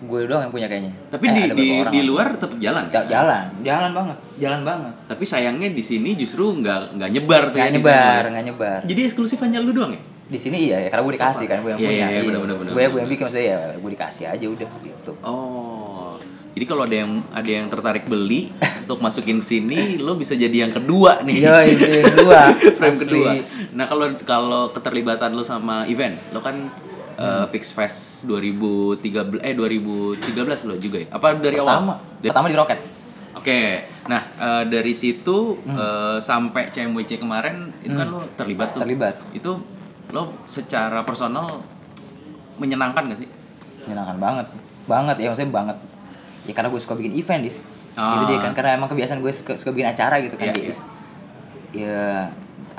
gue 0.00 0.20
doang 0.24 0.42
yang 0.42 0.50
punya 0.50 0.64
kayaknya 0.64 0.92
Tapi 1.06 1.24
Eh, 1.24 1.32
di 1.34 1.42
di, 1.52 1.66
di 1.86 2.00
luar 2.02 2.32
tetap 2.32 2.56
jalan. 2.56 2.88
Ja- 2.88 3.04
jalan 3.04 3.44
jalan 3.60 3.90
banget 3.92 4.16
jalan 4.36 4.60
banget 4.62 4.94
Tapi 5.06 5.24
sayangnya 5.24 5.68
di 5.68 5.82
sini 5.82 6.14
justru 6.14 6.50
nggak 6.54 6.96
nggak 6.96 7.10
nyebar 7.10 7.42
tuh. 7.46 7.54
nggak 7.54 7.66
ya 7.66 7.74
nyebar 7.74 7.92
desain 7.92 8.16
lo. 8.18 8.30
nggak 8.30 8.44
nyebar 8.46 8.80
Jadi 8.82 9.00
eksklusif 9.04 9.38
hanya 9.40 9.58
lu 9.58 9.70
doang 9.70 9.92
ya? 9.92 10.02
di 10.24 10.38
sini 10.38 10.62
iya 10.62 10.78
ya 10.78 10.88
karena 10.88 11.02
gue 11.02 11.14
dikasih 11.16 11.44
kan 11.44 11.58
gue 11.58 11.70
yang 11.70 11.80
Iya, 11.80 11.88
punya 11.90 11.98
iya, 11.98 12.06
iya, 12.08 12.20
bener, 12.22 12.40
bener, 12.40 12.56
bener, 12.56 12.70
gue 12.70 12.82
gue 12.86 12.98
yang 12.98 13.10
bikin 13.10 13.24
maksudnya 13.26 13.46
ya 13.46 13.58
gue 13.74 13.90
dikasih 13.90 14.24
aja 14.26 14.46
udah 14.48 14.68
gitu 14.80 15.12
Oh. 15.20 16.14
Jadi 16.50 16.64
kalau 16.64 16.82
ada 16.82 16.96
yang 16.96 17.12
ada 17.30 17.46
yang 17.48 17.66
tertarik 17.66 18.04
beli 18.04 18.50
untuk 18.80 18.98
masukin 18.98 19.38
ke 19.38 19.46
sini, 19.48 19.80
lo 19.96 20.14
bisa 20.14 20.34
jadi 20.34 20.56
yang 20.60 20.72
kedua 20.72 21.22
nih. 21.22 21.34
iya 21.40 21.62
yang 21.64 21.78
kedua 22.10 22.40
Frame 22.78 22.98
kedua. 23.00 23.30
Nah, 23.70 23.86
kalau 23.86 24.06
kalau 24.20 24.62
keterlibatan 24.68 25.30
lo 25.30 25.42
sama 25.42 25.82
event, 25.84 26.18
lo 26.30 26.38
kan 26.38 26.58
Hmm. 27.20 27.44
eh, 27.44 27.46
Fix 27.50 27.64
Fest 27.70 27.98
2013 28.24 29.04
eh 29.38 29.52
2013 29.52 30.24
lo 30.64 30.74
juga 30.74 30.96
ya? 30.98 31.08
Apa 31.10 31.36
dari 31.36 31.54
pertama 31.54 32.00
awal? 32.00 32.18
Da- 32.18 32.28
pertama 32.30 32.46
di 32.48 32.56
roket 32.56 32.80
Oke. 33.30 33.60
Nah, 34.06 34.22
eh, 34.34 34.64
dari 34.66 34.92
situ 34.92 35.60
Hmm. 35.60 35.76
eh, 35.76 36.18
sampai 36.18 36.68
CMWC 36.68 37.16
kemarin 37.16 37.70
itu 37.78 37.92
kan 37.92 38.08
lo 38.08 38.24
terlibat 38.34 38.72
tuh. 38.72 38.80
Terlibat. 38.80 39.20
Itu 39.30 39.60
lo 40.10 40.22
secara 40.44 41.00
personal 41.02 41.60
menyenangkan 42.56 43.04
gak 43.06 43.20
sih? 43.20 43.30
menyenangkan 43.80 44.18
banget 44.18 44.44
sih 44.46 44.60
banget 44.84 45.16
ya 45.18 45.26
maksudnya 45.26 45.50
banget 45.50 45.76
ya 46.42 46.52
karena 46.52 46.68
gue 46.68 46.76
suka 46.78 46.92
bikin 46.92 47.16
event 47.16 47.40
dis 47.40 47.64
Ah. 47.92 48.12
gitu 48.12 48.28
dia 48.28 48.38
kan 48.38 48.52
karena 48.52 48.76
emang 48.76 48.86
kebiasaan 48.86 49.18
gue 49.18 49.32
suka, 49.32 49.56
suka 49.56 49.72
bikin 49.72 49.88
acara 49.88 50.20
gitu 50.20 50.36
kan 50.36 50.46
Iya, 50.46 50.54
dis 50.54 50.78
ya 51.72 52.28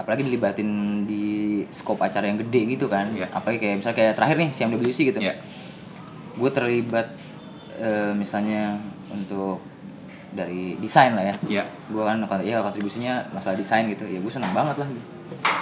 apalagi 0.01 0.25
dilibatin 0.25 0.69
di 1.05 1.23
scope 1.69 2.01
acara 2.01 2.25
yang 2.25 2.41
gede 2.41 2.75
gitu 2.75 2.85
kan 2.85 3.13
Iya. 3.13 3.29
apalagi 3.29 3.57
kayak 3.57 3.75
misalnya 3.79 3.97
kayak 3.97 4.13
terakhir 4.17 4.35
nih 4.37 4.49
CMWC 4.49 4.99
gitu 5.13 5.19
Iya. 5.21 5.33
gue 6.35 6.49
terlibat 6.49 7.07
eh, 7.77 8.11
misalnya 8.11 8.81
untuk 9.07 9.61
dari 10.31 10.79
desain 10.79 11.13
lah 11.13 11.23
ya 11.23 11.35
Iya. 11.45 11.63
gue 11.87 12.03
kan 12.03 12.17
ya 12.41 12.59
kontribusinya 12.59 13.21
masalah 13.29 13.55
desain 13.55 13.85
gitu 13.85 14.03
ya 14.03 14.17
gue 14.17 14.31
senang 14.31 14.51
banget 14.51 14.79
lah 14.79 14.87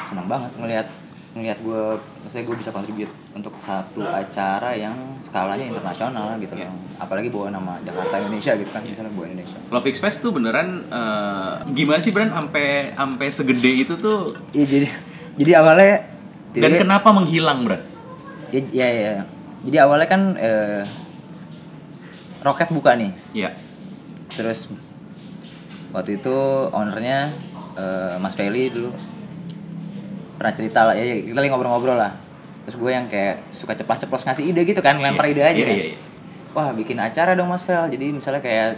senang 0.06 0.26
banget 0.26 0.52
ngelihat 0.58 0.88
ngelihat 1.30 1.60
gue 1.60 1.84
maksudnya 2.20 2.42
gue 2.44 2.58
bisa 2.58 2.70
kontribut 2.70 3.06
untuk 3.32 3.54
satu 3.58 4.02
acara 4.04 4.74
yang 4.74 4.92
skalanya 5.20 5.62
internasional 5.64 6.34
gitu 6.38 6.54
Iya. 6.54 6.66
loh. 6.66 6.78
apalagi 6.98 7.30
bawa 7.30 7.48
nama 7.50 7.78
Jakarta 7.80 8.18
Indonesia 8.20 8.54
gitu 8.56 8.68
kan 8.68 8.82
misalnya 8.82 9.12
bawa 9.12 9.26
Indonesia 9.28 9.58
Lo 9.68 9.78
Fix 9.80 9.98
Fest 9.98 10.20
tuh 10.20 10.32
beneran 10.32 10.84
eh, 10.86 11.54
gimana 11.72 12.00
sih 12.00 12.10
Bran 12.10 12.30
sampai 12.30 12.92
sampai 12.92 13.28
segede 13.30 13.72
itu 13.80 13.94
tuh 13.96 14.34
Iya 14.52 14.66
jadi 14.68 14.88
jadi 15.38 15.52
awalnya 15.56 15.96
dan 16.52 16.62
jadi- 16.68 16.80
kenapa 16.80 17.10
menghilang 17.10 17.60
Bran? 17.62 17.82
ya, 18.50 18.62
ya, 18.74 18.88
ya. 18.90 19.14
jadi 19.62 19.78
awalnya 19.86 20.08
kan 20.08 20.22
eh, 20.36 20.82
roket 22.42 22.70
buka 22.70 22.96
nih 22.96 23.14
Iya. 23.36 23.54
terus 24.32 24.66
waktu 25.90 26.18
itu 26.18 26.36
ownernya 26.70 27.30
eh, 27.76 28.16
Mas 28.18 28.34
Feli 28.34 28.70
dulu 28.70 28.90
pernah 30.40 30.54
cerita 30.54 30.80
lah. 30.82 30.94
Ya 30.94 31.04
ya, 31.04 31.16
kita 31.22 31.36
lagi 31.38 31.50
ngobrol-ngobrol 31.50 31.94
lah. 31.94 32.16
Terus 32.62 32.76
gue 32.76 32.90
yang 32.90 33.06
kayak 33.06 33.50
suka 33.50 33.74
ceplas-ceplos 33.74 34.24
ngasih 34.24 34.46
ide 34.46 34.64
gitu 34.64 34.80
kan 34.80 34.96
lempar 34.96 35.26
Iya, 35.26 35.32
ide 35.32 35.42
aja 35.44 35.54
iya, 35.54 35.66
kan. 35.66 35.76
iya, 35.76 35.86
iya. 35.86 35.98
wah 36.50 36.70
bikin 36.72 36.98
acara 36.98 37.34
dong 37.34 37.46
Mas 37.46 37.62
Fel. 37.62 37.86
Jadi 37.88 38.06
misalnya 38.12 38.40
kayak 38.40 38.74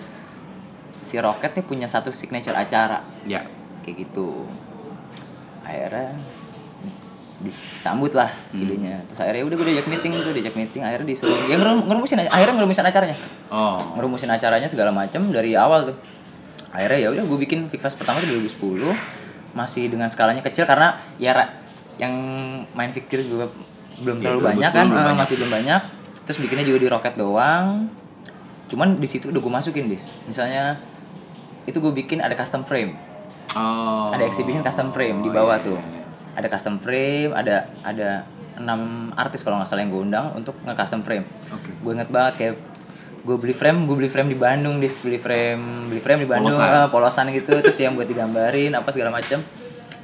si 0.98 1.16
Rocket 1.16 1.54
nih 1.54 1.64
punya 1.64 1.86
satu 1.86 2.10
signature 2.10 2.54
acara. 2.54 3.06
Ya. 3.24 3.46
kayak 3.82 3.98
gitu. 4.00 4.46
Akhirnya 5.62 6.14
disambut 7.42 8.14
lah 8.14 8.30
Hmm. 8.52 8.62
idenya. 8.62 9.02
Terus 9.08 9.20
akhirnya 9.20 9.44
udah 9.44 9.56
gue 9.56 9.68
diajak 9.68 9.88
meeting 9.88 10.12
tuh 10.16 10.30
diajak 10.32 10.54
meeting. 10.54 10.82
Akhirnya 10.84 11.08
disuruh 11.08 11.34
ya 11.44 11.58
ngerum, 11.58 11.86
ngerumusin 11.86 12.18
aja- 12.20 12.30
akhirnya 12.30 12.56
ngerumusin 12.56 12.86
acaranya. 12.86 13.18
Oh. 13.50 13.82
ngerumusin 13.96 14.30
acaranya 14.30 14.68
segala 14.68 14.94
macam 14.94 15.26
dari 15.28 15.54
awal 15.54 15.90
tuh. 15.90 15.98
Akhirnya 16.70 17.00
ya 17.00 17.10
udah 17.12 17.24
gue 17.26 17.38
bikin 17.42 17.68
Big 17.68 17.82
Fest 17.82 17.98
pertama 17.98 18.22
tuh 18.22 18.30
2010 18.30 18.94
masih 19.52 19.88
dengan 19.88 20.08
skalanya 20.08 20.42
kecil 20.42 20.64
karena 20.64 20.96
ya 21.18 21.36
yang 21.98 22.14
main 22.72 22.90
fikir 22.90 23.22
juga 23.22 23.52
belum 24.00 24.18
Iya, 24.18 24.24
terlalu 24.26 24.42
2010 24.42 24.50
banyak 24.50 24.72
kan 24.72 24.86
belum 24.86 24.96
eh, 24.96 25.06
banyak. 25.06 25.20
masih 25.20 25.36
belum 25.38 25.52
banyak 25.52 25.82
terus 26.22 26.38
bikinnya 26.38 26.64
juga 26.64 26.80
di 26.80 26.88
roket 26.88 27.14
doang 27.16 27.68
cuman 28.68 28.96
di 28.96 29.06
situ 29.06 29.28
udah 29.28 29.38
gue 29.38 29.54
masukin 29.54 29.86
dis 29.86 30.08
misalnya 30.26 30.80
itu 31.64 31.78
gue 31.78 31.94
bikin 31.94 32.20
ada 32.20 32.34
custom 32.34 32.64
frame 32.64 32.96
Oh. 33.52 34.08
ada 34.10 34.24
exhibition 34.24 34.64
custom 34.64 34.96
frame 34.96 35.20
di 35.20 35.28
Oh, 35.28 35.36
bawah 35.36 35.60
iya, 35.60 35.66
tuh 35.66 35.76
iya, 35.76 35.92
iya. 35.92 36.04
ada 36.34 36.48
custom 36.48 36.80
frame 36.80 37.36
ada 37.36 37.56
ada 37.84 38.24
enam 38.56 38.80
artis 39.12 39.44
kalau 39.44 39.60
nggak 39.60 39.68
salah 39.68 39.84
yang 39.84 39.92
gue 39.92 40.02
undang 40.02 40.32
untuk 40.32 40.56
nge 40.64 40.72
custom 40.72 41.04
frame 41.04 41.28
Oke. 41.52 41.76
gue 41.76 41.92
inget 41.92 42.08
banget 42.08 42.34
kayak 42.40 42.56
gue 43.22 43.36
beli 43.36 43.52
frame 43.52 43.86
gue 43.86 43.96
beli 43.96 44.10
frame 44.10 44.28
di 44.28 44.36
Bandung 44.36 44.78
dis 44.78 44.98
beli 44.98 45.16
frame 45.16 45.86
beli 45.86 46.00
frame 46.00 46.20
di 46.20 46.28
Bandung 46.28 46.50
Polosan. 46.50 46.74
eh, 46.76 46.88
polosan 46.90 47.26
gitu 47.30 47.54
terus 47.56 47.78
yang 47.78 47.94
buat 47.94 48.06
digambarin 48.06 48.74
apa 48.74 48.90
segala 48.90 49.10
macam 49.12 49.46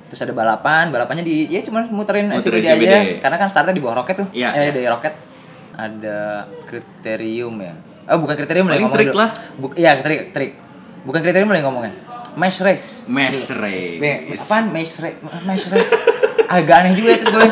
terus 0.05 0.19
ada 0.19 0.31
balapan 0.31 0.87
balapannya 0.87 1.21
di 1.21 1.47
ya 1.47 1.59
cuma 1.61 1.83
muterin 1.83 2.29
SCBD 2.29 2.63
aja 2.63 2.77
SCBD. 2.77 2.93
karena 3.19 3.35
kan 3.35 3.47
startnya 3.47 3.73
di 3.73 3.81
bawah 3.81 3.99
roket 3.99 4.15
tuh 4.17 4.27
Iya, 4.31 4.49
eh 4.51 4.61
iya. 4.61 4.71
dari 4.71 4.85
roket 4.85 5.13
ada 5.73 6.17
kriterium 6.63 7.57
ya 7.57 7.73
oh 8.07 8.17
bukan 8.17 8.35
kriterium 8.35 8.65
lagi 8.65 8.79
ngomong 8.79 8.95
trik 8.95 9.07
dulu. 9.07 9.17
lah. 9.17 9.29
Buk- 9.55 9.75
iya 9.75 9.97
trik 9.97 10.31
trik 10.31 10.51
bukan 11.03 11.19
kriterium 11.19 11.49
lagi 11.49 11.61
ngomongnya 11.61 11.93
mesh 12.33 12.61
race 12.61 13.01
Mesh 13.03 13.49
Be, 13.49 14.29
race. 14.29 14.39
apaan 14.39 14.69
mesh 14.69 15.01
race? 15.01 15.17
Mesh 15.43 15.65
race. 15.67 15.89
Agak 16.53 16.79
aneh 16.79 16.93
juga 16.93 17.11
itu 17.11 17.25
gue. 17.25 17.49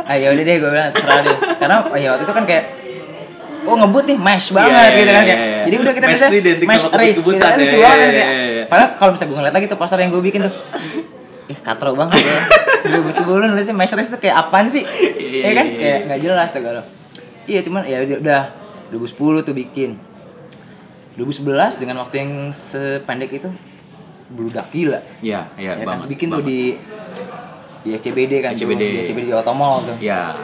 Ah 0.00 0.14
ya 0.14 0.30
udah 0.30 0.40
deh 0.40 0.56
gue 0.56 0.70
bilang 0.70 0.88
terserah 0.88 1.20
deh. 1.20 1.36
Karena 1.58 1.76
oh, 1.82 1.92
ya 1.92 2.08
waktu 2.10 2.24
itu 2.24 2.32
kan 2.32 2.44
kayak 2.46 2.64
oh 3.70 3.78
ngebut 3.78 4.04
nih 4.04 4.18
mesh 4.18 4.46
banget 4.50 4.70
Iya, 4.70 4.82
gitu 4.90 5.00
iya, 5.00 5.06
kan 5.08 5.22
iya, 5.22 5.28
kayak. 5.28 5.38
iya. 5.40 5.60
Jadi 5.60 5.76
udah 5.76 5.92
kita 5.92 6.06
Mesh 6.06 6.16
bisa 6.16 6.26
identik 6.32 6.66
mesh 6.66 6.82
sama 6.82 6.96
race 6.96 7.18
gitu 7.18 7.30
kan 7.32 7.50
ya, 7.50 7.56
lucu 7.56 7.70
iya, 7.70 7.80
banget 7.80 7.96
kan 7.96 8.08
iya, 8.08 8.14
kayak. 8.16 8.30
iya, 8.32 8.44
iya. 8.50 8.64
Padahal 8.66 8.88
kalau 8.92 9.10
misalnya 9.10 9.28
gue 9.28 9.38
ngeliat 9.38 9.54
lagi 9.54 9.66
tuh 9.66 9.78
poster 9.78 9.98
yang 9.98 10.10
gue 10.10 10.22
bikin 10.22 10.40
tuh 10.42 10.54
ih 11.46 11.58
katro 11.58 11.90
banget 11.92 12.20
ya 12.20 12.38
2010 12.94 13.26
nulisnya 13.44 13.72
match 13.72 13.92
race 13.92 14.06
tuh 14.08 14.18
kayak 14.18 14.36
apaan 14.40 14.66
sih 14.66 14.82
Iya, 14.82 15.40
ya 15.40 15.50
kan 15.52 15.64
iya, 15.64 15.74
iya. 15.74 15.78
kayak 15.80 15.98
nggak 16.04 16.20
jelas 16.22 16.48
tuh 16.48 16.62
kalau 16.62 16.82
iya 17.44 17.60
cuman 17.60 17.82
ya 17.84 17.98
udah- 18.00 18.20
udah 18.20 18.42
2010 18.90 19.16
tuh 19.42 19.54
bikin 19.56 19.90
2011 21.12 21.42
dengan 21.76 21.96
waktu 21.98 22.16
yang 22.16 22.32
sependek 22.50 23.30
itu 23.34 23.50
beludak 24.28 24.70
gila 24.70 25.02
Iya, 25.18 25.50
iya 25.54 25.74
ya 25.74 25.82
kan? 25.82 25.86
banget. 25.98 26.06
bikin 26.08 26.26
tuh 26.30 26.40
di 26.40 26.78
di 27.80 27.90
SCBD 27.90 28.32
kan 28.40 28.52
tuh, 28.52 28.62
SCBD. 28.62 28.82
di 28.84 28.98
SCBD 29.00 29.24
di 29.24 29.34
Otomol 29.34 29.82
tuh 29.82 29.96
Ya, 29.98 30.36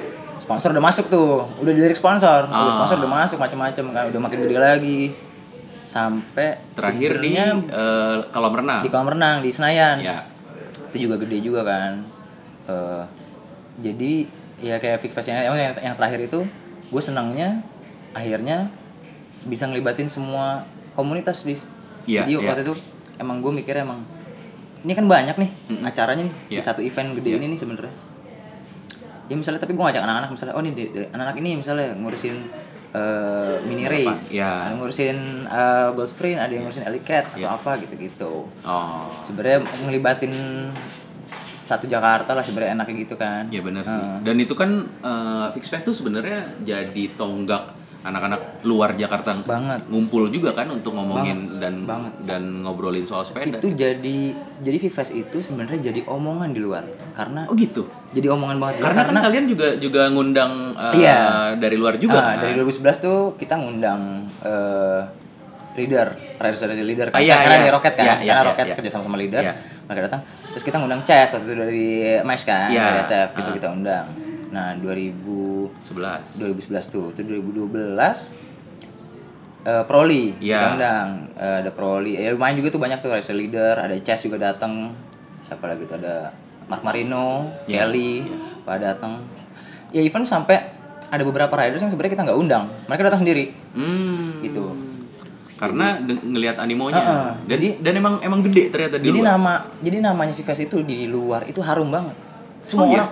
sponsor 0.47 0.71
udah 0.71 0.85
masuk 0.85 1.07
tuh 1.07 1.43
udah 1.59 1.73
dilirik 1.73 1.95
sponsor 1.95 2.47
udah 2.47 2.55
Ah. 2.63 2.71
sponsor 2.73 2.97
udah 2.99 3.11
masuk 3.19 3.37
macam-macam 3.37 3.85
kan 3.91 4.05
udah 4.07 4.21
makin 4.23 4.39
gede 4.41 4.57
lagi 4.57 5.01
sampai 5.83 6.59
terakhir 6.73 7.19
di 7.19 7.35
eh, 7.35 8.17
kolam 8.29 8.55
renang. 8.55 8.81
di 8.81 8.89
kolam 8.89 9.09
renang 9.09 9.37
di 9.39 9.51
Senayan 9.51 9.99
Ya. 9.99 10.23
itu 10.89 11.05
juga 11.05 11.19
gede 11.19 11.39
juga 11.41 11.63
kan 11.63 12.03
Eh, 12.67 13.05
jadi 13.79 14.27
ya 14.59 14.75
kayak 14.77 14.99
Fest 15.05 15.29
yang, 15.29 15.39
yang, 15.47 15.55
yang 15.77 15.95
terakhir 15.95 16.19
itu 16.21 16.43
gue 16.85 16.99
senangnya 17.01 17.63
akhirnya 18.11 18.67
bisa 19.45 19.67
ngelibatin 19.67 20.07
semua 20.07 20.67
komunitas 20.93 21.43
di 21.43 21.55
Iya, 22.05 22.23
jadi 22.23 22.33
iya. 22.33 22.43
waktu 22.45 22.63
itu 22.63 22.75
emang 23.17 23.39
gue 23.39 23.53
mikirnya 23.53 23.83
emang 23.83 24.03
ini 24.83 24.93
kan 24.93 25.07
banyak 25.07 25.35
nih 25.37 25.51
Mm-mm. 25.69 25.83
acaranya 25.85 26.23
nih 26.23 26.35
di 26.49 26.55
Iya. 26.55 26.63
satu 26.65 26.83
event 26.83 27.15
gede 27.15 27.31
ini 27.37 27.47
nih 27.49 27.59
sebenarnya 27.61 27.95
ya 29.27 29.35
misalnya 29.35 29.59
tapi 29.59 29.73
gue 29.73 29.83
ngajak 29.83 30.01
anak-anak 30.01 30.31
misalnya 30.31 30.55
oh 30.55 30.61
nih 30.61 30.73
di- 30.73 30.91
anak-anak 31.07 31.37
ini 31.37 31.51
misalnya 31.57 31.89
ngurusin 31.93 32.37
eh, 32.89 33.55
mini 33.63 33.85
race 33.85 34.31
Iya. 34.31 34.71
yang 34.71 34.77
ngurusin 34.79 35.17
eh, 35.45 35.89
gold 35.93 36.07
sprint 36.07 36.39
ada 36.39 36.49
yang 36.49 36.63
ngurusin 36.63 36.83
alley 36.83 37.01
cat 37.01 37.27
atau 37.29 37.39
Iya. 37.39 37.49
apa 37.53 37.71
gitu-gitu 37.79 38.33
Oh. 38.63 39.11
sebenarnya 39.21 39.59
ngelibatin 39.83 40.33
satu 41.67 41.85
Jakarta 41.85 42.31
lah 42.31 42.41
sebenarnya 42.41 42.75
enaknya 42.75 42.95
gitu 42.97 43.15
kan 43.17 43.51
Ya 43.51 43.59
benar 43.59 43.83
sih. 43.83 43.91
Heeh. 43.93 44.17
Dan 44.23 44.37
itu 44.39 44.55
kan 44.55 44.71
eh, 45.03 45.47
Fix 45.51 45.67
Fest 45.67 45.85
tuh 45.85 45.93
sebenarnya 45.93 46.55
jadi 46.63 47.05
tonggak 47.13 47.75
anak-anak 48.07 48.41
luar 48.63 48.95
Jakarta 48.95 49.35
Banget. 49.37 49.83
ngumpul 49.87 50.31
juga 50.31 50.51
kan 50.53 50.71
untuk 50.71 50.95
ngomongin 50.95 51.59
dan 51.59 51.83
Banget. 51.83 52.13
dan 52.23 52.63
ngobrolin 52.63 53.03
soal 53.03 53.21
sepeda. 53.21 53.59
itu 53.59 53.69
jadi 53.69 54.19
jadi 54.57 54.77
Vivas 54.79 55.11
itu 55.11 55.37
sebenarnya 55.37 55.83
jadi 55.85 56.07
omongan 56.07 56.51
di 56.51 56.61
luar 56.61 56.87
karena 57.13 57.45
Oh 57.45 57.55
gitu. 57.55 57.91
jadi 58.11 58.31
omongan 58.31 58.57
banget 58.57 58.75
di 58.75 58.81
luar. 58.81 58.89
Karena 58.89 59.03
kan 59.05 59.17
kalian 59.27 59.45
juga 59.47 59.67
juga 59.77 60.03
ngundang 60.07 60.53
eh, 60.73 60.93
Iya. 60.97 61.19
dari 61.57 61.75
luar 61.75 61.95
juga 61.97 62.17
Ah, 62.17 62.27
kan? 62.33 62.47
dari 62.47 62.55
2011 62.57 62.97
tuh 62.97 63.19
kita 63.35 63.55
ngundang 63.57 64.01
eh, 64.41 65.01
leader 65.77 66.09
Riders 66.37 66.61
dari 66.63 66.81
leader 66.81 67.09
kan 67.09 67.19
Ah, 67.19 67.21
iya, 67.21 67.37
karena 67.37 67.51
iya. 67.51 67.61
dari 67.61 67.73
Rocket 67.73 67.95
kan 67.95 68.05
Iya, 68.05 68.15
iya, 68.15 68.17
karena 68.17 68.39
iya, 68.39 68.49
Rocket 68.49 68.67
iya. 68.67 68.75
kerja 68.75 68.91
sama 68.91 69.03
sama 69.05 69.17
leader 69.17 69.43
Iya. 69.43 69.53
mereka 69.85 70.01
datang 70.07 70.21
terus 70.49 70.65
kita 70.65 70.77
ngundang 70.79 71.03
Chess 71.03 71.29
waktu 71.33 71.45
itu 71.45 71.55
dari 71.55 71.87
Mesh 72.23 72.45
kan 72.45 72.71
Iya. 72.71 72.83
dari 72.87 72.99
SF 73.03 73.29
gitu 73.35 73.51
Ah. 73.51 73.55
kita 73.55 73.69
undang 73.69 74.07
nah 74.49 74.73
2000 74.75 75.19
11. 75.85 76.39
2011 76.39 76.87
tuh 76.89 77.07
itu 77.11 77.21
2012 77.21 78.33
eh 79.63 79.83
Proli 79.85 80.25
kita 80.39 80.67
undang 80.73 81.09
Eh, 81.35 81.57
ada 81.61 81.71
Proli 81.71 82.15
ya 82.15 82.31
lumayan 82.31 82.57
juga 82.57 82.71
tuh 82.71 82.79
banyak 82.79 82.99
tuh 82.99 83.11
race 83.11 83.29
leader 83.31 83.77
ada 83.77 83.93
Chess 83.99 84.23
juga 84.23 84.39
datang 84.41 84.95
siapa 85.43 85.67
lagi 85.67 85.85
tuh 85.85 85.97
ada 85.97 86.31
Mark 86.67 86.83
Marino 86.83 87.51
Iya, 87.65 87.85
Kelly 87.85 88.25
iya. 88.25 88.37
pada 88.63 88.93
datang 88.93 89.21
ya 89.91 90.01
even 90.01 90.23
sampai 90.23 90.73
ada 91.07 91.23
beberapa 91.23 91.53
riders 91.53 91.79
yang 91.79 91.89
sebenarnya 91.89 92.13
kita 92.13 92.25
nggak 92.25 92.39
undang 92.39 92.65
mereka 92.85 93.03
datang 93.05 93.21
sendiri 93.21 93.51
Hmm. 93.73 94.41
Gitu. 94.41 94.63
Karena 95.57 95.97
ngelihat 96.01 96.57
animonya. 96.57 96.97
Heeh. 96.97 97.29
Dan, 97.43 97.49
Jadi- 97.51 97.77
dan 97.79 97.93
emang 97.95 98.15
emang 98.21 98.41
gede 98.43 98.69
ternyata 98.69 98.97
di 98.97 99.05
jadi 99.07 99.19
luar. 99.19 99.29
nama 99.31 99.53
jadi 99.79 99.97
namanya 100.03 100.33
Vivas 100.33 100.59
itu 100.59 100.81
di 100.81 101.05
luar 101.07 101.45
itu 101.45 101.61
harum 101.61 101.89
banget 101.89 102.13
semua 102.61 102.85
Oh, 102.85 102.91
iya? 102.91 103.05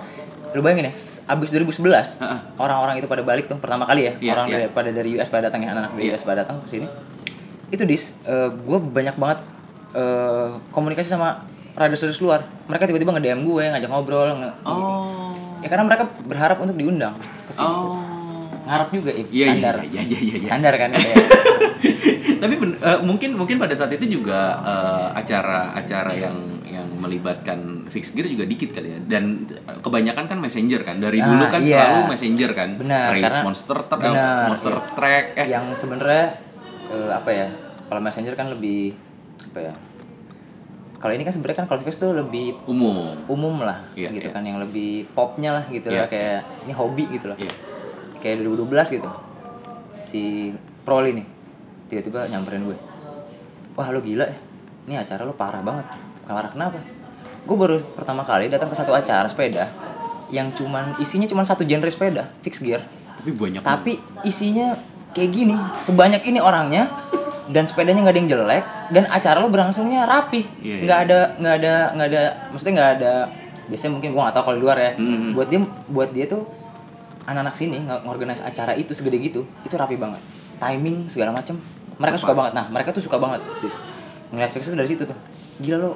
Lu 0.55 0.61
bayangin 0.61 0.87
ya 0.87 0.93
abis 1.27 1.47
2011 1.51 1.83
Heeh. 2.17 2.39
orang-orang 2.55 2.95
itu 2.95 3.05
pada 3.05 3.21
balik 3.21 3.45
tuh 3.45 3.57
pertama 3.57 3.83
kali 3.83 4.07
ya 4.07 4.13
Iya, 4.15 4.31
orang 4.33 4.47
iya. 4.47 4.53
dari 4.55 4.65
pada 4.69 4.89
dari 4.89 5.09
US 5.13 5.27
pada 5.27 5.43
datang 5.45 5.59
ya 5.59 5.69
anak-anak 5.69 5.91
dari 5.93 6.03
Iya. 6.05 6.15
US 6.15 6.23
pada 6.23 6.37
datang 6.41 6.57
ke 6.59 6.67
sini 6.69 6.87
itu 7.67 7.83
dis 7.83 8.15
gue 8.55 8.77
banyak 8.79 9.15
banget 9.15 9.39
eh, 9.91 10.49
komunikasi 10.69 11.09
sama 11.09 11.43
riders-riders 11.73 12.19
luar 12.19 12.39
mereka 12.65 12.87
tiba-tiba 12.87 13.11
nge 13.11 13.21
DM 13.21 13.39
gue 13.43 13.63
ngajak 13.67 13.89
ngobrol 13.89 14.31
nge- 14.33 14.55
Oh. 14.63 15.35
ya 15.59 15.67
karena 15.67 15.83
mereka 15.83 16.07
berharap 16.23 16.55
untuk 16.57 16.73
diundang 16.73 17.19
ke 17.45 17.51
sini 17.51 17.67
Oh. 17.67 17.99
Ngarep 18.65 18.89
juga 18.91 19.09
ya 19.09 19.15
Iya, 19.15 19.25
iya, 19.25 19.45
standar 19.47 19.75
iya, 19.83 20.01
iya, 20.01 20.19
iya, 20.19 20.35
iya. 20.35 20.47
standar 20.47 20.73
kan 20.75 20.89
ya. 20.91 20.99
Tapi 22.35 22.53
eh, 22.59 22.99
mungkin 23.01 23.29
mungkin 23.33 23.55
pada 23.57 23.73
saat 23.73 23.91
itu 23.91 24.05
juga 24.11 24.59
eh, 24.59 25.07
acara-acara 25.15 26.11
yang 26.13 26.35
yang 26.65 26.87
melibatkan 26.97 27.87
fix 27.87 28.11
gear 28.11 28.25
juga 28.25 28.43
dikit 28.43 28.73
kali 28.73 28.91
ya. 28.91 28.99
Dan 29.01 29.45
eh, 29.47 29.77
kebanyakan 29.79 30.25
kan 30.25 30.37
messenger 30.37 30.81
kan. 30.81 30.97
Dari 30.97 31.17
Ah, 31.17 31.27
dulu 31.27 31.43
kan 31.47 31.61
iya. 31.61 31.77
selalu 31.87 31.99
messenger 32.11 32.49
kan. 32.51 32.69
Benar, 32.75 33.07
Race 33.13 33.23
karena- 33.23 33.43
monster 33.43 33.77
eh, 33.77 33.97
benar, 34.01 34.45
monster 34.49 34.73
iya. 34.73 34.83
track 34.93 35.25
eh 35.35 35.47
yang 35.47 35.65
sebenarnya 35.71 36.25
eh, 36.89 37.11
apa 37.11 37.29
ya 37.29 37.47
kalau 37.85 38.01
messenger 38.01 38.33
kan 38.33 38.49
lebih 38.49 38.93
apa 39.45 39.59
ya 39.61 39.73
kalau 40.95 41.13
ini 41.13 41.21
kan 41.21 41.33
sebenarnya 41.37 41.57
kan 41.61 41.67
kalau 41.69 41.85
tuh 41.85 42.17
lebih 42.17 42.57
umum. 42.65 43.13
umum 43.29 43.61
lah 43.61 43.77
Iya, 43.93 44.09
gitu 44.09 44.29
iya. 44.29 44.33
kan 44.33 44.41
yang 44.41 44.57
lebih 44.57 45.05
popnya 45.13 45.53
lah 45.53 45.63
gitu 45.69 45.93
Iya, 45.93 46.01
lah 46.01 46.07
kayak 46.09 46.65
ini 46.65 46.73
hobi 46.73 47.03
gitu 47.13 47.29
lah 47.29 47.37
Iya. 47.37 47.53
Kayak 48.25 48.41
2012 48.41 48.97
gitu. 48.97 49.09
Si 49.93 50.49
Proli 50.81 51.13
nih 51.13 51.25
tiba-tiba 51.85 52.25
nyamperin 52.25 52.65
gue. 52.65 52.77
Wah 53.77 53.93
lo 53.93 54.01
gila 54.01 54.25
ya. 54.25 54.37
Ini 54.89 55.05
acara 55.05 55.21
lo 55.21 55.37
parah 55.37 55.61
banget. 55.61 55.85
Parah 56.25 56.49
kenapa? 56.49 56.81
Gue 57.45 57.53
baru 57.53 57.77
pertama 57.93 58.25
kali 58.25 58.49
datang 58.49 58.73
ke 58.73 58.75
satu 58.75 58.97
acara 58.97 59.29
sepeda 59.29 59.69
yang 60.33 60.49
cuman 60.57 60.97
isinya 60.97 61.29
cuman 61.29 61.45
satu 61.45 61.61
genre 61.61 61.85
sepeda 61.93 62.33
fix 62.41 62.57
gear. 62.57 62.81
Tapi 63.21 63.29
banyak. 63.37 63.61
tapi 63.61 64.01
isinya 64.25 64.73
kayak 65.13 65.29
gini 65.33 65.55
sebanyak 65.81 66.25
ini 66.25 66.41
orangnya 66.41 66.89
dan 67.49 67.69
sepedanya 67.69 68.01
nggak 68.05 68.13
ada 68.13 68.21
yang 68.21 68.29
jelek 68.29 68.65
dan 68.89 69.03
acara 69.09 69.37
lo 69.37 69.49
berlangsungnya 69.53 70.09
rapi. 70.09 70.45
Iya, 70.65 70.81
nggak 70.81 70.99
ada 71.05 71.19
nggak 71.37 71.55
ada 71.61 71.73
nggak 71.93 72.07
ada 72.09 72.23
maksudnya 72.49 72.73
nggak 72.73 72.91
ada 73.01 73.13
biasanya 73.65 73.91
mungkin 73.97 74.09
gua 74.13 74.21
nggak 74.29 74.35
tahu 74.37 74.43
kalau 74.49 74.57
di 74.57 74.63
luar 74.65 74.77
ya. 74.81 74.91
Mhm. 74.97 75.29
buat 75.37 75.47
dia 75.49 75.59
buat 75.89 76.09
dia 76.09 76.25
tuh 76.25 76.64
anak-anak 77.25 77.55
sini 77.57 77.81
ngorganize 77.83 78.41
acara 78.45 78.77
itu 78.77 78.93
segede 78.93 79.17
gitu 79.21 79.41
itu 79.65 79.75
rapi 79.75 79.97
banget. 79.97 80.21
Timing 80.61 81.09
segala 81.11 81.35
macem. 81.35 81.59
Mereka 81.97 82.17
suka 82.21 82.33
banget. 82.37 82.53
Nah 82.53 82.65
mereka 82.69 82.93
tuh 82.95 83.03
suka 83.03 83.17
banget 83.17 83.41
Dis. 83.61 83.75
ngeliat 84.33 84.49
fix 84.49 84.67
itu 84.67 84.75
dari 84.77 84.89
situ 84.89 85.03
tuh. 85.05 85.17
Gila 85.61 85.77
lo 85.79 85.91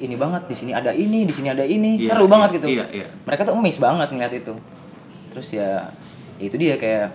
ini 0.00 0.16
banget 0.16 0.48
di 0.48 0.56
sini 0.56 0.72
ada 0.74 0.90
ini 0.90 1.28
di 1.28 1.34
sini 1.34 1.52
ada 1.52 1.62
ini. 1.62 2.00
Iya, 2.00 2.16
seru 2.16 2.26
iya, 2.26 2.32
banget 2.32 2.48
gitu. 2.58 2.66
iya, 2.72 2.84
iya. 2.90 3.06
mereka 3.24 3.46
tuh 3.46 3.54
emis 3.54 3.78
banget 3.78 4.08
ngeliat 4.10 4.32
itu. 4.32 4.54
Terus 5.30 5.48
ya, 5.54 5.86
ya 6.40 6.44
itu 6.44 6.56
dia 6.58 6.74
kayak 6.80 7.14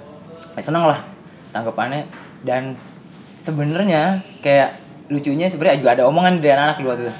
ya 0.56 0.62
seneng 0.62 0.88
lah 0.88 1.04
tanggapannya. 1.52 2.08
Dan 2.46 2.78
sebenarnya 3.42 4.22
kayak 4.42 4.86
lucunya 5.10 5.46
sebenarnya 5.46 5.78
juga 5.82 5.92
ada 5.94 6.04
omongan 6.10 6.42
dari 6.42 6.52
anak-anak 6.58 6.78
di 6.82 6.86
waktu 6.90 7.04
itu 7.06 7.14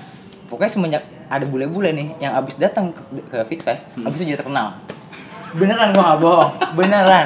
pokoknya 0.50 0.72
semenjak 0.72 1.04
ada 1.30 1.46
bule-bule 1.46 1.90
nih 1.94 2.08
yang 2.22 2.34
abis 2.38 2.58
datang 2.58 2.94
ke, 2.94 3.02
ke 3.30 3.38
Fix 3.50 3.60
Fest 3.62 3.84
Hmm. 3.94 4.10
abis 4.10 4.22
itu 4.22 4.34
jadi 4.34 4.42
terkenal 4.42 4.82
beneran 5.54 5.92
gua 5.92 6.04
gak 6.08 6.20
bohong. 6.20 6.52
Beneran. 6.74 7.26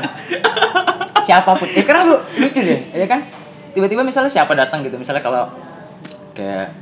Siapa 1.22 1.52
pun. 1.54 1.68
Ya 1.70 1.80
sekarang 1.80 2.04
lu 2.06 2.16
lucu 2.38 2.60
deh 2.60 2.80
ya 2.90 3.06
kan? 3.06 3.22
Tiba-tiba 3.70 4.02
misalnya 4.02 4.28
siapa 4.28 4.52
datang 4.52 4.82
gitu 4.82 4.98
misalnya 4.98 5.22
kalau 5.22 5.48
kayak 6.34 6.74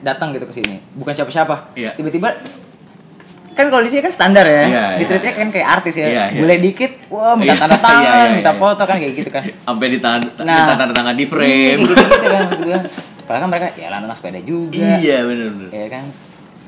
datang 0.00 0.32
gitu 0.32 0.44
ke 0.44 0.54
sini. 0.54 0.76
Bukan 0.92 1.12
siapa-siapa. 1.12 1.72
Iya. 1.72 1.94
tiba-tiba 1.94 2.34
kan 3.52 3.68
kalau 3.68 3.84
di 3.84 3.92
sini 3.92 4.00
kan 4.00 4.08
standar 4.10 4.48
ya. 4.48 4.64
Iya, 4.64 4.84
di 4.96 5.04
treatnya 5.04 5.32
kan 5.34 5.48
kayak 5.50 5.68
artis 5.70 5.94
ya. 5.94 6.08
Iya, 6.08 6.24
iya. 6.32 6.40
boleh 6.40 6.56
dikit 6.58 6.92
wah 7.08 7.36
minta 7.36 7.52
Iya, 7.52 7.60
tanda 7.60 7.76
tangan 7.78 8.00
iya, 8.02 8.16
iya, 8.24 8.32
minta 8.32 8.52
iya. 8.52 8.58
foto 8.58 8.82
kan 8.82 8.96
kayak 8.96 9.12
gitu 9.12 9.30
kan. 9.30 9.42
Sampai 9.68 9.86
di 9.86 9.98
tangan 10.00 10.20
Nah. 10.40 10.56
minta 10.56 10.74
tanda 10.74 10.94
tangan 10.96 11.14
di 11.14 11.24
frame. 11.28 11.78
gitu 11.78 11.92
gitu 11.92 12.26
kan 12.26 12.40
maksud 12.48 12.62
gue 12.64 12.78
padahal 13.22 13.40
kan 13.44 13.48
mereka 13.48 13.66
ya 13.76 13.86
lah 13.86 13.98
anak 14.00 14.16
sepeda 14.16 14.40
juga. 14.40 14.80
Iya, 14.98 15.16
benar 15.22 15.48
benar. 15.52 15.68
ya 15.70 15.86
kan? 15.92 16.04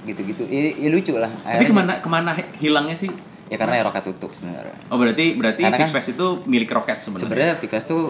Gitu-gitu. 0.04 0.42
Ya, 0.46 0.60
ya 0.76 0.88
lucu 0.92 1.12
lah. 1.16 1.32
Tapi 1.40 1.64
ke 1.64 1.72
mana 1.72 1.92
ke 1.98 2.08
mana 2.08 2.30
hilangnya 2.60 2.94
sih? 2.94 3.08
Ya 3.46 3.56
karena 3.56 3.74
ya 3.76 3.84
roket 3.84 4.04
tutup 4.04 4.30
sebenarnya 4.32 4.76
Oh 4.88 4.96
berarti 4.96 5.34
berarti 5.34 5.62
Karena 5.62 5.76
Fix 5.76 5.88
kan- 5.88 5.94
Fest 5.94 6.08
itu 6.10 6.26
milik 6.44 6.70
Rocket 6.70 6.98
sebenarnya. 6.98 7.22
sebenarnya 7.22 7.54
Vikas 7.58 7.84
tuh 7.84 8.02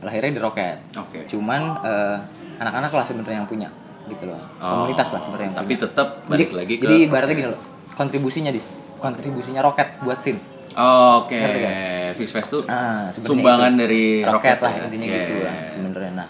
lahirnya 0.00 0.30
di 0.30 0.40
roket 0.40 0.78
Oke. 0.92 1.24
cuman 1.26 1.60
eh, 1.80 2.16
anak-anak 2.58 2.90
lah 2.90 3.04
sebenarnya 3.04 3.38
yang 3.38 3.48
punya 3.48 3.68
gitu 4.04 4.26
loh 4.26 4.40
Oh, 4.58 4.82
komunitas 4.82 5.08
lah 5.08 5.20
sebenarnya 5.20 5.50
Tapi 5.54 5.72
punya. 5.72 5.82
tetap 5.84 6.08
balik 6.26 6.50
lagi 6.50 6.74
ke 6.74 6.82
jadi 6.82 6.96
ibaratnya 7.06 7.34
gini 7.34 7.48
loh 7.48 7.60
kontribusinya 7.92 8.50
dis 8.50 8.66
kontribusinya 8.98 9.60
roket 9.60 9.88
buat 10.00 10.18
sim 10.18 10.36
Oh, 10.72 11.22
Oke, 11.22 11.36
Ngerti 11.36 11.60
kan? 11.60 11.72
Fix 12.14 12.28
Fest 12.30 12.48
tuh 12.50 12.62
Ah, 12.64 13.08
sumbangan 13.10 13.72
itu. 13.72 13.80
dari 13.80 14.04
roket, 14.22 14.56
lah 14.58 14.72
ya? 14.72 14.82
intinya 14.86 15.06
Oke. 15.06 15.16
gitu 15.18 15.34
lah 15.40 15.54
sebenarnya 15.68 16.12
nah 16.14 16.28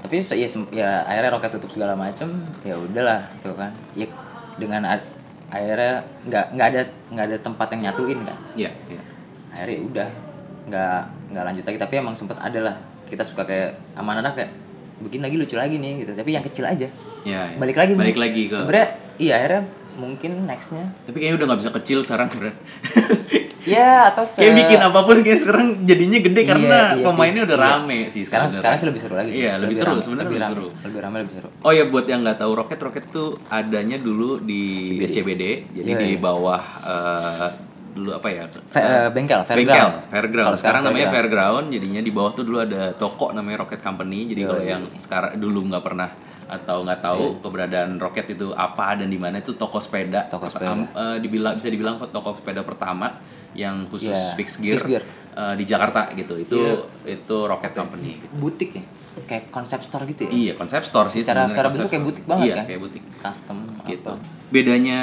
tapi 0.00 0.18
ya, 0.20 0.46
ya 0.72 0.90
akhirnya 1.02 1.30
roket 1.30 1.50
tutup 1.52 1.70
segala 1.70 1.94
macem 1.94 2.26
ya 2.62 2.74
udahlah 2.74 3.22
tuh 3.38 3.54
kan 3.54 3.70
ya 3.92 4.06
dengan 4.54 4.82
akhirnya 5.52 5.94
nggak 6.24 6.44
nggak 6.50 6.66
ada 6.66 6.80
nggak 7.10 7.26
ada 7.28 7.36
tempat 7.38 7.66
yang 7.70 7.80
nyatuin 7.86 8.18
kan 8.22 8.38
Iya, 8.54 8.70
iya. 8.88 9.00
akhirnya 9.52 9.74
ya 9.74 9.82
udah 9.84 10.08
nggak 10.62 11.00
nggak 11.28 11.44
lanjut 11.44 11.64
lagi 11.64 11.78
tapi 11.78 11.94
emang 11.94 12.14
sempet 12.14 12.36
ada 12.38 12.60
lah 12.62 12.76
kita 13.04 13.20
suka 13.20 13.44
kayak 13.44 13.76
sama 13.92 14.16
anak 14.16 14.32
kayak 14.32 14.50
bikin 15.02 15.20
lagi 15.20 15.36
lucu 15.36 15.54
lagi 15.54 15.76
nih 15.76 16.00
gitu 16.00 16.12
tapi 16.14 16.30
yang 16.30 16.42
kecil 16.42 16.64
aja 16.64 16.88
Iya, 17.22 17.40
iya. 17.46 17.56
balik 17.56 17.76
lagi 17.76 17.92
balik 17.94 18.16
Bu. 18.16 18.22
lagi 18.22 18.42
ke 18.46 18.56
sebenarnya 18.56 18.88
iya 19.16 19.32
akhirnya 19.36 19.62
mungkin 19.94 20.44
nextnya 20.44 20.90
Tapi 21.02 21.16
kayaknya 21.16 21.36
udah 21.36 21.46
nggak 21.46 21.60
bisa 21.60 21.72
kecil 21.72 21.98
sekarang, 22.00 22.28
Bro. 22.28 22.52
ya 23.62 24.08
atau 24.08 24.24
se- 24.26 24.38
Kayak 24.38 24.54
bikin 24.58 24.80
apa 24.80 25.00
pun 25.00 25.16
kayak 25.18 25.38
sekarang 25.38 25.66
jadinya 25.82 26.18
gede 26.18 26.40
Iya, 26.40 26.48
karena 26.48 26.78
iya 26.92 27.04
pemainnya 27.04 27.38
sih. 27.38 27.46
udah 27.46 27.56
Iya. 27.56 27.66
rame 27.68 27.98
sih 28.08 28.22
sekarang 28.22 28.48
sekarang 28.50 28.76
sih 28.76 28.86
lebih 28.88 29.00
seru 29.00 29.14
lagi 29.14 29.30
sih. 29.30 29.38
Iya, 29.40 29.52
lebih 29.56 29.76
seru, 29.76 29.90
rame, 29.92 30.02
sebenarnya 30.02 30.26
lebih 30.26 30.38
lebih 30.38 30.50
seru. 30.50 30.66
lebih 30.82 30.98
rame 31.00 31.16
lebih 31.18 31.34
seru 31.34 31.48
Oh 31.60 31.72
ya 31.72 31.84
buat 31.86 32.04
yang 32.04 32.20
nggak 32.20 32.38
tahu 32.38 32.52
Rocket 32.54 32.80
Rocket 32.80 33.04
tuh 33.08 33.28
adanya 33.48 33.96
dulu 33.96 34.40
di 34.40 34.62
CBD. 34.80 35.10
CBD, 35.12 35.42
jadi 35.74 35.90
Iya, 35.90 36.00
di 36.00 36.08
iya. 36.10 36.18
bawah 36.18 36.62
eh, 36.82 37.48
dulu 37.92 38.10
apa 38.10 38.24
ya? 38.26 38.44
Fe- 38.66 38.80
eh, 38.80 39.08
bengkel, 39.10 39.44
Bengkel, 39.44 39.46
fairground. 39.46 39.94
fairground. 40.08 40.46
Kalau 40.48 40.58
Sekarang, 40.58 40.82
namanya 40.82 41.06
fairground. 41.06 41.62
fairground, 41.62 41.76
jadinya 41.76 42.00
di 42.00 42.10
bawah 42.10 42.32
tuh 42.32 42.42
dulu 42.42 42.58
ada 42.58 42.82
toko 42.92 43.30
namanya 43.30 43.62
Rocket 43.62 43.78
Company. 43.78 44.26
Jadi 44.26 44.40
kalau 44.42 44.62
yang 44.64 44.82
sekarang 44.96 45.36
dulu 45.36 45.68
nggak 45.68 45.84
pernah 45.84 46.08
atau 46.52 46.84
nggak 46.84 47.00
tahu 47.00 47.24
keberadaan 47.40 47.96
Rocket 47.96 48.28
itu 48.30 48.52
apa 48.52 48.92
dan 48.94 49.08
di 49.08 49.16
mana 49.16 49.38
itu 49.38 49.52
toko 49.52 49.80
sepeda. 49.80 50.28
Toko 50.28 50.44
sepeda. 50.46 50.70
am- 50.70 50.90
eh, 50.90 51.16
dibilang 51.18 51.56
bisa 51.56 51.66
dibilang 51.66 51.96
toko 52.02 52.36
sepeda 52.36 52.60
pertama 52.60 53.16
yang 53.52 53.84
khusus 53.86 54.08
Iya, 54.08 54.32
fixed 54.34 54.58
gear, 54.58 54.76
fixed 54.76 54.88
gear. 54.90 55.02
eh, 55.32 55.54
di 55.56 55.64
Jakarta 55.64 56.12
gitu. 56.12 56.36
Itu 56.36 56.60
Iya. 57.02 57.16
itu 57.16 57.36
Rocket 57.42 57.72
Company. 57.72 58.20
butik 58.34 58.70
ya 58.74 58.84
kayak 59.22 59.48
konsep 59.48 59.80
store 59.80 60.04
gitu 60.06 60.24
ya 60.24 60.30
Iya, 60.30 60.52
konsep 60.54 60.80
store 60.82 61.08
sih. 61.08 61.20
Secara- 61.20 61.44
secara 61.44 61.68
bentuk 61.68 61.88
kayak 61.88 62.00
butik 62.02 62.24
banget 62.24 62.46
iya, 62.46 62.54
kan? 62.54 62.64
kayak 62.64 62.80
butik 62.80 63.02
custom 63.18 63.58
gitu. 63.82 64.08
apa. 64.08 64.16
Bedanya 64.48 65.00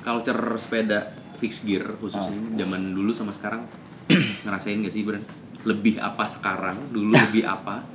culture 0.00 0.42
sepeda 0.56 1.10
fixed 1.36 1.62
gear 1.62 1.98
khususnya 1.98 2.30
Ah. 2.30 2.54
zaman 2.56 2.90
dulu 2.92 3.10
sama 3.10 3.30
sekarang 3.30 3.66
ngerasain 4.42 4.78
gak 4.80 4.90
sih 4.90 5.02
Bran? 5.02 5.22
Lebih 5.62 5.98
apa 5.98 6.26
sekarang? 6.28 6.90
Dulu 6.90 7.10
lebih 7.12 7.42
apa? 7.44 7.82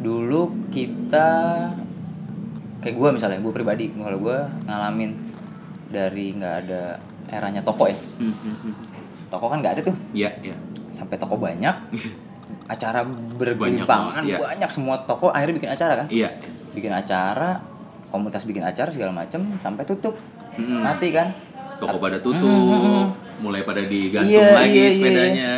dulu 0.00 0.48
kita 0.72 1.28
kayak 2.80 2.94
gue 2.94 3.08
misalnya 3.10 3.38
gue 3.38 3.52
pribadi 3.52 3.92
kalau 3.92 4.18
gue 4.18 4.36
ngalamin 4.64 5.10
dari 5.86 6.32
nggak 6.32 6.54
ada 6.60 6.82
eranya 7.28 7.60
toko 7.60 7.84
ya 7.84 7.96
Hmm, 8.16 8.32
hmm, 8.32 8.56
hmm. 8.58 8.74
toko 9.28 9.46
kan 9.46 9.60
nggak 9.60 9.74
ada 9.74 9.82
tuh 9.84 9.96
Iya, 10.10 10.30
iya. 10.40 10.56
sampai 10.90 11.16
toko 11.16 11.36
banyak 11.36 11.74
acara 12.72 13.02
bergelimpangan 13.34 14.22
banget, 14.22 14.22
iya. 14.26 14.38
banyak 14.38 14.70
semua 14.70 14.96
toko 15.00 15.28
akhirnya 15.28 15.54
bikin 15.56 15.70
acara 15.70 15.94
kan 15.96 16.06
Iya. 16.08 16.28
bikin 16.70 16.90
acara 16.90 17.58
komunitas 18.08 18.42
bikin 18.42 18.62
acara 18.62 18.88
segala 18.88 19.12
macam 19.12 19.40
sampai 19.56 19.82
tutup 19.84 20.18
Mm-mm. 20.52 20.80
mati 20.80 21.10
kan 21.10 21.30
Toko 21.76 21.96
pada 21.96 22.20
tutup, 22.20 22.44
Hmm, 22.44 23.08
mulai 23.40 23.64
pada 23.64 23.80
digantung 23.80 24.28
Iya, 24.28 24.52
lagi 24.52 24.68
iya, 24.70 24.84
iya. 24.84 24.92
sepedanya. 24.92 25.52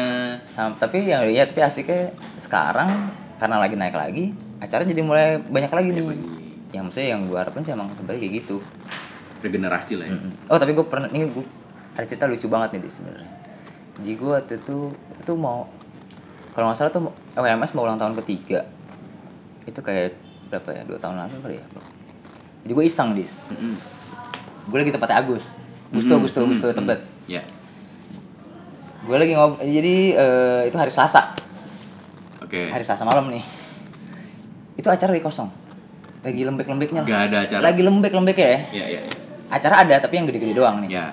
Sam- 0.47 0.79
tapi 0.79 1.03
yang 1.03 1.27
ya 1.27 1.43
tapi 1.43 1.59
asiknya 1.61 2.15
sekarang 2.37 3.11
karena 3.37 3.59
lagi 3.59 3.75
naik 3.75 3.91
lagi 3.93 4.31
acara 4.57 4.87
jadi 4.87 5.03
mulai 5.03 5.43
banyak 5.43 5.67
lagi 5.69 5.89
nih 5.91 6.05
lagi. 6.07 6.23
Yang 6.73 6.85
maksudnya 6.85 7.09
yang 7.11 7.23
gue 7.23 7.37
harapin 7.37 7.61
sih 7.61 7.71
emang 7.71 7.89
sebenarnya 7.93 8.21
kayak 8.21 8.35
gitu 8.39 8.57
Regenerasi 9.39 9.93
lah 9.95 10.07
ya. 10.07 10.15
Mm-mm. 10.15 10.33
oh 10.47 10.57
tapi 10.57 10.73
gue 10.73 10.83
pernah 10.83 11.07
nih 11.07 11.27
gue 11.27 11.45
ada 11.93 12.05
cerita 12.05 12.25
lucu 12.25 12.47
banget 12.47 12.75
nih 12.75 12.81
di 12.81 12.91
sebenarnya 12.91 13.31
jadi 13.99 14.13
gue 14.15 14.31
waktu 14.31 14.55
itu 14.57 14.77
itu 14.93 15.33
mau 15.35 15.69
kalau 16.51 16.67
nggak 16.67 16.79
salah 16.79 16.91
tuh 16.91 17.03
WMS 17.35 17.73
mau 17.73 17.83
ulang 17.83 17.97
tahun 17.97 18.17
ketiga 18.19 18.65
itu 19.63 19.79
kayak 19.79 20.17
berapa 20.49 20.69
ya 20.71 20.83
dua 20.83 20.97
tahun 20.97 21.17
lalu 21.19 21.37
kali 21.41 21.55
ya 21.55 21.65
jadi 22.63 22.73
gue 22.73 22.85
iseng 22.85 23.13
dis 23.13 23.37
Mm-mm. 23.47 23.75
gue 24.67 24.79
lagi 24.79 24.91
tempatnya 24.91 25.19
Agus 25.19 25.53
Gusto 25.91 26.15
Mm-mm. 26.15 26.25
Gusto 26.25 26.39
Mm-mm. 26.41 26.51
Gusto 26.53 26.67
tempat 26.71 26.99
Iya. 27.25 27.43
gue 29.03 29.17
lagi 29.17 29.33
ngob 29.33 29.59
jadi 29.59 29.95
eh, 30.13 30.61
itu 30.67 30.77
hari 30.77 30.89
Selasa 30.89 31.35
Oke. 32.39 32.69
hari 32.69 32.83
Selasa 32.83 33.03
malam 33.03 33.29
nih 33.29 33.43
itu 34.75 34.87
acara 34.87 35.11
lagi 35.11 35.21
kosong 35.21 35.51
lagi 36.23 36.43
lembek-lembeknya 36.47 37.01
lah. 37.03 37.09
Gak 37.11 37.23
ada 37.29 37.39
acara. 37.43 37.61
lagi 37.61 37.83
lembek-lembeknya 37.83 38.47
ya? 38.47 38.59
Iya, 38.71 38.87
iya, 38.87 39.01
iya. 39.03 39.15
acara 39.53 39.75
ada 39.85 39.95
tapi 39.99 40.15
yang 40.17 40.27
gede-gede 40.31 40.55
doang 40.55 40.81
nih. 40.87 40.91
Ya. 40.97 41.07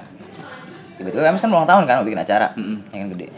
tiba-tiba 0.99 1.31
Emes 1.31 1.39
kan 1.39 1.47
ulang 1.47 1.63
tahun 1.63 1.87
kan 1.87 2.03
mau 2.03 2.05
bikin 2.05 2.19
acara. 2.19 2.51
Mm-mm. 2.59 2.91
yang 2.91 3.09
gede. 3.15 3.31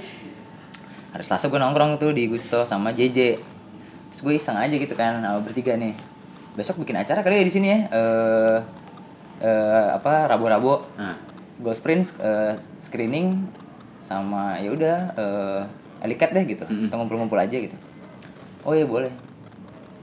Hari 1.13 1.23
Selasa 1.23 1.45
gue 1.47 1.59
nongkrong 1.61 2.01
tuh 2.01 2.11
di 2.11 2.25
Gusto 2.25 2.65
sama 2.65 2.89
JJ 2.91 3.37
terus 4.11 4.21
gue 4.27 4.33
iseng 4.35 4.57
aja 4.59 4.75
gitu 4.75 4.91
kan 4.97 5.21
bertiga 5.45 5.77
nih. 5.77 5.93
Besok 6.57 6.83
bikin 6.83 6.97
acara 6.99 7.21
kali 7.23 7.39
ya 7.39 7.45
di 7.45 7.53
sini 7.53 7.67
ya. 7.69 7.79
Eh 7.93 8.57
eh, 9.45 9.87
apa 9.93 10.27
rabu-rabu 10.27 10.83
Nah, 10.97 11.15
Gold 11.61 11.77
Sprint 11.77 12.17
eh, 12.17 12.57
screening 12.81 13.45
sama 14.01 14.57
ya 14.57 14.69
udah 14.73 14.97
eh 15.15 15.61
Elicat 16.01 16.33
deh 16.33 16.43
gitu. 16.49 16.65
Mm-mm. 16.65 16.89
kita 16.89 16.95
ngumpul-ngumpul 16.97 17.37
aja 17.37 17.55
gitu. 17.61 17.77
Oh 18.65 18.73
iya 18.73 18.89
boleh 18.89 19.13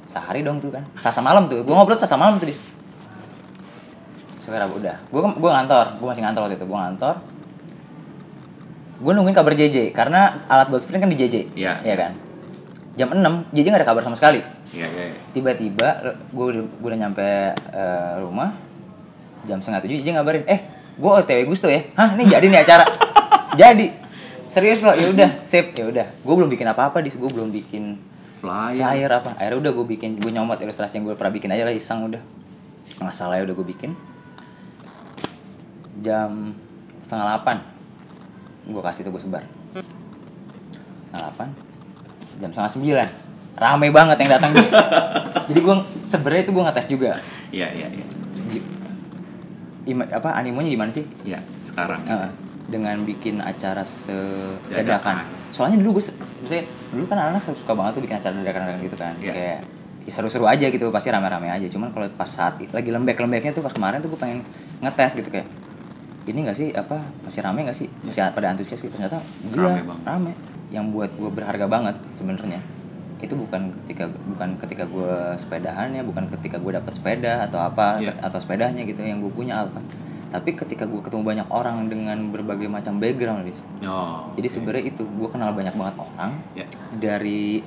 sehari 0.09 0.41
dong 0.41 0.59
tuh 0.59 0.73
kan. 0.73 0.83
Sasa 0.97 1.21
malam 1.21 1.47
tuh. 1.53 1.61
Gue 1.61 1.75
ngobrol 1.77 2.01
sasa 2.01 2.17
malam 2.17 2.41
tuh 2.41 2.49
dis. 2.49 2.59
Sekarang 4.41 4.73
udah. 4.73 4.97
Gue 5.13 5.21
gue 5.21 5.51
ngantor. 5.53 6.01
Gue 6.01 6.09
masih 6.09 6.25
ngantor 6.25 6.49
waktu 6.49 6.57
itu. 6.57 6.65
Gue 6.65 6.79
ngantor. 6.81 7.15
Gue 8.99 9.13
nungguin 9.15 9.37
kabar 9.37 9.53
JJ 9.55 9.93
karena 9.95 10.43
alat 10.49 10.73
Gold 10.73 10.83
Sprint 10.83 11.05
kan 11.05 11.13
di 11.13 11.19
JJ 11.21 11.55
Iya. 11.55 11.85
Iya 11.85 11.95
kan? 11.95 12.13
Jam 12.99 13.15
6 13.15 13.55
JJ 13.55 13.67
gak 13.71 13.81
ada 13.85 13.89
kabar 13.93 14.03
sama 14.03 14.17
sekali. 14.19 14.43
Iya, 14.69 14.85
iya. 14.85 15.05
iya. 15.17 15.21
tiba-tiba 15.33 15.89
gue 16.29 16.45
udah 16.45 16.63
gue 16.67 16.89
udah 16.89 16.99
nyampe 16.99 17.29
eh, 17.55 18.13
rumah. 18.19 18.57
Jam 19.47 19.63
setengah 19.63 19.85
tujuh 19.87 20.03
JJ 20.03 20.09
ngabarin 20.19 20.45
eh 20.49 20.61
gue 20.99 21.11
OTW 21.13 21.47
Gusto 21.47 21.71
ya? 21.71 21.85
Hah 21.95 22.17
ini 22.17 22.27
jadi 22.27 22.49
nih 22.49 22.61
acara. 22.65 22.85
Jadi. 23.61 24.09
Serius 24.49 24.81
loh 24.81 24.97
ya 24.97 25.13
udah 25.13 25.45
sip. 25.45 25.77
Ya 25.77 25.85
udah. 25.85 26.07
Gue 26.25 26.35
belum 26.35 26.49
bikin 26.49 26.67
apa-apa 26.67 27.05
dis. 27.05 27.15
Gue 27.21 27.29
belum 27.29 27.53
bikin 27.53 28.01
Flyer. 28.39 28.83
flyer 28.83 29.11
apa 29.11 29.31
akhirnya 29.35 29.59
udah 29.69 29.73
gue 29.75 29.87
bikin 29.99 30.11
gue 30.23 30.31
nyomot 30.31 30.59
ilustrasi 30.59 30.99
yang 31.01 31.11
gue 31.11 31.17
pernah 31.19 31.35
bikin 31.35 31.51
aja 31.51 31.67
lah 31.67 31.75
iseng 31.75 32.07
udah 32.07 32.23
masalahnya 33.03 33.51
udah 33.51 33.57
gue 33.59 33.67
bikin 33.67 33.91
jam 35.99 36.55
setengah 37.03 37.25
delapan 37.27 37.57
gue 38.69 38.83
kasih 38.85 39.03
tuh 39.03 39.13
gue 39.15 39.23
sebar 39.23 39.43
setengah 41.09 41.23
delapan 41.27 41.49
jam 42.39 42.51
setengah 42.55 42.73
sembilan 42.73 43.09
rame 43.59 43.89
banget 43.91 44.17
yang 44.23 44.31
datang 44.39 44.51
jadi 45.51 45.59
gue 45.59 45.75
sebenarnya 46.07 46.43
itu 46.47 46.53
gue 46.55 46.63
ngetes 46.63 46.87
juga 46.87 47.13
Iya, 47.49 47.73
iya, 47.73 47.89
iya. 47.89 48.05
Apa 50.13 50.37
animonya 50.37 50.69
gimana 50.69 50.93
sih 50.93 51.01
Iya, 51.25 51.41
sekarang. 51.65 52.05
Heeh. 52.05 52.48
Dengan 52.69 53.01
bikin 53.01 53.41
acara 53.41 53.81
Dadakan. 53.81 54.69
sedadakan 54.69 55.17
soalnya 55.49 55.81
dulu 55.81 55.97
gue 55.97 56.05
maksudnya 56.39 56.65
dulu 56.93 57.05
kan 57.09 57.17
anak-anak 57.19 57.43
suka 57.57 57.73
banget 57.73 57.93
tuh 57.97 58.03
bikin 58.05 58.17
acara 58.17 58.33
dadakan-dadakan 58.37 58.81
gitu 58.85 58.97
kan. 58.97 59.15
Iya. 59.19 59.33
kayak 59.33 59.59
ya 60.05 60.13
seru-seru 60.13 60.45
aja 60.45 60.67
gitu 60.69 60.89
pasti 60.89 61.09
rame-rame 61.09 61.49
aja. 61.49 61.67
Cuman 61.67 61.89
kalau 61.91 62.05
pas 62.13 62.29
saat 62.29 62.61
lagi 62.61 62.89
lembek-lembeknya 62.89 63.53
tuh 63.53 63.61
pas 63.61 63.73
kemarin 63.73 63.99
tuh 63.99 64.09
gue 64.09 64.17
pengen 64.17 64.41
ngetes 64.81 65.17
gitu 65.17 65.29
kayak 65.29 65.49
ini 66.25 66.45
gak 66.45 66.57
sih 66.57 66.69
apa 66.73 67.01
masih 67.25 67.41
rame 67.41 67.65
gak 67.65 67.73
sih? 67.75 67.89
Masih 68.03 68.21
pada 68.29 68.53
antusias 68.53 68.77
gitu. 68.79 68.93
Ternyata 68.93 69.21
gila 69.43 69.69
Rame 69.69 69.83
banget. 69.85 70.05
rame. 70.05 70.33
Yang 70.69 70.85
buat 70.93 71.11
gue 71.13 71.31
berharga 71.31 71.65
banget 71.65 71.97
sebenarnya. 72.13 72.61
Itu 73.19 73.35
bukan 73.35 73.73
ketika 73.83 74.09
bukan 74.29 74.61
ketika 74.61 74.85
gue 74.85 75.13
sepedahannya 75.37 76.05
bukan 76.05 76.29
ketika 76.37 76.57
gue 76.57 76.73
dapat 76.73 76.93
sepeda 76.93 77.45
atau 77.45 77.59
apa 77.59 77.99
Iya. 77.99 78.13
atau 78.21 78.39
sepedanya 78.39 78.85
gitu 78.85 79.01
yang 79.01 79.19
gue 79.19 79.29
punya 79.29 79.65
apa 79.65 79.81
tapi 80.29 80.53
ketika 80.53 80.85
gue 80.85 81.01
ketemu 81.01 81.23
banyak 81.23 81.49
orang 81.49 81.87
dengan 81.87 82.29
berbagai 82.29 82.67
macam 82.67 82.97
background 82.97 83.45
Dis. 83.45 83.61
Oh. 83.83 84.29
jadi 84.33 84.49
sebenarnya 84.49 84.85
itu 84.87 85.03
gue 85.03 85.29
kenal 85.29 85.51
banyak 85.51 85.73
banget 85.73 85.95
orang 85.97 86.31
Ya. 86.53 86.67
dari 86.93 87.65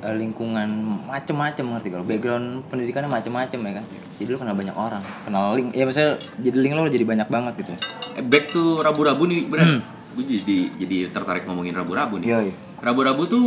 eh, 0.00 0.14
lingkungan 0.14 0.68
macem-macem 1.04 1.64
ngerti 1.64 1.88
kalau 1.88 2.02
background 2.02 2.46
pendidikannya 2.66 3.08
macem-macem 3.08 3.58
ya 3.60 3.72
kan 3.74 3.84
jadi 4.14 4.28
lu 4.28 4.36
kenal 4.36 4.54
banyak 4.54 4.72
orang 4.72 5.02
kenal 5.22 5.54
link 5.54 5.70
ya 5.70 5.84
misalnya 5.84 6.14
jadi 6.36 6.56
link 6.56 6.72
lo 6.72 6.86
jadi 6.86 7.02
banyak 7.04 7.28
banget 7.28 7.54
gitu 7.60 7.72
Eh, 8.14 8.22
back 8.22 8.46
to 8.48 8.78
rabu-rabu 8.78 9.26
nih, 9.26 9.42
Bran. 9.44 9.82
Gue 10.14 10.22
jadi 10.22 10.70
jadi 10.72 11.10
tertarik 11.10 11.42
ngomongin 11.44 11.74
rabu-rabu 11.74 12.22
nih. 12.22 12.30
Yoi. 12.30 12.50
Rabu-rabu 12.78 13.26
tuh 13.26 13.46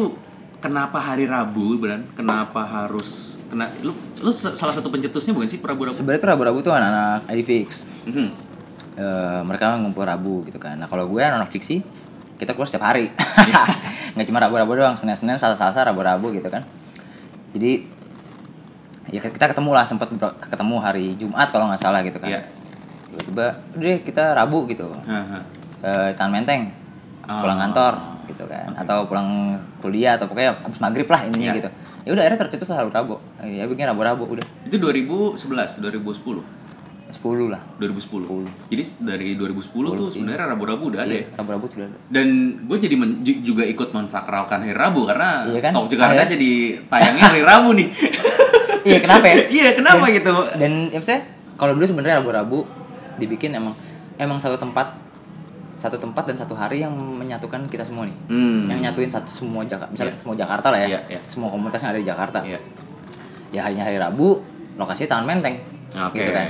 kenapa 0.59 0.99
hari 0.99 1.23
Rabu, 1.23 1.79
Bran? 1.79 2.03
Kenapa 2.11 2.67
harus 2.67 3.26
kena 3.47 3.71
lu 3.79 3.91
lu 4.17 4.29
sa- 4.29 4.51
salah 4.51 4.71
satu 4.71 4.87
pencetusnya 4.87 5.31
bukan 5.31 5.47
sih 5.47 5.57
rabu-rabu? 5.57 5.91
sebenarnya 5.91 6.19
tuh 6.19 6.29
rabu-rabu 6.29 6.59
tuh 6.59 6.71
anak-anak 6.71 7.27
IDFix 7.29 7.87
Mhm. 8.05 8.27
Eh, 8.97 9.41
mereka 9.43 9.77
ngumpul 9.77 10.03
rabu 10.03 10.41
gitu 10.43 10.57
kan 10.57 10.73
nah 10.73 10.85
kalau 10.85 11.05
gue 11.05 11.21
anak 11.21 11.47
fiksi 11.47 11.85
kita 12.35 12.51
keluar 12.51 12.65
setiap 12.65 12.85
hari 12.87 13.13
nggak 14.13 14.25
cuma 14.25 14.39
rabu-rabu 14.39 14.73
doang 14.73 14.93
senin 14.93 15.13
senin 15.13 15.37
selasa 15.37 15.53
selasa 15.55 15.85
rabu-rabu 15.85 16.29
gitu 16.31 16.47
kan 16.47 16.65
jadi 17.51 17.85
ya 19.07 19.21
kita 19.21 19.47
ketemu 19.47 19.71
lah 19.71 19.85
sempat 19.85 20.09
ketemu 20.41 20.75
hari 20.77 21.13
jumat 21.15 21.47
kalau 21.47 21.69
nggak 21.69 21.79
salah 21.79 22.01
gitu 22.01 22.17
kan 22.17 22.27
Iya. 22.27 22.41
tiba-tiba 23.07 23.45
deh, 23.73 23.97
kita 24.01 24.33
rabu 24.33 24.65
gitu 24.65 24.89
Haha. 24.99 25.39
eh 25.79 26.09
Taman 26.13 26.41
Menteng 26.41 26.73
Oh. 27.23 27.39
pulang 27.39 27.59
kantor 27.61 27.93
gitu 28.25 28.43
kan 28.43 28.71
atau 28.73 29.03
pulang 29.03 29.51
kuliah 29.77 30.15
atau 30.15 30.25
pokoknya 30.25 30.57
abis 30.59 30.79
maghrib 30.79 31.05
lah 31.05 31.21
intinya 31.21 31.49
Iya. 31.49 31.57
gitu 31.57 31.69
ya 32.07 32.15
udah 32.15 32.23
akhirnya 32.23 32.39
tercetus 32.39 32.71
hari 32.71 32.87
rabu 32.87 33.19
ya 33.37 33.67
bikin 33.67 33.83
rabu-rabu 33.85 34.23
udah 34.25 34.45
Itu 34.63 34.79
2011, 34.79 35.35
2010. 35.83 36.39
10 37.09 37.47
lah 37.47 37.63
2010. 37.79 38.67
Jadi 38.67 38.83
dari 38.99 39.27
2010 39.33 39.63
tuh 39.95 40.07
sebenarnya 40.07 40.43
rabu-rabu 40.49 40.91
udah 40.91 41.01
ada 41.01 41.11
ya. 41.13 41.23
Iya, 41.23 41.35
rabu-rabu 41.35 41.65
tuh 41.65 41.75
udah 41.79 41.87
ada 41.87 41.97
Dan 42.09 42.27
gue 42.63 42.77
jadi 42.77 42.95
men- 42.95 43.19
ju- 43.21 43.41
juga 43.45 43.63
ikut 43.63 43.89
mensakralkan 43.91 44.59
hari 44.59 44.75
Rabu 44.75 45.07
karena 45.07 45.47
Iya 45.47 45.59
kan? 45.61 45.71
Talk 45.71 45.87
Jakarta 45.87 46.13
Akhirnya- 46.13 46.31
jadi 46.31 46.51
tayangnya 46.87 47.23
hari 47.25 47.41
Rabu 47.43 47.69
nih. 47.73 47.87
iya 48.87 48.97
kenapa 48.99 49.25
ya 49.25 49.35
Iya, 49.57 49.69
kenapa 49.73 50.03
gitu? 50.09 50.35
dan 50.53 50.71
ya 50.85 50.95
maksudnya 50.95 51.21
kalau 51.55 51.71
dulu 51.73 51.85
sebenarnya 51.85 52.19
rabu-rabu 52.19 52.59
dibikin 53.17 53.51
emang 53.51 53.73
emang 54.15 54.37
satu 54.37 54.55
tempat 54.55 54.91
satu 55.87 55.97
tempat 55.97 56.23
dan 56.25 56.35
satu 56.35 56.51
hari 56.51 56.79
yang 56.79 56.91
menyatukan 56.91 57.65
kita 57.65 57.81
semua 57.81 58.03
nih 58.03 58.17
Hmm. 58.27 58.67
yang 58.67 58.79
nyatuin 58.81 59.07
satu 59.07 59.27
semua 59.27 59.63
Jakarta 59.63 59.87
misalnya 59.89 60.11
Iya. 60.11 60.19
semua 60.19 60.35
Jakarta 60.35 60.67
lah 60.67 60.79
ya 60.79 60.87
Iya, 60.87 60.99
iya. 61.09 61.19
semua 61.25 61.47
komunitas 61.47 61.79
yang 61.79 61.91
ada 61.91 61.99
di 61.99 62.05
Jakarta 62.05 62.39
Iya. 62.41 62.59
ya 63.49 63.59
harinya 63.61 63.83
hari 63.83 63.97
Rabu 63.97 64.43
lokasi 64.75 65.05
Taman 65.05 65.25
Menteng 65.25 65.55
Oke. 65.93 66.19
gitu 66.19 66.29
kan 66.29 66.47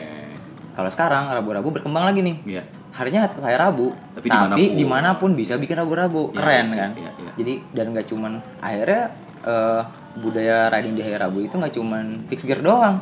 kalau 0.74 0.90
sekarang 0.90 1.30
Rabu-Rabu 1.32 1.70
berkembang 1.72 2.04
lagi 2.04 2.20
nih 2.20 2.36
Iya. 2.44 2.64
harinya 2.92 3.22
hari 3.26 3.56
Rabu 3.56 3.94
Tapi 4.12 4.26
tapi, 4.26 4.28
di 4.28 4.34
mana 4.34 4.54
pun. 4.56 4.74
di 4.74 4.86
mana 4.86 5.10
pun 5.14 5.30
bisa 5.34 5.54
bikin 5.56 5.78
Rabu-Rabu 5.78 6.22
Iya, 6.28 6.36
keren 6.36 6.66
iya, 6.66 6.76
kan 6.76 6.92
iya, 6.96 7.12
iya. 7.16 7.32
jadi 7.36 7.54
dan 7.72 7.86
nggak 7.92 8.06
cuman 8.08 8.32
akhirnya 8.58 9.04
eh, 9.40 9.82
budaya 10.18 10.58
riding 10.70 10.94
di 10.94 11.02
hari 11.02 11.16
Rabu 11.16 11.40
itu 11.40 11.54
nggak 11.54 11.72
cuman 11.72 12.06
fix 12.26 12.42
gear 12.42 12.60
doang 12.60 13.00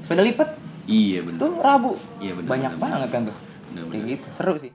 sepeda 0.00 0.20
lipat 0.20 0.58
Iya 0.82 1.22
benar. 1.22 1.38
tuh 1.38 1.52
Rabu 1.56 1.92
Iya, 2.18 2.34
bener, 2.34 2.48
banyak 2.48 2.72
bener, 2.72 2.82
banget 2.82 3.08
kan 3.08 3.22
tuh 3.24 3.36
Bener, 3.68 3.82
kayak 3.84 3.94
bener. 3.96 4.12
gitu 4.12 4.26
seru 4.32 4.54
sih 4.56 4.70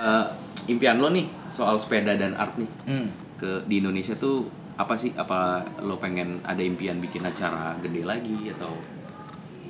Eh, 0.00 0.26
impian 0.66 0.96
lo 0.96 1.08
nih 1.08 1.28
soal 1.46 1.76
sepeda 1.76 2.16
dan 2.16 2.32
art 2.32 2.56
nih 2.56 2.70
hmm. 2.86 3.08
ke 3.36 3.50
di 3.68 3.78
Indonesia 3.78 4.16
tuh 4.16 4.48
apa 4.74 4.96
sih? 4.96 5.12
Apa 5.12 5.60
lo 5.78 6.00
pengen 6.00 6.40
ada 6.40 6.60
impian 6.60 6.96
bikin 6.98 7.20
acara 7.20 7.76
gede 7.78 8.02
lagi 8.02 8.48
atau? 8.50 8.72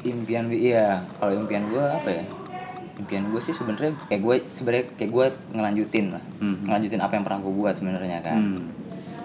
impian 0.01 0.49
iya 0.49 1.05
kalau 1.21 1.37
impian 1.37 1.69
gue 1.69 1.77
apa 1.77 2.09
ya 2.09 2.25
impian 2.97 3.29
gue 3.29 3.37
sih 3.37 3.53
sebenarnya 3.53 3.93
kayak 4.09 4.23
gue 4.25 4.37
sebenarnya 4.49 4.85
kayak 4.97 5.11
gue 5.13 5.27
ngelanjutin 5.53 6.07
lah 6.09 6.23
Hmm. 6.41 6.57
ngelanjutin 6.65 7.01
apa 7.01 7.13
yang 7.13 7.25
pernah 7.29 7.37
gue 7.39 7.53
buat 7.53 7.75
sebenarnya 7.77 8.25
kan 8.25 8.41
Hmm. 8.41 8.65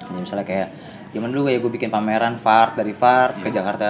Jadi 0.06 0.20
misalnya 0.20 0.43
kayak 0.43 0.68
zaman 1.10 1.32
dulu 1.32 1.47
ya 1.47 1.58
gue 1.58 1.72
bikin 1.72 1.88
pameran 1.88 2.36
Fart 2.36 2.76
dari 2.76 2.91
Fart 2.91 3.39
ke 3.39 3.47
Jakarta 3.47 3.89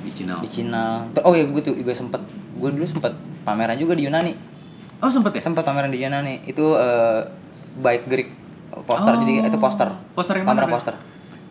Di 0.00 0.10
Cina. 0.10 0.40
di 0.40 0.48
Cina. 0.48 1.04
Oh 1.20 1.36
ya 1.36 1.44
gue 1.44 1.60
tuh 1.60 1.76
gue 1.76 1.92
sempet 1.92 2.18
gue 2.56 2.70
dulu 2.72 2.82
sempet 2.82 3.12
pameran 3.44 3.76
juga 3.76 3.92
di 3.92 4.08
Yunani. 4.08 4.55
Oh 4.98 5.08
sempet 5.08 5.32
ya? 5.32 5.42
Sempet 5.42 5.62
pameran 5.62 5.88
di 5.88 5.98
Yunani 5.98 6.40
itu 6.44 6.74
eh, 6.74 7.20
bike 7.76 8.04
Greek 8.06 8.28
poster 8.82 9.12
Oh. 9.12 9.20
jadi 9.20 9.46
itu 9.46 9.56
poster. 9.56 9.88
Poster 10.12 10.34
yang 10.34 10.44
mana, 10.44 10.64
Pameran 10.64 10.70
poster. 10.72 10.94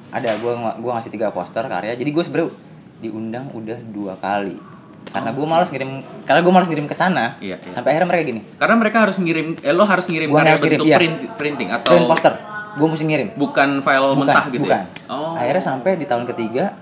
Ada 0.09 0.35
gue 0.35 0.51
gue 0.53 0.91
ngasih 0.91 1.11
tiga 1.11 1.29
poster 1.29 1.61
karya. 1.63 1.93
Jadi 1.93 2.09
gue 2.09 2.23
sebenarnya 2.23 2.49
diundang 2.97 3.45
udah 3.51 3.77
dua 3.85 4.13
kali. 4.15 4.57
Karena 5.05 5.29
gue 5.29 5.45
malas 5.45 5.69
ngirim 5.69 5.89
karena 6.23 6.41
gue 6.41 6.49
malas 6.49 6.65
ngirim 6.65 6.85
ke 6.85 6.93
sana. 6.93 7.37
Iya, 7.37 7.59
iya. 7.59 7.71
Sampai 7.71 7.93
akhirnya 7.93 8.09
mereka 8.09 8.23
gini. 8.25 8.41
Karena 8.55 8.75
mereka 8.75 8.97
harus 8.99 9.17
ngirim, 9.17 9.55
eh, 9.59 9.69
lo 9.69 9.83
harus 9.83 10.05
ngirim 10.05 10.27
Gua 10.27 10.41
karya 10.41 10.51
harus 10.51 10.63
ngirim, 10.63 10.79
bentuk 10.79 10.89
iya. 10.89 10.97
print, 10.97 11.15
printing 11.37 11.69
atau 11.71 11.91
Print 11.91 12.07
poster. 12.07 12.33
Gue 12.75 12.87
mesti 12.89 13.05
ngirim. 13.05 13.27
bukan 13.35 13.69
file 13.79 14.07
Bukan, 14.09 14.19
mentah 14.19 14.45
gitu 14.49 14.65
bukan. 14.65 14.75
ya? 14.75 14.83
Oh, 15.07 15.31
Akhirnya 15.33 15.63
sampai 15.63 15.95
di 15.95 16.03
tahun 16.03 16.25
ketiga, 16.25 16.75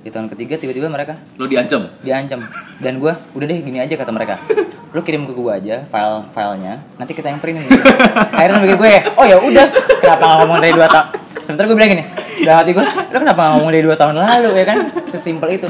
di 0.00 0.08
tahun 0.08 0.30
ketiga 0.30 0.54
tiba-tiba 0.56 0.86
mereka 0.86 1.18
lo 1.34 1.44
diancam. 1.44 1.90
diancam 2.00 2.38
dan 2.78 2.96
gue 2.96 3.10
udah 3.10 3.44
deh 3.44 3.58
gini 3.58 3.76
aja 3.76 3.90
kata 3.92 4.14
mereka 4.14 4.38
lu 4.96 5.04
kirim 5.04 5.28
ke 5.28 5.36
gue 5.36 5.52
aja 5.52 5.84
file 5.84 6.24
filenya 6.32 6.80
nanti 6.96 7.12
kita 7.12 7.28
yang 7.28 7.36
print 7.36 7.60
gitu. 7.60 7.76
akhirnya 8.32 8.64
begitu 8.64 8.76
gue 8.80 8.92
oh 9.20 9.24
ya 9.28 9.36
udah 9.36 9.66
kenapa 10.00 10.22
nggak 10.24 10.38
ngomong 10.40 10.58
dari 10.64 10.72
dua 10.72 10.88
tahun 10.88 11.06
sebentar 11.44 11.62
gue 11.68 11.76
bilang 11.76 11.90
gini 11.92 12.04
dalam 12.40 12.56
hati 12.64 12.70
gue 12.72 12.84
lu 12.84 13.16
kenapa 13.20 13.40
nggak 13.40 13.52
ngomong 13.60 13.70
dari 13.72 13.84
dua 13.84 13.96
tahun 13.96 14.14
lalu 14.16 14.50
ya 14.60 14.64
kan? 14.68 14.78
Sesimpel 15.08 15.56
itu. 15.56 15.68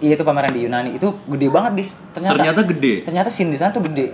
Iya 0.00 0.16
itu 0.16 0.24
pameran 0.24 0.52
di 0.52 0.64
Yunani. 0.64 0.90
Itu 0.96 1.16
gede 1.28 1.48
banget 1.48 1.72
di 1.76 1.84
ternyata 2.12 2.36
Ternyata 2.36 2.60
gede. 2.64 2.94
ternyata 3.04 3.28
scene 3.32 3.52
di 3.52 3.58
sana 3.60 3.72
tuh 3.72 3.84
gede. 3.88 4.12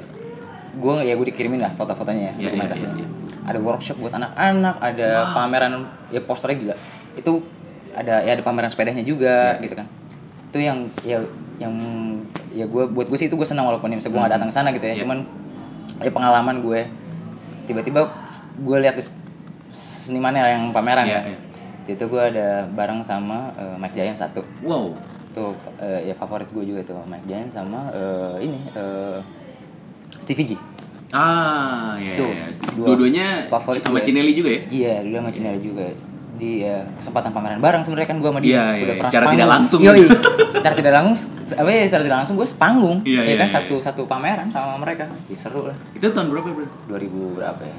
Gue 0.78 1.02
ya 1.02 1.14
gue 1.18 1.26
dikirimin 1.30 1.62
lah 1.62 1.72
foto-fotonya 1.74 2.22
ya 2.22 2.32
Iya, 2.38 2.44
dokumentasinya 2.50 2.94
iya, 2.94 3.02
iya. 3.02 3.08
ada 3.50 3.58
workshop 3.62 3.96
buat 3.98 4.14
anak-anak 4.14 4.74
ada 4.82 5.08
pameran 5.34 5.72
ya 6.10 6.20
posternya 6.22 6.56
gila. 6.58 6.74
Itu 7.18 7.42
ada 7.96 8.22
ya 8.22 8.30
ada 8.38 8.42
pameran 8.46 8.70
sepedanya 8.70 9.02
juga 9.02 9.58
gitu 9.58 9.74
kan. 9.74 9.86
Itu 10.54 10.58
yang 10.62 10.86
ya 11.02 11.18
yang 11.56 11.74
ya 12.50 12.64
gue 12.64 12.84
buat 12.86 13.06
gue 13.06 13.16
sih 13.16 13.26
itu 13.26 13.34
gue 13.34 13.44
senang 13.44 13.64
walaupun 13.64 13.88
ya, 13.88 13.96
misalnya 13.96 14.12
gue 14.12 14.22
nggak 14.22 14.34
datang 14.36 14.50
sana 14.50 14.68
gitu 14.70 14.84
ya 14.84 14.92
Iya. 14.92 15.02
cuman 15.02 15.18
ya 15.98 16.10
pengalaman 16.10 16.56
gue 16.60 16.80
tiba-tiba 17.64 18.00
gue 18.58 18.76
lihat 18.78 18.94
senimannya 19.68 20.42
yang 20.46 20.64
pameran 20.70 21.04
Iya, 21.04 21.18
ya 21.18 21.20
iya. 21.32 21.38
itu 21.88 22.04
gue 22.04 22.22
ada 22.22 22.48
bareng 22.68 23.00
sama 23.00 23.50
eh, 23.54 23.76
Mike 23.76 23.94
Giant 23.94 24.18
satu 24.18 24.44
Wow. 24.60 24.92
tuh 25.30 25.52
eh, 25.78 26.06
ya 26.06 26.14
favorit 26.14 26.48
gue 26.48 26.64
juga 26.64 26.80
tuh 26.82 27.00
Mike 27.02 27.24
Giant 27.24 27.50
sama 27.50 27.88
eh, 27.90 28.34
ini 28.42 28.60
eh, 28.70 29.18
Stevie 30.12 30.46
G 30.46 30.52
Ah, 31.06 31.94
iya, 31.96 32.18
Tuh, 32.18 32.26
iya. 32.28 32.50
dua 32.74 32.86
Dua-duanya 32.92 33.46
favorit 33.46 33.78
sama 33.78 33.94
gue. 33.94 34.10
Cinelli 34.10 34.34
juga 34.34 34.50
ya? 34.50 34.60
Iya, 34.66 34.94
dulu 35.06 35.14
sama 35.16 35.30
Cinere 35.30 35.58
juga 35.62 35.86
di 36.36 36.60
ya, 36.60 36.84
kesempatan 36.92 37.30
pameran 37.30 37.58
bareng 37.58 37.80
sebenarnya 37.80 38.08
kan 38.08 38.18
gue 38.18 38.28
sama 38.28 38.40
dia 38.40 38.52
Iya, 38.52 38.64
iya, 38.74 38.84
pernah 38.92 39.08
secara 39.08 39.24
sepanggung. 39.24 39.34
tidak 39.34 39.48
langsung. 39.50 39.80
Yoi, 39.80 40.02
secara 40.48 40.74
tidak 40.74 40.92
langsung 40.94 41.30
apa 41.48 41.68
ya 41.68 41.82
secara 41.84 42.02
tidak 42.02 42.18
langsung 42.18 42.34
gue 42.34 42.46
sepanggung 42.46 42.96
Iya, 43.02 43.20
ya 43.20 43.26
iya, 43.26 43.34
kan 43.36 43.48
iya. 43.48 43.54
satu 43.56 43.74
satu 43.78 44.02
pameran 44.04 44.48
sama 44.48 44.76
mereka 44.76 45.04
ya, 45.26 45.36
seru 45.36 45.64
lah 45.64 45.76
Itu 45.92 46.06
tahun 46.08 46.28
berapa, 46.28 46.48
Bro? 46.48 46.66
2000 46.88 47.36
berapa 47.36 47.62
ya 47.62 47.78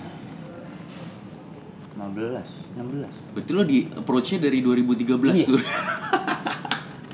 15 1.97 2.77
16 2.77 3.33
Berarti 3.33 3.51
lo 3.51 3.63
di 3.63 3.77
approach-nya 3.87 4.37
dari 4.39 4.59
2013 4.59 5.01
Iya. 5.33 5.45
tuh. 5.45 5.61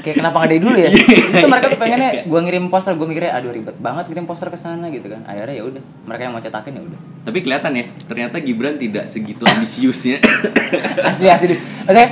kayak 0.03 0.15
kenapa 0.15 0.35
nggak 0.37 0.49
dari 0.49 0.61
dulu 0.61 0.75
ya? 0.75 0.89
Iya, 0.93 0.99
itu 1.33 1.47
mereka 1.47 1.67
tuh 1.67 1.79
pengennya 1.79 2.11
gue 2.23 2.39
ngirim 2.41 2.63
poster 2.67 2.93
gue 2.93 3.07
mikirnya 3.07 3.31
aduh 3.33 3.49
ribet 3.49 3.75
banget 3.77 4.05
ngirim 4.05 4.25
poster 4.25 4.47
ke 4.47 4.55
sana 4.55 4.85
gitu 4.87 5.07
kan. 5.07 5.23
Akhirnya 5.23 5.55
ya 5.55 5.63
udah 5.63 5.79
mereka 6.03 6.21
yang 6.21 6.33
mau 6.33 6.39
cetakin 6.39 6.73
ya 6.73 6.83
udah. 6.83 6.99
Tapi 7.23 7.37
kelihatan 7.39 7.71
ya, 7.71 7.83
ternyata 8.03 8.35
Gibran 8.37 8.75
tidak 8.75 9.03
segitu 9.05 9.41
ambisiusnya. 9.41 10.19
asli 11.09 11.27
asli. 11.27 11.55
Maksudnya 11.55 12.07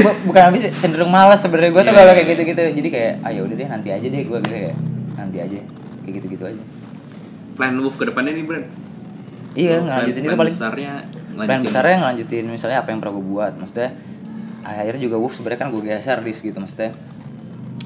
bu- 0.00 0.18
bukan 0.26 0.42
habis 0.44 0.62
cenderung 0.76 1.08
malas 1.08 1.38
sebenarnya 1.38 1.70
gue 1.70 1.80
tuh 1.80 1.86
Iya, 1.86 1.96
kalau 1.96 2.04
iya, 2.04 2.16
kayak 2.16 2.26
iya. 2.26 2.34
gitu 2.34 2.42
gitu 2.44 2.62
jadi 2.76 2.88
kayak 2.90 3.12
ah 3.20 3.30
ya 3.30 3.40
udah 3.40 3.56
deh 3.56 3.68
nanti 3.68 3.88
aja 3.88 4.06
deh 4.06 4.20
gue 4.20 4.38
kayak 4.42 4.74
nanti 5.14 5.36
aja 5.38 5.58
kayak 6.02 6.12
gitu 6.14 6.26
gitu 6.28 6.44
aja. 6.44 6.62
Plan 7.54 7.74
Wolf 7.76 7.94
ke 7.94 8.04
depannya 8.04 8.32
nih, 8.32 8.44
Bran. 8.44 8.64
iya 9.52 9.76
Plan- 9.76 9.86
ngelanjutin 10.04 10.20
plan 10.20 10.28
itu 10.28 10.38
paling 10.38 10.54
besarnya 10.54 10.92
plan 11.38 11.60
besarnya 11.60 11.96
ngelanjutin 11.98 12.44
misalnya 12.46 12.78
apa 12.78 12.88
yang 12.90 12.98
pernah 12.98 13.14
gue 13.14 13.24
buat. 13.24 13.52
Maksudnya 13.54 13.90
akhirnya 14.60 15.00
juga 15.00 15.16
Wolf 15.16 15.32
sebenarnya 15.32 15.60
kan 15.60 15.68
gue 15.70 15.82
geser 15.82 16.18
dis 16.20 16.38
gitu 16.38 16.54
maksudnya 16.54 16.92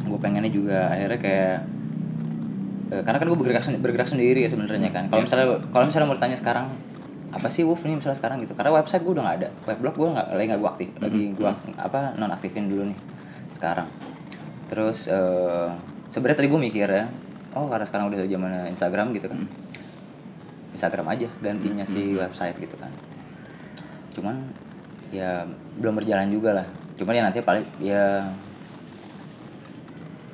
gue 0.03 0.19
pengennya 0.19 0.49
juga 0.49 0.89
akhirnya 0.89 1.19
kayak 1.19 1.57
eh, 2.91 3.03
karena 3.03 3.19
kan 3.19 3.27
gue 3.27 3.39
bergerak 3.39 3.63
sen- 3.63 3.79
bergerak 3.79 4.09
sendiri 4.09 4.43
ya 4.43 4.51
sebenarnya 4.51 4.91
kan. 4.91 5.07
Kalau 5.07 5.23
Iya. 5.23 5.27
misalnya 5.27 5.47
kalau 5.69 5.85
misalnya 5.87 6.07
mau 6.07 6.17
ditanya 6.17 6.37
sekarang 6.37 6.67
apa 7.33 7.49
sih 7.49 7.65
Wolf 7.65 7.81
nih 7.83 7.97
misalnya 7.97 8.19
sekarang 8.19 8.37
gitu? 8.41 8.53
Karena 8.53 8.77
website 8.77 9.01
gue 9.01 9.13
udah 9.13 9.25
nggak 9.25 9.37
ada. 9.41 9.49
Weblog 9.65 9.95
gue 9.95 10.09
nggak 10.11 10.27
lagi 10.31 10.47
nggak 10.49 10.61
gue 10.61 10.71
aktif 10.71 10.89
lagi 10.99 11.23
gue 11.33 11.51
apa 11.77 12.01
non 12.15 12.31
aktifin 12.31 12.69
dulu 12.69 12.83
nih 12.87 12.99
sekarang. 13.53 13.89
Terus 14.69 15.09
eh, 15.09 15.69
sebenarnya 16.09 16.39
tadi 16.39 16.49
gue 16.49 16.61
mikir 16.63 16.89
ya 16.89 17.05
oh 17.53 17.69
karena 17.69 17.85
sekarang 17.85 18.09
udah 18.09 18.21
zaman 18.23 18.53
Instagram 18.69 19.13
gitu 19.13 19.29
kan 19.29 19.41
Instagram 20.73 21.05
aja 21.09 21.29
gantinya 21.41 21.85
si 21.85 22.13
website 22.13 22.57
gitu 22.59 22.77
kan. 22.77 22.89
Cuman 24.13 24.37
ya 25.13 25.45
belum 25.77 25.97
berjalan 25.97 26.29
juga 26.29 26.53
lah. 26.53 26.67
Cuman 26.97 27.13
ya 27.13 27.23
nanti 27.25 27.41
paling 27.41 27.65
ya 27.79 28.25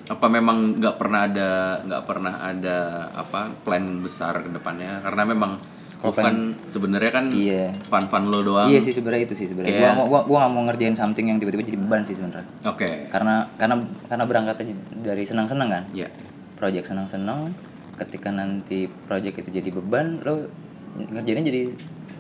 apa 0.08 0.26
memang 0.26 0.56
nggak 0.74 0.96
pernah 0.96 1.20
ada 1.22 1.48
nggak 1.80 2.02
pernah 2.02 2.34
ada 2.40 2.76
apa 3.12 3.52
plan 3.60 4.00
besar 4.00 4.40
ke 4.40 4.48
depannya 4.48 5.00
karena 5.00 5.22
memang 5.26 5.52
Wolf 5.98 6.14
kan 6.14 6.54
sebenarnya 6.62 7.10
kan 7.10 7.26
Iya. 7.28 7.74
fun-fun 7.82 8.30
lo 8.30 8.38
doang. 8.40 8.70
iya 8.70 8.78
sih 8.78 8.94
sebenarnya 8.94 9.26
itu 9.26 9.34
sih 9.34 9.50
sebenarnya 9.50 9.74
Kayak- 9.74 9.96
gua, 9.98 10.06
gua, 10.06 10.20
gua 10.24 10.38
gak 10.40 10.52
mau 10.52 10.62
ngerjain 10.64 10.94
something 10.94 11.26
yang 11.26 11.36
tiba-tiba 11.36 11.60
jadi 11.64 11.74
beban 11.76 12.06
sih 12.06 12.14
sebenarnya 12.14 12.46
Oke. 12.64 13.10
karena 13.10 13.50
karena 13.58 13.74
karena 14.06 14.24
berangkatnya 14.24 14.72
dari 14.96 15.22
senang-senang 15.22 15.68
kan 15.68 15.84
Iya. 15.92 16.06
project 16.54 16.86
senang-senang 16.86 17.50
ketika 17.96 18.30
nanti 18.30 18.86
project 19.04 19.42
itu 19.42 19.50
jadi 19.52 19.68
beban 19.70 20.22
lo 20.22 20.46
ngerjainnya 20.96 21.44
jadi 21.44 21.62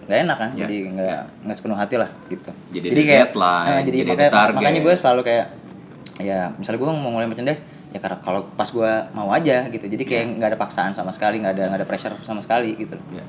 nggak 0.04 0.18
enak 0.26 0.36
kan 0.36 0.50
Ya, 0.50 0.58
jadi 0.60 0.76
nggak 0.90 1.20
nggak 1.46 1.56
sepenuh 1.56 1.78
hati 1.78 1.94
lah 1.96 2.10
gitu 2.26 2.50
Jadi 2.74 2.86
ada 2.90 2.98
deadline, 3.22 3.66
eh, 3.70 3.82
jadi, 3.84 3.96
jadi 3.96 4.10
makanya, 4.10 4.32
target. 4.34 4.56
makanya 4.58 4.80
gue 4.82 4.94
selalu 4.96 5.20
kayak 5.22 5.46
ya 6.18 6.40
misalnya 6.52 6.78
gue 6.80 6.88
mau 6.90 7.12
mulai 7.12 7.24
merchandise 7.24 7.62
ya 7.98 8.00
karena 8.00 8.22
kalau 8.22 8.46
pas 8.54 8.70
gue 8.70 8.92
mau 9.12 9.28
aja 9.34 9.66
gitu. 9.74 9.90
Jadi 9.90 10.04
kayak 10.06 10.24
nggak 10.38 10.48
ada 10.54 10.58
paksaan 10.58 10.94
sama 10.94 11.10
sekali 11.10 11.42
nggak 11.42 11.54
ada 11.58 11.64
nggak 11.74 11.80
ada 11.82 11.88
pressure 11.88 12.14
sama 12.22 12.38
sekali 12.38 12.78
gitu. 12.78 12.94
Ya. 13.10 13.26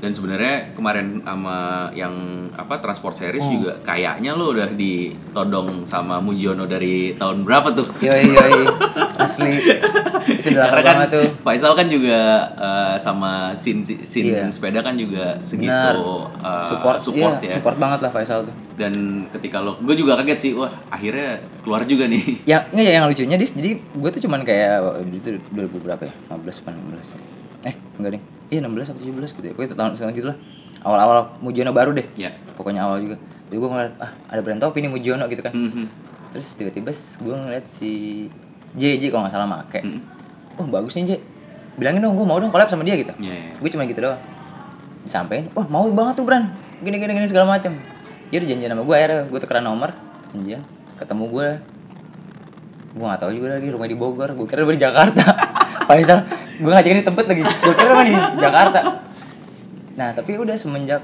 Dan 0.00 0.10
sebenarnya 0.10 0.72
kemarin 0.72 1.20
sama 1.20 1.56
yang 1.92 2.12
apa 2.52 2.76
transport 2.76 3.12
series 3.14 3.40
Hmm. 3.40 3.52
juga 3.54 3.72
kayaknya 3.82 4.32
lo 4.32 4.50
udah 4.50 4.72
ditodong 4.72 5.84
sama 5.84 6.18
Mujiono 6.18 6.64
dari 6.64 7.12
tahun 7.14 7.44
berapa 7.44 7.68
tuh? 7.70 7.84
yoi 8.00 8.24
yoi 8.26 8.64
asli 9.16 9.60
itu 10.40 10.48
udah 10.50 10.64
lama 10.66 10.80
kan 10.80 10.94
banget 10.96 11.08
tuh 11.10 11.26
Faisal 11.42 11.72
kan 11.74 11.86
juga 11.86 12.18
eh, 12.50 12.94
sama 12.96 13.52
scene 13.52 13.84
scene 13.84 14.32
Iya. 14.32 14.48
sepeda 14.48 14.80
kan 14.80 14.94
juga 14.94 15.36
segitu 15.38 15.68
Benar. 15.68 15.96
eh, 16.40 16.64
support 16.64 16.98
support 16.98 17.34
iya, 17.38 17.50
ya. 17.50 17.54
support 17.56 17.76
banget 17.76 18.00
lah 18.00 18.10
Faisal 18.10 18.40
tuh 18.42 18.54
Dan 18.72 18.94
ketika 19.28 19.60
lo, 19.60 19.76
gue 19.76 19.92
juga 19.92 20.16
kaget 20.16 20.38
sih, 20.40 20.52
wah 20.54 20.72
akhirnya 20.88 21.36
keluar 21.60 21.84
juga 21.84 22.08
nih. 22.08 22.40
ya 22.50 22.64
nggak 22.66 22.80
ya 22.82 22.92
yang 22.94 23.04
lucunya 23.04 23.36
dis 23.36 23.52
jadi 23.52 23.76
gue 23.76 24.10
tuh 24.10 24.22
cuman 24.24 24.40
kayak 24.40 24.80
itu 25.10 25.36
2000 25.52 25.68
berapa 25.78 26.02
ya 26.02 26.14
15 26.30 26.64
apa 26.64 26.70
16 26.72 27.68
eh 27.68 27.74
enggak 28.00 28.10
deh 28.16 28.22
iya 28.50 28.60
16 28.60 28.92
atau 28.92 29.00
17 29.00 29.36
gitu 29.38 29.46
ya. 29.46 29.52
Pokoknya 29.54 29.78
tahun 29.78 29.92
sekarang 29.96 30.14
gitu 30.14 30.28
lah 30.28 30.38
awal-awal 30.80 31.18
Mujiono 31.44 31.70
baru 31.72 31.92
deh. 31.92 32.06
Ya. 32.16 32.32
pokoknya 32.56 32.84
awal 32.84 33.00
juga. 33.00 33.16
Jadi 33.48 33.56
gue 33.56 33.68
ngeliat 33.72 33.94
ah 33.98 34.10
ada 34.28 34.40
brand 34.44 34.60
topi 34.60 34.84
nih 34.84 34.90
Mujiono 34.92 35.24
gitu 35.30 35.42
kan. 35.42 35.52
Mhm. 35.54 35.86
terus 36.30 36.54
tiba-tiba 36.54 36.94
gue 36.94 37.34
ngeliat 37.34 37.66
si 37.66 37.90
JJ 38.78 39.10
kalau 39.10 39.26
nggak 39.26 39.34
salah 39.34 39.48
make. 39.50 39.82
Mhm. 39.82 40.00
oh 40.62 40.66
bagus 40.70 40.94
nih 40.94 41.04
J. 41.06 41.12
Bilangin 41.74 42.04
dong 42.04 42.14
gue 42.14 42.26
mau 42.26 42.38
dong 42.38 42.52
collab 42.54 42.70
sama 42.70 42.86
dia 42.86 42.94
gitu. 42.94 43.10
Iya, 43.18 43.34
iya. 43.34 43.52
gue 43.58 43.70
cuma 43.70 43.82
gitu 43.86 43.98
doang. 44.02 44.20
Disampein 45.02 45.48
wah 45.56 45.66
mau 45.66 45.88
banget 45.90 46.22
tuh 46.22 46.26
Bran 46.28 46.52
gini 46.80 46.96
gini 47.00 47.12
gini 47.16 47.26
segala 47.26 47.56
macam 47.56 47.72
dia 48.30 48.36
udah 48.38 48.48
janjian 48.48 48.70
sama 48.72 48.82
gue 48.86 48.94
akhirnya 48.94 49.20
gue 49.26 49.38
tukeran 49.42 49.64
nomor 49.64 49.90
janjian 50.30 50.62
ketemu 51.00 51.24
gue 51.28 51.48
gue 52.90 53.04
gak 53.06 53.20
tahu 53.22 53.30
juga 53.32 53.54
lagi 53.58 53.68
rumah 53.70 53.88
di 53.90 53.96
Bogor. 53.98 54.30
Gue 54.34 54.46
kira 54.46 54.66
di 54.66 54.78
Jakarta 54.78 55.24
Faisal 55.82 56.18
gue 56.56 56.68
ngajakin 56.68 56.98
di 56.98 57.06
tempat 57.06 57.24
lagi 57.24 57.42
gue 57.42 57.74
kira 57.74 57.88
rumah 57.88 58.04
di 58.04 58.14
Jakarta 58.36 58.80
nah 59.92 60.08
tapi 60.12 60.30
udah 60.34 60.54
semenjak 60.54 61.02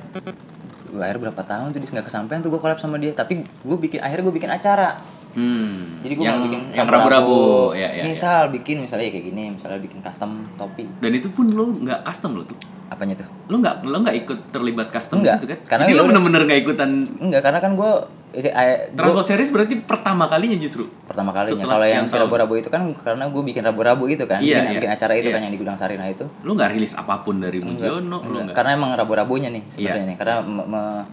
akhirnya 0.89 1.29
berapa 1.29 1.43
tahun 1.43 1.73
tuh 1.73 1.81
nggak 1.83 2.07
kesampaian 2.07 2.41
tuh 2.41 2.49
gue 2.49 2.57
collab 2.57 2.77
sama 2.77 2.97
dia 2.97 3.13
tapi 3.13 3.43
gue 3.43 3.77
bikin 3.79 4.01
akhirnya 4.01 4.25
gue 4.25 4.35
bikin 4.35 4.51
acara 4.51 5.01
Hmm. 5.37 6.01
jadi 6.01 6.17
gue 6.17 6.25
yang, 6.25 6.41
bikin 6.49 6.61
yang 6.73 6.89
rabu-rabu, 6.89 7.77
ya, 7.77 7.93
ya, 7.93 8.01
ya. 8.01 8.05
misal 8.09 8.49
bikin 8.49 8.81
misalnya 8.81 9.13
kayak 9.13 9.21
gini 9.29 9.53
misalnya 9.53 9.85
bikin 9.85 10.01
custom 10.01 10.49
topi 10.57 10.89
Dan 10.97 11.13
itu 11.13 11.29
pun 11.29 11.45
lo 11.53 11.77
nggak 11.77 12.09
custom 12.09 12.41
lo 12.41 12.49
tuh. 12.49 12.57
apanya 12.89 13.21
tuh 13.21 13.29
Lo 13.53 13.61
nggak 13.61 13.85
lo 13.85 14.01
nggak 14.01 14.17
ikut 14.17 14.39
terlibat 14.49 14.89
custom 14.89 15.21
Enggak, 15.21 15.37
situ 15.37 15.53
kan? 15.53 15.59
karena 15.69 15.85
Jadi 15.85 15.93
ya 15.93 16.01
lo 16.01 16.09
bener-bener 16.09 16.41
nggak 16.41 16.61
ikutan 16.65 16.91
enggak 17.21 17.43
karena 17.45 17.61
kan 17.61 17.77
gue 17.77 17.93
Transport 18.37 19.25
series 19.25 19.49
berarti 19.49 19.75
pertama 19.79 20.25
kalinya 20.27 20.55
justru. 20.55 20.85
pertama 21.03 21.31
kalinya 21.31 21.65
kalau 21.65 21.83
yang 21.83 22.05
si 22.05 22.15
rabu-rabu 22.15 22.55
itu 22.55 22.69
kan 22.69 22.85
karena 22.95 23.25
gue 23.27 23.43
bikin 23.43 23.63
rabu-rabu 23.63 24.05
itu 24.07 24.23
kan 24.23 24.39
Iya, 24.39 24.61
bikin, 24.61 24.65
iya. 24.67 24.77
bikin 24.77 24.91
acara 24.91 25.13
itu 25.15 25.27
Iya. 25.27 25.35
kan 25.35 25.43
yang 25.43 25.53
di 25.53 25.59
gudang 25.59 25.75
Sarina 25.75 26.05
itu 26.05 26.29
Lo 26.43 26.53
nggak 26.53 26.71
rilis 26.71 26.93
apa 26.93 27.17
pun 27.19 27.39
dari 27.39 27.59
Mujiono, 27.59 27.97
lo 27.97 28.17
enggak. 28.21 28.43
nggak. 28.43 28.55
karena 28.55 28.71
emang 28.75 28.91
rabu-rabunya 28.93 29.49
nih 29.49 29.63
sebenarnya 29.67 29.97
Iya. 29.97 30.09
nih 30.09 30.17
karena 30.17 30.35
me, 30.43 30.63
me- 30.65 31.07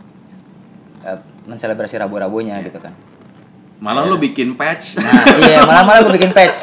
eh, 1.01 1.17
menselebrasi 1.45 1.95
rabu-rabunya 1.97 2.59
gitu 2.61 2.77
kan 2.77 2.91
Malah 3.77 4.03
lo 4.03 4.15
bikin 4.15 4.53
patch. 4.53 4.95
nah 4.97 5.11
iya 5.37 5.59
malah 5.61 5.83
malah 5.83 5.99
gue 6.01 6.13
bikin 6.13 6.31
patch 6.31 6.59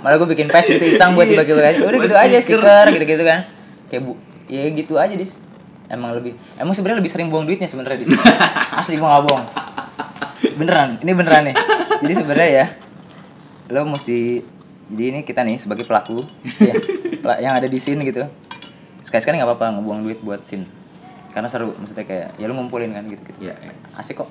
malah 0.00 0.16
gue 0.16 0.28
bikin 0.28 0.46
patch 0.46 0.66
gitu 0.70 0.84
iseng 0.88 1.12
buat 1.12 1.24
Iya. 1.24 1.34
dibagi-bagi 1.36 1.68
aja 1.68 1.78
udah 1.80 1.90
Buat 1.92 2.06
gitu 2.06 2.16
aja 2.16 2.36
stiker. 2.36 2.86
gitu-gitu 2.90 3.22
kan 3.22 3.40
kayak 3.86 4.02
bu 4.02 4.12
ya 4.46 4.66
gitu 4.66 4.94
aja 4.96 5.14
dis 5.14 5.38
emang 5.86 6.10
lebih 6.12 6.34
emang 6.54 6.70
sebenarnya 6.70 6.98
lebih 6.98 7.10
sering 7.10 7.26
buang 7.26 7.42
duitnya 7.42 7.66
sebenarnya 7.66 7.98
dis 8.00 8.10
asli 8.80 8.94
gue 8.94 9.02
nggak 9.02 9.24
bohong 9.24 9.44
beneran 10.60 11.00
ini 11.00 11.12
beneran 11.16 11.42
nih 11.48 11.56
jadi 12.04 12.12
sebenarnya 12.14 12.48
ya 12.52 12.66
lo 13.72 13.88
mesti 13.88 14.44
jadi 14.90 15.04
ini 15.08 15.20
kita 15.22 15.40
nih 15.40 15.56
sebagai 15.56 15.86
pelaku 15.86 16.20
ya, 16.60 16.74
yang 17.40 17.54
ada 17.56 17.64
di 17.64 17.78
scene 17.80 18.02
gitu 18.02 18.26
sekali-sekali 19.00 19.40
nggak 19.40 19.48
apa-apa 19.48 19.80
ngebuang 19.80 20.00
duit 20.04 20.18
buat 20.20 20.44
scene 20.44 20.68
karena 21.30 21.46
seru 21.46 21.72
maksudnya 21.78 22.04
kayak 22.04 22.28
ya 22.36 22.44
lo 22.44 22.58
ngumpulin 22.58 22.90
kan 22.90 23.06
gitu 23.06 23.22
gitu 23.22 23.38
Iya, 23.40 23.54
iya. 23.56 23.72
asik 23.96 24.18
kok 24.18 24.30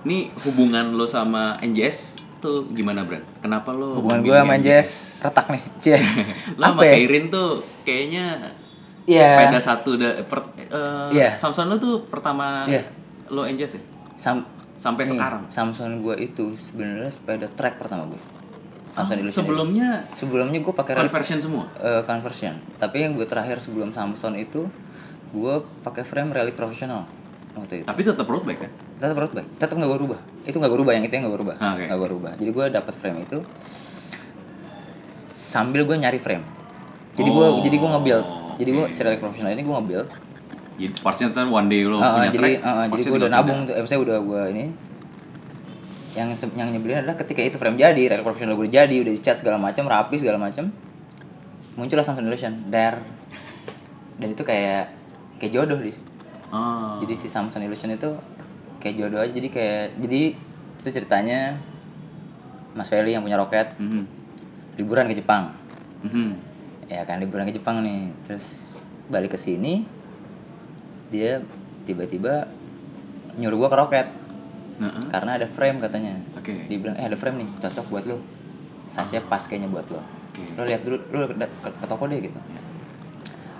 Nih 0.00 0.32
hubungan 0.48 0.96
lo 0.96 1.04
sama 1.04 1.60
NJS 1.60 2.16
tuh 2.40 2.64
gimana, 2.72 3.04
Bran? 3.04 3.20
Kenapa 3.44 3.68
lo 3.76 4.00
hubungan 4.00 4.24
gue 4.24 4.32
sama 4.32 4.56
Jess 4.56 5.20
retak 5.20 5.52
nih 5.52 5.62
cie 5.76 6.00
Lo 6.60 6.72
sama 6.72 6.88
ya 6.88 6.96
Kairin 6.96 7.28
tuh 7.28 7.60
kayaknya 7.84 8.56
Iya. 9.04 9.26
sepeda 9.26 9.58
satu 9.60 9.98
da, 9.98 10.22
per, 10.24 10.40
eh, 10.56 11.08
Iya. 11.12 11.36
Samson 11.36 11.68
lo 11.68 11.76
tuh 11.76 12.06
pertama 12.08 12.64
Iya. 12.64 12.88
lo 13.28 13.44
NJS 13.44 13.76
ya? 13.76 13.82
Sam 14.16 14.40
Sampai 14.80 15.04
nih, 15.04 15.12
sekarang. 15.12 15.42
Samsung 15.46 16.00
gue 16.00 16.16
itu 16.18 16.56
sebenarnya 16.56 17.12
sepeda 17.12 17.46
track 17.48 17.76
pertama 17.76 18.08
gue 18.08 18.16
Oh, 18.16 18.92
Samsung 18.96 19.20
Illusion 19.20 19.38
sebelumnya 19.38 19.88
ini. 20.02 20.10
sebelumnya 20.10 20.58
gue 20.58 20.74
pakai 20.74 20.94
conversion 20.96 21.38
semua. 21.38 21.64
eh, 21.78 22.02
conversion. 22.02 22.56
Tapi 22.74 22.96
yang 22.98 23.12
gue 23.12 23.22
terakhir 23.22 23.60
sebelum 23.60 23.92
Samsung 23.92 24.34
itu 24.34 24.66
gue 25.30 25.54
pakai 25.80 26.02
frame 26.02 26.32
rally 26.32 26.50
profesional 26.50 27.06
waktu 27.52 27.82
itu. 27.82 27.86
Tapi 27.86 28.00
tetap 28.02 28.24
road 28.24 28.42
bike 28.42 28.60
kan? 28.60 28.72
tetap 28.96 29.16
road 29.16 29.30
bike. 29.30 29.46
Tetap 29.56 29.76
nggak 29.76 29.90
gue 29.90 30.00
rubah. 30.00 30.20
Itu 30.42 30.56
nggak 30.56 30.70
gue 30.70 30.80
rubah 30.80 30.92
yang 30.92 31.04
itu 31.04 31.12
yang 31.12 31.22
nggak 31.22 31.34
gue 31.36 31.42
rubah. 31.44 31.56
Ah, 31.56 31.72
nggak 31.76 31.94
gue 31.94 32.08
rubah. 32.10 32.32
Jadi 32.34 32.50
gue 32.50 32.64
dapat 32.72 32.94
frame 32.94 33.18
itu 33.20 33.38
sambil 35.30 35.82
gue 35.84 35.96
nyari 35.96 36.18
frame. 36.18 36.42
Jadi 37.14 37.28
gue 37.28 37.44
Oh, 37.44 37.60
jadi 37.60 37.76
gue 37.76 37.90
nge-build. 37.90 38.26
Jadi 38.56 38.70
gue 38.70 38.84
oke. 38.86 38.92
si 38.92 39.00
rally 39.00 39.18
profesional 39.18 39.50
ini 39.50 39.62
gue 39.62 39.70
nge-build 39.72 40.08
Jadi 40.80 40.96
partsnya 41.04 41.28
ntar 41.28 41.44
one 41.44 41.68
day 41.68 41.84
lo 41.84 42.00
ah, 42.00 42.24
punya 42.24 42.32
jadi 42.32 42.38
track. 42.56 42.64
ah, 42.64 42.84
jadi 42.88 43.02
gue 43.04 43.18
udah 43.20 43.30
nabung 43.30 43.58
tuh, 43.68 43.74
saya 43.84 44.00
udah 44.00 44.16
gue 44.16 44.42
ini 44.56 44.64
yang 46.10 46.32
yang 46.56 46.68
nyebelin 46.72 47.04
adalah 47.04 47.14
ketika 47.14 47.38
itu 47.38 47.54
frame 47.54 47.76
jadi, 47.76 48.02
rel 48.08 48.24
profesional 48.24 48.56
gue 48.56 48.66
udah 48.66 48.74
jadi, 48.82 48.96
udah 48.98 49.12
dicat 49.12 49.36
segala 49.38 49.60
macam, 49.60 49.86
rapi 49.86 50.16
segala 50.18 50.40
macam, 50.40 50.72
muncullah 51.76 52.02
Samsung 52.02 52.26
Illusion, 52.26 52.66
dar, 52.66 52.98
dan 54.18 54.28
itu 54.28 54.42
kayak 54.42 54.90
kayak 55.38 55.52
jodoh 55.54 55.78
dis. 55.78 56.00
Ah. 56.50 56.98
Jadi 56.98 57.14
si 57.14 57.30
Samsung 57.30 57.62
Illusion 57.62 57.94
itu 57.94 58.10
kayak 58.82 58.94
jodoh 58.98 59.22
aja, 59.22 59.30
jadi 59.30 59.48
kayak 59.48 59.84
jadi 60.00 60.20
itu 60.80 60.88
ceritanya 60.90 61.60
Mas 62.72 62.88
Feli 62.88 63.12
yang 63.12 63.22
punya 63.22 63.36
roket 63.36 63.76
Mhm. 63.76 64.02
liburan 64.80 65.06
ke 65.06 65.14
Jepang, 65.14 65.54
Mhm. 66.02 66.30
ya 66.88 67.04
kan 67.04 67.20
liburan 67.20 67.46
ke 67.46 67.54
Jepang 67.54 67.84
nih, 67.84 68.10
terus 68.24 68.80
balik 69.06 69.30
ke 69.30 69.38
sini 69.38 69.86
dia 71.10 71.42
tiba-tiba 71.84 72.46
nyuruh 73.36 73.66
gua 73.66 73.68
ke 73.68 73.78
roket. 73.78 74.06
Nah, 74.80 75.10
karena 75.12 75.36
ada 75.36 75.46
frame 75.46 75.76
katanya. 75.78 76.16
Oke. 76.34 76.64
dia 76.64 76.78
bilang 76.80 76.96
eh 76.96 77.04
ada 77.04 77.18
frame 77.18 77.44
nih 77.44 77.48
cocok 77.60 77.86
buat 77.90 78.04
lo 78.08 78.16
size 78.88 79.20
pas 79.28 79.44
kayaknya 79.44 79.68
buat 79.68 79.84
lo 79.86 80.00
Oke. 80.00 80.42
lo 80.56 80.62
lihat 80.64 80.82
dulu 80.82 80.96
lo 81.12 81.24
ke, 81.36 81.84
toko 81.84 82.08
deh 82.08 82.18
gitu. 82.24 82.38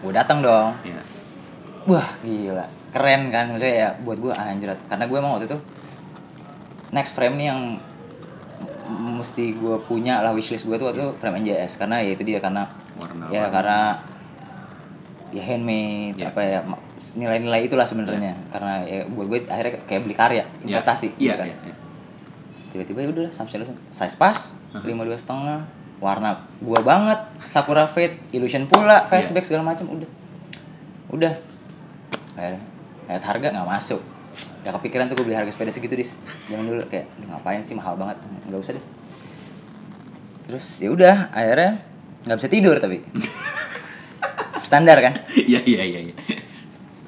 Gue 0.00 0.12
datang 0.16 0.40
dong. 0.40 0.72
Ya. 0.80 1.02
wah 1.84 2.08
gila. 2.24 2.66
Keren 2.90 3.28
kan 3.28 3.52
maksudnya 3.52 3.74
ya 3.76 3.88
buat 4.00 4.16
gue 4.16 4.32
anjir. 4.32 4.72
Karena 4.88 5.04
gue 5.04 5.16
emang 5.20 5.32
waktu 5.36 5.46
itu 5.52 5.58
next 6.90 7.12
frame 7.12 7.36
nih 7.36 7.46
yang 7.52 7.60
mesti 8.90 9.54
gue 9.54 9.76
punya 9.86 10.18
lah 10.18 10.34
wishlist 10.34 10.66
gue 10.66 10.74
tuh 10.74 10.90
waktu 10.90 10.98
itu 10.98 11.12
frame 11.22 11.46
NJS 11.46 11.78
karena 11.78 12.02
ya 12.02 12.10
itu 12.10 12.26
dia 12.26 12.42
karena 12.42 12.66
Warna. 12.98 13.30
ya 13.30 13.46
karena 13.46 13.78
ya 15.30 15.42
handmade 15.46 16.18
Ya. 16.18 16.34
apa 16.34 16.40
ya 16.42 16.58
nilai-nilai 17.14 17.64
itulah 17.64 17.84
sebenarnya. 17.84 18.36
Karena 18.48 18.84
ya 18.84 19.04
buat 19.06 19.26
gue 19.26 19.38
akhirnya 19.44 19.80
kayak 19.84 20.00
beli 20.02 20.14
karya 20.14 20.44
investasi 20.60 21.16
Iya, 21.16 21.34
gitu 21.34 21.36
kan. 21.36 21.46
iya, 21.46 21.56
iya. 21.64 21.74
tiba-tiba 22.70 23.02
ya 23.02 23.08
udah 23.10 23.28
Samsung 23.28 23.66
size 23.90 24.14
pas 24.14 24.54
lima 24.86 25.02
dua 25.02 25.18
setengah 25.18 25.66
warna 25.98 26.38
gua 26.62 26.78
banget 26.80 27.18
Sakura 27.44 27.82
Fade 27.84 28.14
Illusion 28.30 28.64
pula 28.64 29.02
Iya. 29.02 29.10
fastback 29.10 29.42
segala 29.42 29.66
macam 29.66 29.90
udah. 29.90 30.06
Udah. 31.10 31.34
Akhirnya 32.32 32.62
lihat 33.04 33.24
harga 33.26 33.46
nggak 33.50 33.66
masuk. 33.68 33.98
Gak 34.62 34.76
kepikiran 34.76 35.10
tuh 35.10 35.18
gue 35.18 35.26
beli 35.26 35.34
harga 35.34 35.50
sepeda 35.50 35.68
segitu 35.68 35.98
dis. 35.98 36.14
Zaman 36.46 36.62
dulu 36.62 36.84
kayak 36.86 37.10
"Duh, 37.16 37.26
ngapain 37.26 37.58
sih 37.58 37.74
mahal 37.74 37.96
banget. 37.96 38.22
Nggak 38.46 38.60
usah 38.60 38.72
deh. 38.78 38.84
Terus 40.46 40.66
ya 40.78 40.88
udah 40.90 41.16
akhirnya 41.30 41.82
nggak 42.22 42.38
bisa 42.38 42.48
tidur 42.48 42.76
tapi. 42.76 43.02
Standar 44.62 45.02
kan? 45.02 45.14
Iya, 45.34 45.58
iya, 45.64 45.82
iya, 45.82 46.00
iya. 46.06 46.14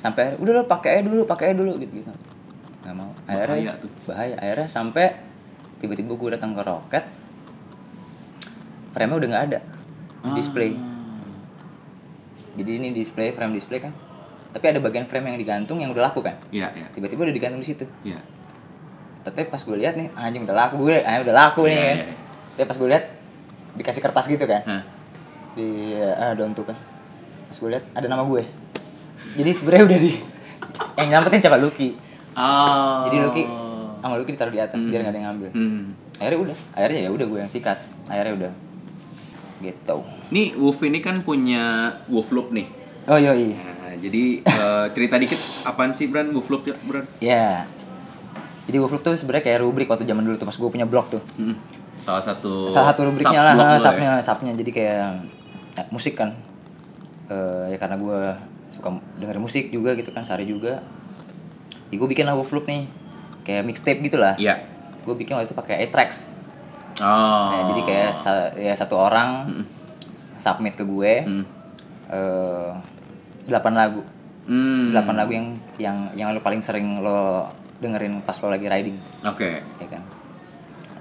Sampai 0.03 0.35
udah 0.37 0.53
lo 0.53 0.63
pakai 0.67 0.99
aja 0.99 1.03
dulu 1.07 1.23
pakai 1.23 1.55
aja 1.55 1.57
dulu 1.57 1.79
gitu 1.79 2.03
gitu 2.03 2.11
nggak 2.83 2.95
mau. 2.99 3.15
Akhirnya 3.31 3.55
Bahaya 3.55 3.73
tuh. 3.79 3.91
bahaya. 4.05 4.35
Akhirnya 4.43 4.67
sampai 4.67 5.07
tiba-tiba 5.79 6.19
gue 6.19 6.31
datang 6.35 6.51
ke 6.51 6.63
roket 6.63 7.05
frame-nya 8.91 9.17
udah 9.23 9.29
nggak 9.31 9.45
ada. 9.47 9.59
Ah. 10.23 10.35
display. 10.35 10.75
Jadi 12.53 12.71
ini 12.77 12.89
display 12.91 13.31
frame 13.31 13.55
display 13.55 13.79
kan. 13.79 13.95
Tapi 14.51 14.65
ada 14.69 14.83
bagian 14.83 15.07
frame 15.07 15.33
yang 15.33 15.39
digantung 15.39 15.79
yang 15.79 15.89
udah 15.91 16.11
laku 16.11 16.21
kan? 16.21 16.37
Iya, 16.53 16.69
iya. 16.75 16.87
tiba-tiba 16.93 17.25
udah 17.25 17.33
digantung 17.33 17.63
di 17.63 17.69
situ. 17.69 17.87
Iya. 18.03 18.19
tapi 19.23 19.47
pas 19.47 19.63
gue 19.63 19.79
lihat 19.79 19.95
nih 19.95 20.11
anjing 20.13 20.43
udah 20.43 20.57
laku 20.59 20.83
gue. 20.83 20.99
Ah, 21.01 21.23
udah 21.23 21.31
laku 21.33 21.63
nih 21.65 21.73
Iya, 21.73 21.87
kan. 21.87 21.95
iya, 21.95 22.05
iya. 22.05 22.15
tapi 22.53 22.67
pas 22.67 22.77
gue 22.77 22.89
lihat 22.91 23.05
dikasih 23.73 24.03
kertas 24.03 24.27
gitu 24.27 24.45
kan. 24.45 24.63
Di 25.55 25.95
ah, 25.95 26.35
daun 26.35 26.51
tuh 26.53 26.67
kan. 26.67 26.75
Pas 27.47 27.55
gue 27.57 27.71
lihat 27.71 27.85
ada 27.95 28.07
nama 28.11 28.27
gue 28.27 28.43
jadi 29.39 29.51
sebenarnya 29.55 29.85
udah 29.89 29.99
di 29.99 30.11
yang 30.99 31.09
nyampetin 31.19 31.41
siapa? 31.43 31.59
Lucky. 31.59 31.89
Oh. 32.33 33.05
jadi 33.09 33.17
Lucky 33.29 33.45
sama 34.03 34.15
Lucky 34.19 34.33
ditaruh 34.35 34.55
di 34.55 34.61
atas 34.61 34.81
biar 34.83 35.01
nggak 35.05 35.13
ada 35.13 35.19
yang 35.19 35.29
ngambil. 35.33 35.51
Hmm. 35.53 35.83
akhirnya 36.23 36.39
udah 36.39 36.57
akhirnya 36.79 37.01
ya 37.07 37.11
udah 37.11 37.27
gue 37.27 37.39
yang 37.43 37.53
sikat. 37.53 37.79
Akhirnya 38.07 38.33
udah. 38.39 38.53
Gitu. 39.63 39.97
Nih 40.35 40.47
Wolf 40.59 40.81
ini 40.83 40.99
kan 40.99 41.23
punya 41.23 41.97
Wolf 42.11 42.35
Loop 42.35 42.51
nih. 42.51 42.67
oh 43.11 43.19
iya 43.19 43.35
iya. 43.35 43.59
Nah, 43.59 43.99
jadi 43.99 44.47
eh, 44.47 44.87
cerita 44.95 45.19
dikit 45.19 45.41
apaan 45.67 45.91
sih 45.91 46.07
Bran? 46.07 46.31
Wolf 46.31 46.49
Loop 46.51 46.63
ya, 46.71 46.75
Bran? 46.87 47.05
ya 47.19 47.67
jadi 48.63 48.77
Wolfloop 48.79 49.03
tuh 49.03 49.15
sebenarnya 49.19 49.45
kayak 49.45 49.59
rubrik 49.63 49.91
waktu 49.91 50.07
zaman 50.07 50.23
dulu 50.23 50.39
tuh 50.39 50.47
pas 50.47 50.55
gue 50.55 50.71
punya 50.71 50.87
blog 50.87 51.11
tuh. 51.11 51.23
Hmm. 51.35 51.59
Salah 52.03 52.23
satu 52.23 52.71
salah 52.71 52.95
satu 52.95 53.11
rubriknya 53.11 53.55
sub-blog 53.55 53.67
lah 53.67 53.79
ya? 53.79 53.83
subnya 53.83 54.11
subnya. 54.23 54.53
Jadi 54.55 54.71
kayak 54.71 55.09
ya, 55.75 55.83
musik 55.91 56.15
kan. 56.15 56.31
Eh, 57.27 57.75
ya 57.75 57.79
karena 57.79 57.99
gue 57.99 58.21
suka 58.73 58.89
dengerin 59.17 59.39
musik 59.39 59.69
juga 59.69 59.93
gitu 59.93 60.09
kan 60.09 60.25
sehari 60.25 60.45
juga 60.45 60.81
ya 61.89 61.95
gue 61.95 62.09
bikin 62.09 62.25
lah 62.25 62.33
Wolfloop 62.33 62.65
nih 62.65 62.89
kayak 63.43 63.63
mixtape 63.63 64.01
gitu 64.01 64.17
lah 64.17 64.33
Iya. 64.35 64.65
gue 65.03 65.15
bikin 65.15 65.35
waktu 65.35 65.47
itu 65.47 65.55
pakai 65.55 65.85
A-Tracks 65.85 66.33
Oh. 66.95 67.49
Nah, 67.49 67.65
jadi 67.67 67.83
kayak 67.83 68.11
sa- 68.13 68.53
ya 68.55 68.73
satu 68.73 68.95
orang 68.95 69.49
Mm. 69.49 69.65
submit 70.37 70.75
ke 70.75 70.85
gue 70.85 71.13
Hmm. 71.21 71.45
eh, 72.07 72.71
delapan 73.43 73.73
lagu 73.75 74.01
Hmm. 74.43 74.93
delapan 74.93 75.15
lagu 75.17 75.33
yang 75.33 75.47
yang 75.79 75.97
yang 76.13 76.29
lo 76.31 76.41
paling 76.41 76.61
sering 76.61 77.01
lo 77.01 77.49
dengerin 77.79 78.21
pas 78.21 78.37
lo 78.37 78.49
lagi 78.49 78.67
riding 78.67 78.97
Oke. 79.23 79.65
ya 79.75 79.87
kan 79.89 80.03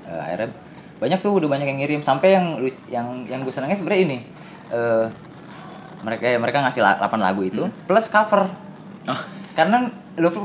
Eh, 0.01 0.17
akhirnya 0.17 0.49
banyak 0.97 1.19
tuh 1.19 1.32
udah 1.34 1.49
banyak 1.49 1.67
yang 1.67 1.78
ngirim 1.78 2.01
sampai 2.01 2.34
yang 2.34 2.47
yang 2.88 3.07
yang 3.26 3.39
gue 3.41 3.49
senangnya 3.49 3.76
sebenarnya 3.76 4.03
ini 4.05 4.17
eh 4.69 5.05
mereka 6.02 6.26
ya 6.26 6.38
mereka 6.38 6.62
ngasih 6.62 6.82
la- 6.82 6.97
8 6.97 7.18
lagu 7.18 7.41
itu 7.41 7.64
plus 7.86 8.08
cover. 8.08 8.49
Oh. 9.06 9.22
Karena 9.52 9.89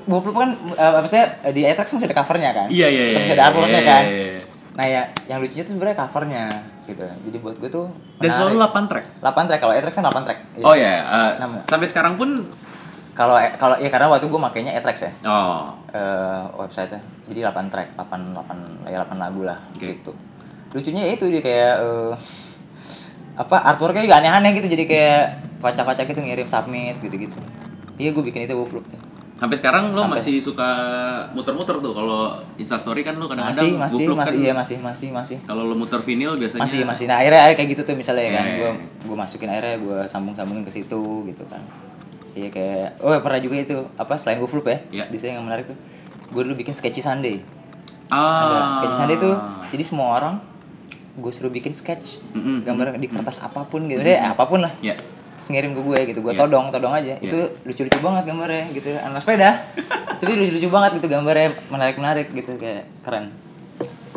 Wolf 0.07 0.27
kan 0.31 0.51
eh, 0.73 0.95
apa 0.95 1.07
sih 1.07 1.19
di 1.51 1.63
iTracks 1.63 1.93
masih 1.93 2.07
ada 2.07 2.17
covernya 2.17 2.51
kan? 2.55 2.67
Iya 2.71 2.87
iya 2.87 3.05
iya. 3.13 3.19
Masih 3.19 3.35
ada 3.35 3.45
artworknya 3.51 3.81
iya, 3.81 3.89
kan? 3.89 4.03
iya, 4.05 4.25
iya. 4.33 4.43
Nah 4.77 4.85
ya, 4.85 5.03
yang 5.27 5.39
lucunya 5.41 5.65
tuh 5.65 5.73
sebenarnya 5.73 5.97
covernya 5.99 6.45
gitu. 6.87 7.03
Jadi 7.03 7.37
buat 7.41 7.57
gue 7.57 7.67
tuh 7.67 7.87
Dan 8.21 8.31
menarik. 8.31 8.37
selalu 8.37 8.55
8 8.63 8.91
track. 8.91 9.07
8 9.19 9.49
track 9.49 9.61
kalau 9.61 9.75
iTracks 9.75 9.97
kan 9.97 10.05
8 10.07 10.23
track. 10.23 10.39
Iya. 10.55 10.65
Oh 10.65 10.75
ya, 10.77 10.95
eh, 11.03 11.31
Nama. 11.41 11.57
sampai 11.65 11.87
sekarang 11.87 12.15
pun 12.15 12.31
Kalau 13.11 13.33
kalau 13.57 13.81
ya 13.81 13.89
karena 13.89 14.13
waktu 14.13 14.29
gue 14.29 14.37
makainya 14.37 14.77
iTracks 14.77 15.03
ya. 15.03 15.13
oh 15.25 15.73
eh 15.89 16.43
website-nya. 16.55 17.01
Jadi 17.27 17.41
8 17.43 17.73
track, 17.73 17.89
8 17.97 18.37
8 18.37 18.93
ya 18.93 19.01
8 19.03 19.17
lagu 19.17 19.41
lah 19.41 19.57
Oke. 19.73 19.97
gitu. 19.97 20.13
Lucunya 20.71 21.09
ya 21.09 21.13
itu 21.17 21.25
dia 21.27 21.41
kayak 21.41 21.75
eh, 21.81 22.13
apa 23.37 23.57
artworknya 23.69 24.03
juga 24.03 24.17
aneh-aneh 24.19 24.57
gitu 24.57 24.67
jadi 24.67 24.85
kayak 24.89 25.25
kocak-kocak 25.61 26.09
gitu 26.09 26.21
ngirim 26.21 26.49
submit 26.49 26.97
gitu-gitu. 27.01 27.37
Iya 27.97 28.13
gue 28.13 28.25
bikin 28.25 28.45
itu 28.45 28.57
Wolfloop 28.57 28.89
tuh. 28.89 29.01
sampai 29.37 29.53
sekarang 29.61 29.93
lo 29.93 30.01
Sampai. 30.09 30.17
masih 30.17 30.41
suka 30.41 30.69
muter-muter 31.37 31.77
tuh 31.85 31.93
kalau 31.93 32.41
Instastory 32.57 33.05
kan 33.05 33.21
lo 33.21 33.29
kadang-kadang 33.29 33.77
Masih 33.77 33.77
masih 33.77 34.05
masih 34.09 34.17
kan 34.17 34.33
iya 34.41 34.53
masih 34.57 34.77
masih 34.81 35.09
masih. 35.13 35.37
kalau 35.45 35.69
lo 35.69 35.77
muter 35.77 36.01
vinyl 36.01 36.41
biasanya 36.41 36.65
Masih 36.65 36.89
masih 36.89 37.05
nah 37.05 37.21
akhirnya, 37.21 37.45
akhirnya 37.45 37.57
kayak 37.61 37.71
gitu 37.77 37.83
tuh 37.85 37.95
misalnya 38.01 38.25
ya 38.25 38.33
kan 38.33 38.45
gue 38.49 38.71
iya. 38.73 39.05
gue 39.05 39.17
masukin 39.21 39.49
akhirnya 39.53 39.77
gue 39.77 39.99
sambung-sambungin 40.09 40.65
ke 40.65 40.73
situ 40.73 41.03
gitu 41.29 41.45
kan. 41.53 41.61
Iya 42.33 42.49
kayak 42.49 42.89
oh 43.05 43.13
pernah 43.21 43.41
juga 43.45 43.57
itu 43.61 43.77
apa 44.01 44.17
selain 44.17 44.41
Wolfloop 44.41 44.65
ya. 44.73 44.79
Iya. 44.89 45.05
Di 45.13 45.17
sini 45.21 45.37
yang 45.37 45.45
menarik 45.45 45.69
tuh 45.69 45.77
gue 46.33 46.41
dulu 46.41 46.57
bikin 46.57 46.73
sketchy 46.73 47.05
Sunday. 47.05 47.45
ah 48.09 48.41
ada 48.41 48.59
sketch 48.81 48.97
Sunday 48.97 49.21
tuh 49.21 49.37
jadi 49.69 49.85
semua 49.85 50.17
orang 50.17 50.41
gue 51.17 51.33
suruh 51.33 51.49
bikin 51.49 51.73
sketch 51.73 52.21
Mm-mm. 52.31 52.63
gambar 52.63 52.97
di 52.97 53.09
kertas 53.09 53.41
apa 53.41 53.65
pun 53.65 53.85
gitu. 53.85 53.99
Maksudnya, 53.99 54.31
apa 54.31 54.45
pun 54.45 54.61
lah. 54.61 54.73
Ya 54.81 54.95
terus 55.37 55.53
ngirim 55.53 55.77
ke 55.77 55.81
gue 55.81 55.99
gitu 56.09 56.21
gue 56.23 56.33
Iya. 56.33 56.41
todong 56.43 56.73
todong 56.73 56.93
aja. 56.93 57.13
Itu 57.19 57.37
lucu-lucu 57.63 57.99
banget 58.01 58.25
gambarnya 58.25 58.73
gitu. 58.73 58.89
Anak 58.97 59.21
sepeda. 59.21 59.69
Tapi 60.21 60.33
lucu-lucu 60.33 60.69
banget 60.73 60.91
gitu 60.97 61.07
gambarnya. 61.09 61.53
Menarik-menarik 61.69 62.33
gitu 62.33 62.57
kayak 62.57 62.89
keren 63.05 63.37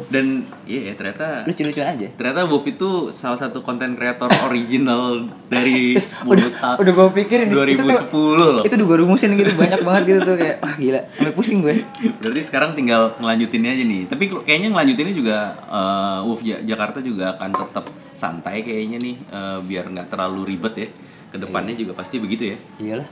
dan 0.07 0.25
iya 0.63 0.87
ya, 0.87 0.93
ternyata 0.93 1.43
lucu-lucuan 1.43 1.87
aja 1.91 2.07
ternyata 2.11 2.41
Wolf 2.43 2.65
itu 2.65 2.89
salah 3.09 3.35
satu 3.35 3.59
konten 3.59 3.93
kreator 3.93 4.31
original 4.43 5.27
dari 5.45 5.93
10 5.93 6.23
tahun 6.55 6.75
udah 6.77 6.93
gue 6.93 7.07
pikirin 7.17 7.47
2010 7.49 7.75
itu 7.75 7.83
tuh 7.83 8.29
loh 8.33 8.61
itu 8.61 8.73
udah 8.73 8.87
gue 8.87 8.97
rumusin 8.99 9.29
gitu 9.33 9.51
banyak 9.53 9.81
banget 9.81 10.01
gitu 10.07 10.19
tuh 10.23 10.35
kayak 10.35 10.55
wah 10.59 10.75
gila 10.75 11.01
sampai 11.11 11.33
pusing 11.33 11.59
gue 11.59 11.75
Berarti 12.19 12.41
sekarang 12.41 12.71
tinggal 12.71 13.15
ngelanjutinnya 13.17 13.71
aja 13.71 13.83
nih. 13.83 14.01
Tapi 14.05 14.23
kayaknya 14.43 14.69
ngelanjutinnya 14.69 15.13
juga 15.13 15.37
eh, 15.65 16.19
Wolf 16.21 16.41
Ja- 16.41 16.61
Jakarta 16.61 16.99
juga 16.99 17.33
akan 17.33 17.49
tetap 17.51 17.85
santai 18.13 18.61
kayaknya 18.61 18.97
nih 18.97 19.15
eh, 19.25 19.59
biar 19.61 19.87
nggak 19.87 20.07
terlalu 20.07 20.53
ribet 20.53 20.73
ya. 20.75 20.87
Ke 21.27 21.37
depannya 21.37 21.73
juga 21.73 21.91
pasti 21.93 22.17
begitu 22.17 22.53
ya. 22.53 22.57
iyalah 22.77 23.07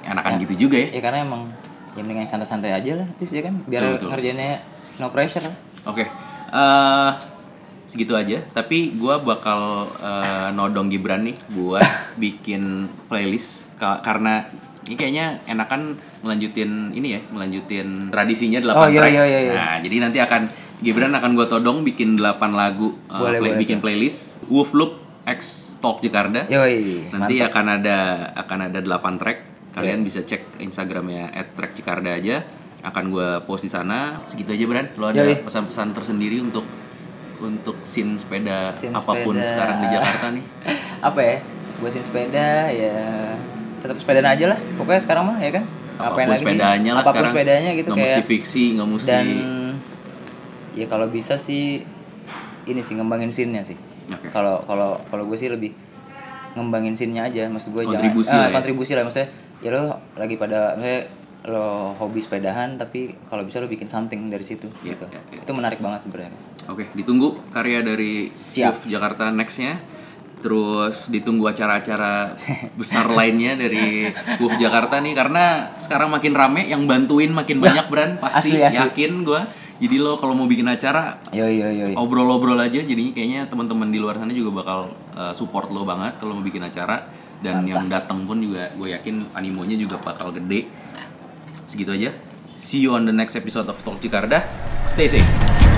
Enakan 0.00 0.32
gitu 0.40 0.66
juga 0.66 0.76
ya. 0.78 0.88
ya 0.90 1.00
karena 1.00 1.18
emang 1.22 1.42
ya 1.92 2.00
mendingan 2.00 2.24
santai-santai 2.24 2.70
aja 2.72 2.92
lah 2.94 3.08
terus 3.16 3.32
ya 3.32 3.42
kan 3.42 3.54
biar 3.64 3.80
Betul, 3.82 3.94
betul. 3.96 4.08
ngerjainnya 4.10 4.52
no 4.96 5.06
pressure 5.08 5.42
lah 5.42 5.54
Oke. 5.88 6.04
Eh, 6.48 7.10
segitu 7.86 8.12
aja. 8.12 8.44
Tapi 8.46 8.92
gua 8.94 9.18
bakal 9.18 9.60
eh, 9.94 10.48
nodong 10.52 10.88
Gibran 10.88 11.24
nih 11.24 11.36
buat 11.50 11.84
bikin 12.22 12.62
playlist 13.06 13.66
Ka- 13.74 14.00
karena 14.00 14.44
ini 14.84 14.94
kayaknya 14.94 15.26
enakan 15.44 15.94
melanjutin 16.20 16.90
ini 16.90 17.14
ya, 17.14 17.20
melanjutin 17.26 18.08
tradisinya 18.08 18.58
8 18.58 18.72
Oh, 18.74 18.86
iya, 18.86 18.98
track. 18.98 19.12
iya, 19.12 19.24
iya, 19.24 19.40
iya. 19.42 19.52
Nah, 19.54 19.76
jadi 19.78 19.96
nanti 20.00 20.18
akan 20.18 20.42
Gibran 20.78 21.10
akan 21.10 21.30
gua 21.32 21.46
todong 21.46 21.82
bikin 21.82 22.14
8 22.14 22.24
lagu 22.52 22.94
eh, 23.06 23.14
Boleh, 23.14 23.38
play- 23.38 23.50
boleh 23.50 23.58
bikin 23.58 23.78
playlist 23.78 24.40
Wolf 24.46 24.70
Loop 24.72 24.92
X 25.24 25.40
Talk 25.78 26.00
Jakarta. 26.00 26.42
yoi 26.46 27.06
Nanti 27.08 27.38
mantap. 27.38 27.48
akan 27.48 27.66
ada 27.76 27.98
akan 28.36 28.58
ada 28.66 28.78
8 28.80 28.90
track. 29.16 29.38
Kalian 29.70 30.00
Iya. 30.00 30.06
bisa 30.06 30.20
cek 30.22 30.58
Instagramnya 30.58 31.30
@trackjakarta 31.52 32.10
aja. 32.10 32.42
Akan 32.80 33.08
gue 33.08 33.28
post 33.42 33.62
di 33.62 33.70
sana. 33.70 34.22
Segitu 34.24 34.50
aja 34.50 34.64
Bran. 34.64 34.86
Lo 34.94 35.08
ada 35.08 35.22
pesan-pesan 35.22 35.92
tersendiri 35.92 36.38
untuk 36.38 36.62
untuk 37.38 37.78
scene 37.82 38.18
sepeda 38.18 38.66
Scene 38.68 38.90
apa 38.90 39.14
pun 39.16 39.32
sepeda. 39.32 39.46
sekarang 39.46 39.76
di 39.78 39.86
Jakarta 39.88 40.26
nih. 40.30 40.44
apa 41.08 41.20
ya 41.22 41.36
buat 41.78 41.94
sin 41.94 42.02
sepeda 42.02 42.66
ya 42.66 42.94
tetap 43.78 43.94
sepedaan 43.94 44.26
aja 44.26 44.44
lah 44.50 44.58
pokoknya 44.74 44.98
sekarang 44.98 45.24
mah 45.30 45.38
ya 45.38 45.54
kan 45.54 45.62
Apa 45.94 46.10
pun 46.10 46.18
Ngapain 46.18 46.26
lagi 46.26 46.34
sih? 46.34 46.42
sepedanya 46.42 46.90
lah 46.90 46.98
apa 46.98 47.06
pun 47.06 47.14
sekarang. 47.14 47.30
sepedanya 47.30 47.70
gitu 47.72 47.88
nggak 47.88 48.02
mesti 48.02 48.22
fiksi, 48.26 48.64
nggak 48.74 48.88
mesti. 48.90 49.06
dan 49.06 49.26
ya 50.74 50.86
kalau 50.86 51.06
bisa 51.06 51.34
sih 51.34 51.86
ini 52.64 52.80
sih 52.82 52.94
ngembangin 52.94 53.30
scene-nya 53.30 53.62
sih 53.62 53.78
kalau 54.30 54.58
kalau 54.66 54.98
kalau 55.06 55.22
gue 55.22 55.38
sih 55.38 55.46
lebih 55.46 55.70
ngembangin 56.54 56.94
scene-nya 56.94 57.30
aja 57.30 57.46
maksud 57.46 57.70
gue 57.70 57.86
Kontribusi 57.86 58.26
jangan 58.26 58.40
lah 58.40 58.42
ah, 58.42 58.50
ya. 58.50 58.56
kontribusi 58.58 58.92
lah 58.94 59.02
maksudnya 59.06 59.28
ya 59.58 59.68
lo 59.70 59.82
lagi 60.14 60.34
pada 60.34 60.74
maksudnya 60.74 61.00
lo 61.46 61.94
hobi 61.94 62.18
sepedahan 62.18 62.74
tapi 62.74 63.14
kalau 63.30 63.46
bisa 63.46 63.62
lo 63.62 63.70
bikin 63.70 63.86
something 63.86 64.26
dari 64.26 64.42
situ 64.42 64.66
Iya, 64.82 64.98
gitu 64.98 65.06
iya, 65.08 65.20
iya. 65.30 65.40
itu 65.46 65.52
menarik 65.54 65.78
banget 65.78 66.02
sebenarnya 66.02 66.34
Oke, 66.68 66.84
ditunggu 66.92 67.32
karya 67.48 67.80
dari 67.80 68.28
Siap. 68.28 68.84
Jakarta 68.84 69.32
next-nya. 69.32 69.80
Terus 70.38 71.08
ditunggu 71.08 71.48
acara-acara 71.48 72.36
besar 72.76 73.08
lainnya 73.18 73.56
dari 73.56 74.06
Wolf 74.36 74.60
Jakarta 74.60 75.00
nih 75.00 75.16
karena 75.16 75.72
sekarang 75.80 76.12
makin 76.12 76.36
rame 76.36 76.68
yang 76.68 76.84
bantuin 76.84 77.32
makin 77.32 77.58
banyak 77.58 77.88
Bran 77.88 78.20
pasti 78.20 78.54
asli, 78.54 78.62
asli. 78.62 78.78
yakin 78.84 79.24
gua. 79.24 79.48
Jadi 79.80 79.96
lo 79.96 80.20
kalau 80.20 80.36
mau 80.36 80.44
bikin 80.44 80.68
acara 80.68 81.16
yo 81.32 81.48
yo 81.48 81.72
yo 81.72 81.86
yo. 81.90 81.96
obrol-obrol 81.96 82.58
aja 82.60 82.84
jadinya 82.84 83.16
kayaknya 83.16 83.40
teman-teman 83.48 83.88
di 83.88 83.98
luar 84.02 84.20
sana 84.20 84.30
juga 84.30 84.60
bakal 84.60 84.90
uh, 85.16 85.32
support 85.32 85.72
lo 85.72 85.88
banget 85.88 86.18
kalau 86.20 86.36
mau 86.36 86.44
bikin 86.44 86.62
acara 86.62 87.06
dan 87.40 87.62
yang 87.62 87.86
datang 87.86 88.26
pun 88.26 88.42
juga 88.42 88.66
gue 88.74 88.90
yakin 88.92 89.32
animonya 89.32 89.78
juga 89.80 89.96
bakal 90.04 90.36
gede. 90.36 90.68
Segitu 91.68 91.92
aja. 91.92 92.16
See 92.56 92.80
you 92.80 92.96
on 92.96 93.04
the 93.04 93.12
next 93.12 93.36
episode 93.36 93.68
of 93.68 93.76
Talk 93.84 94.00
Jakarta. 94.00 94.40
Stay 94.88 95.06
safe. 95.06 95.77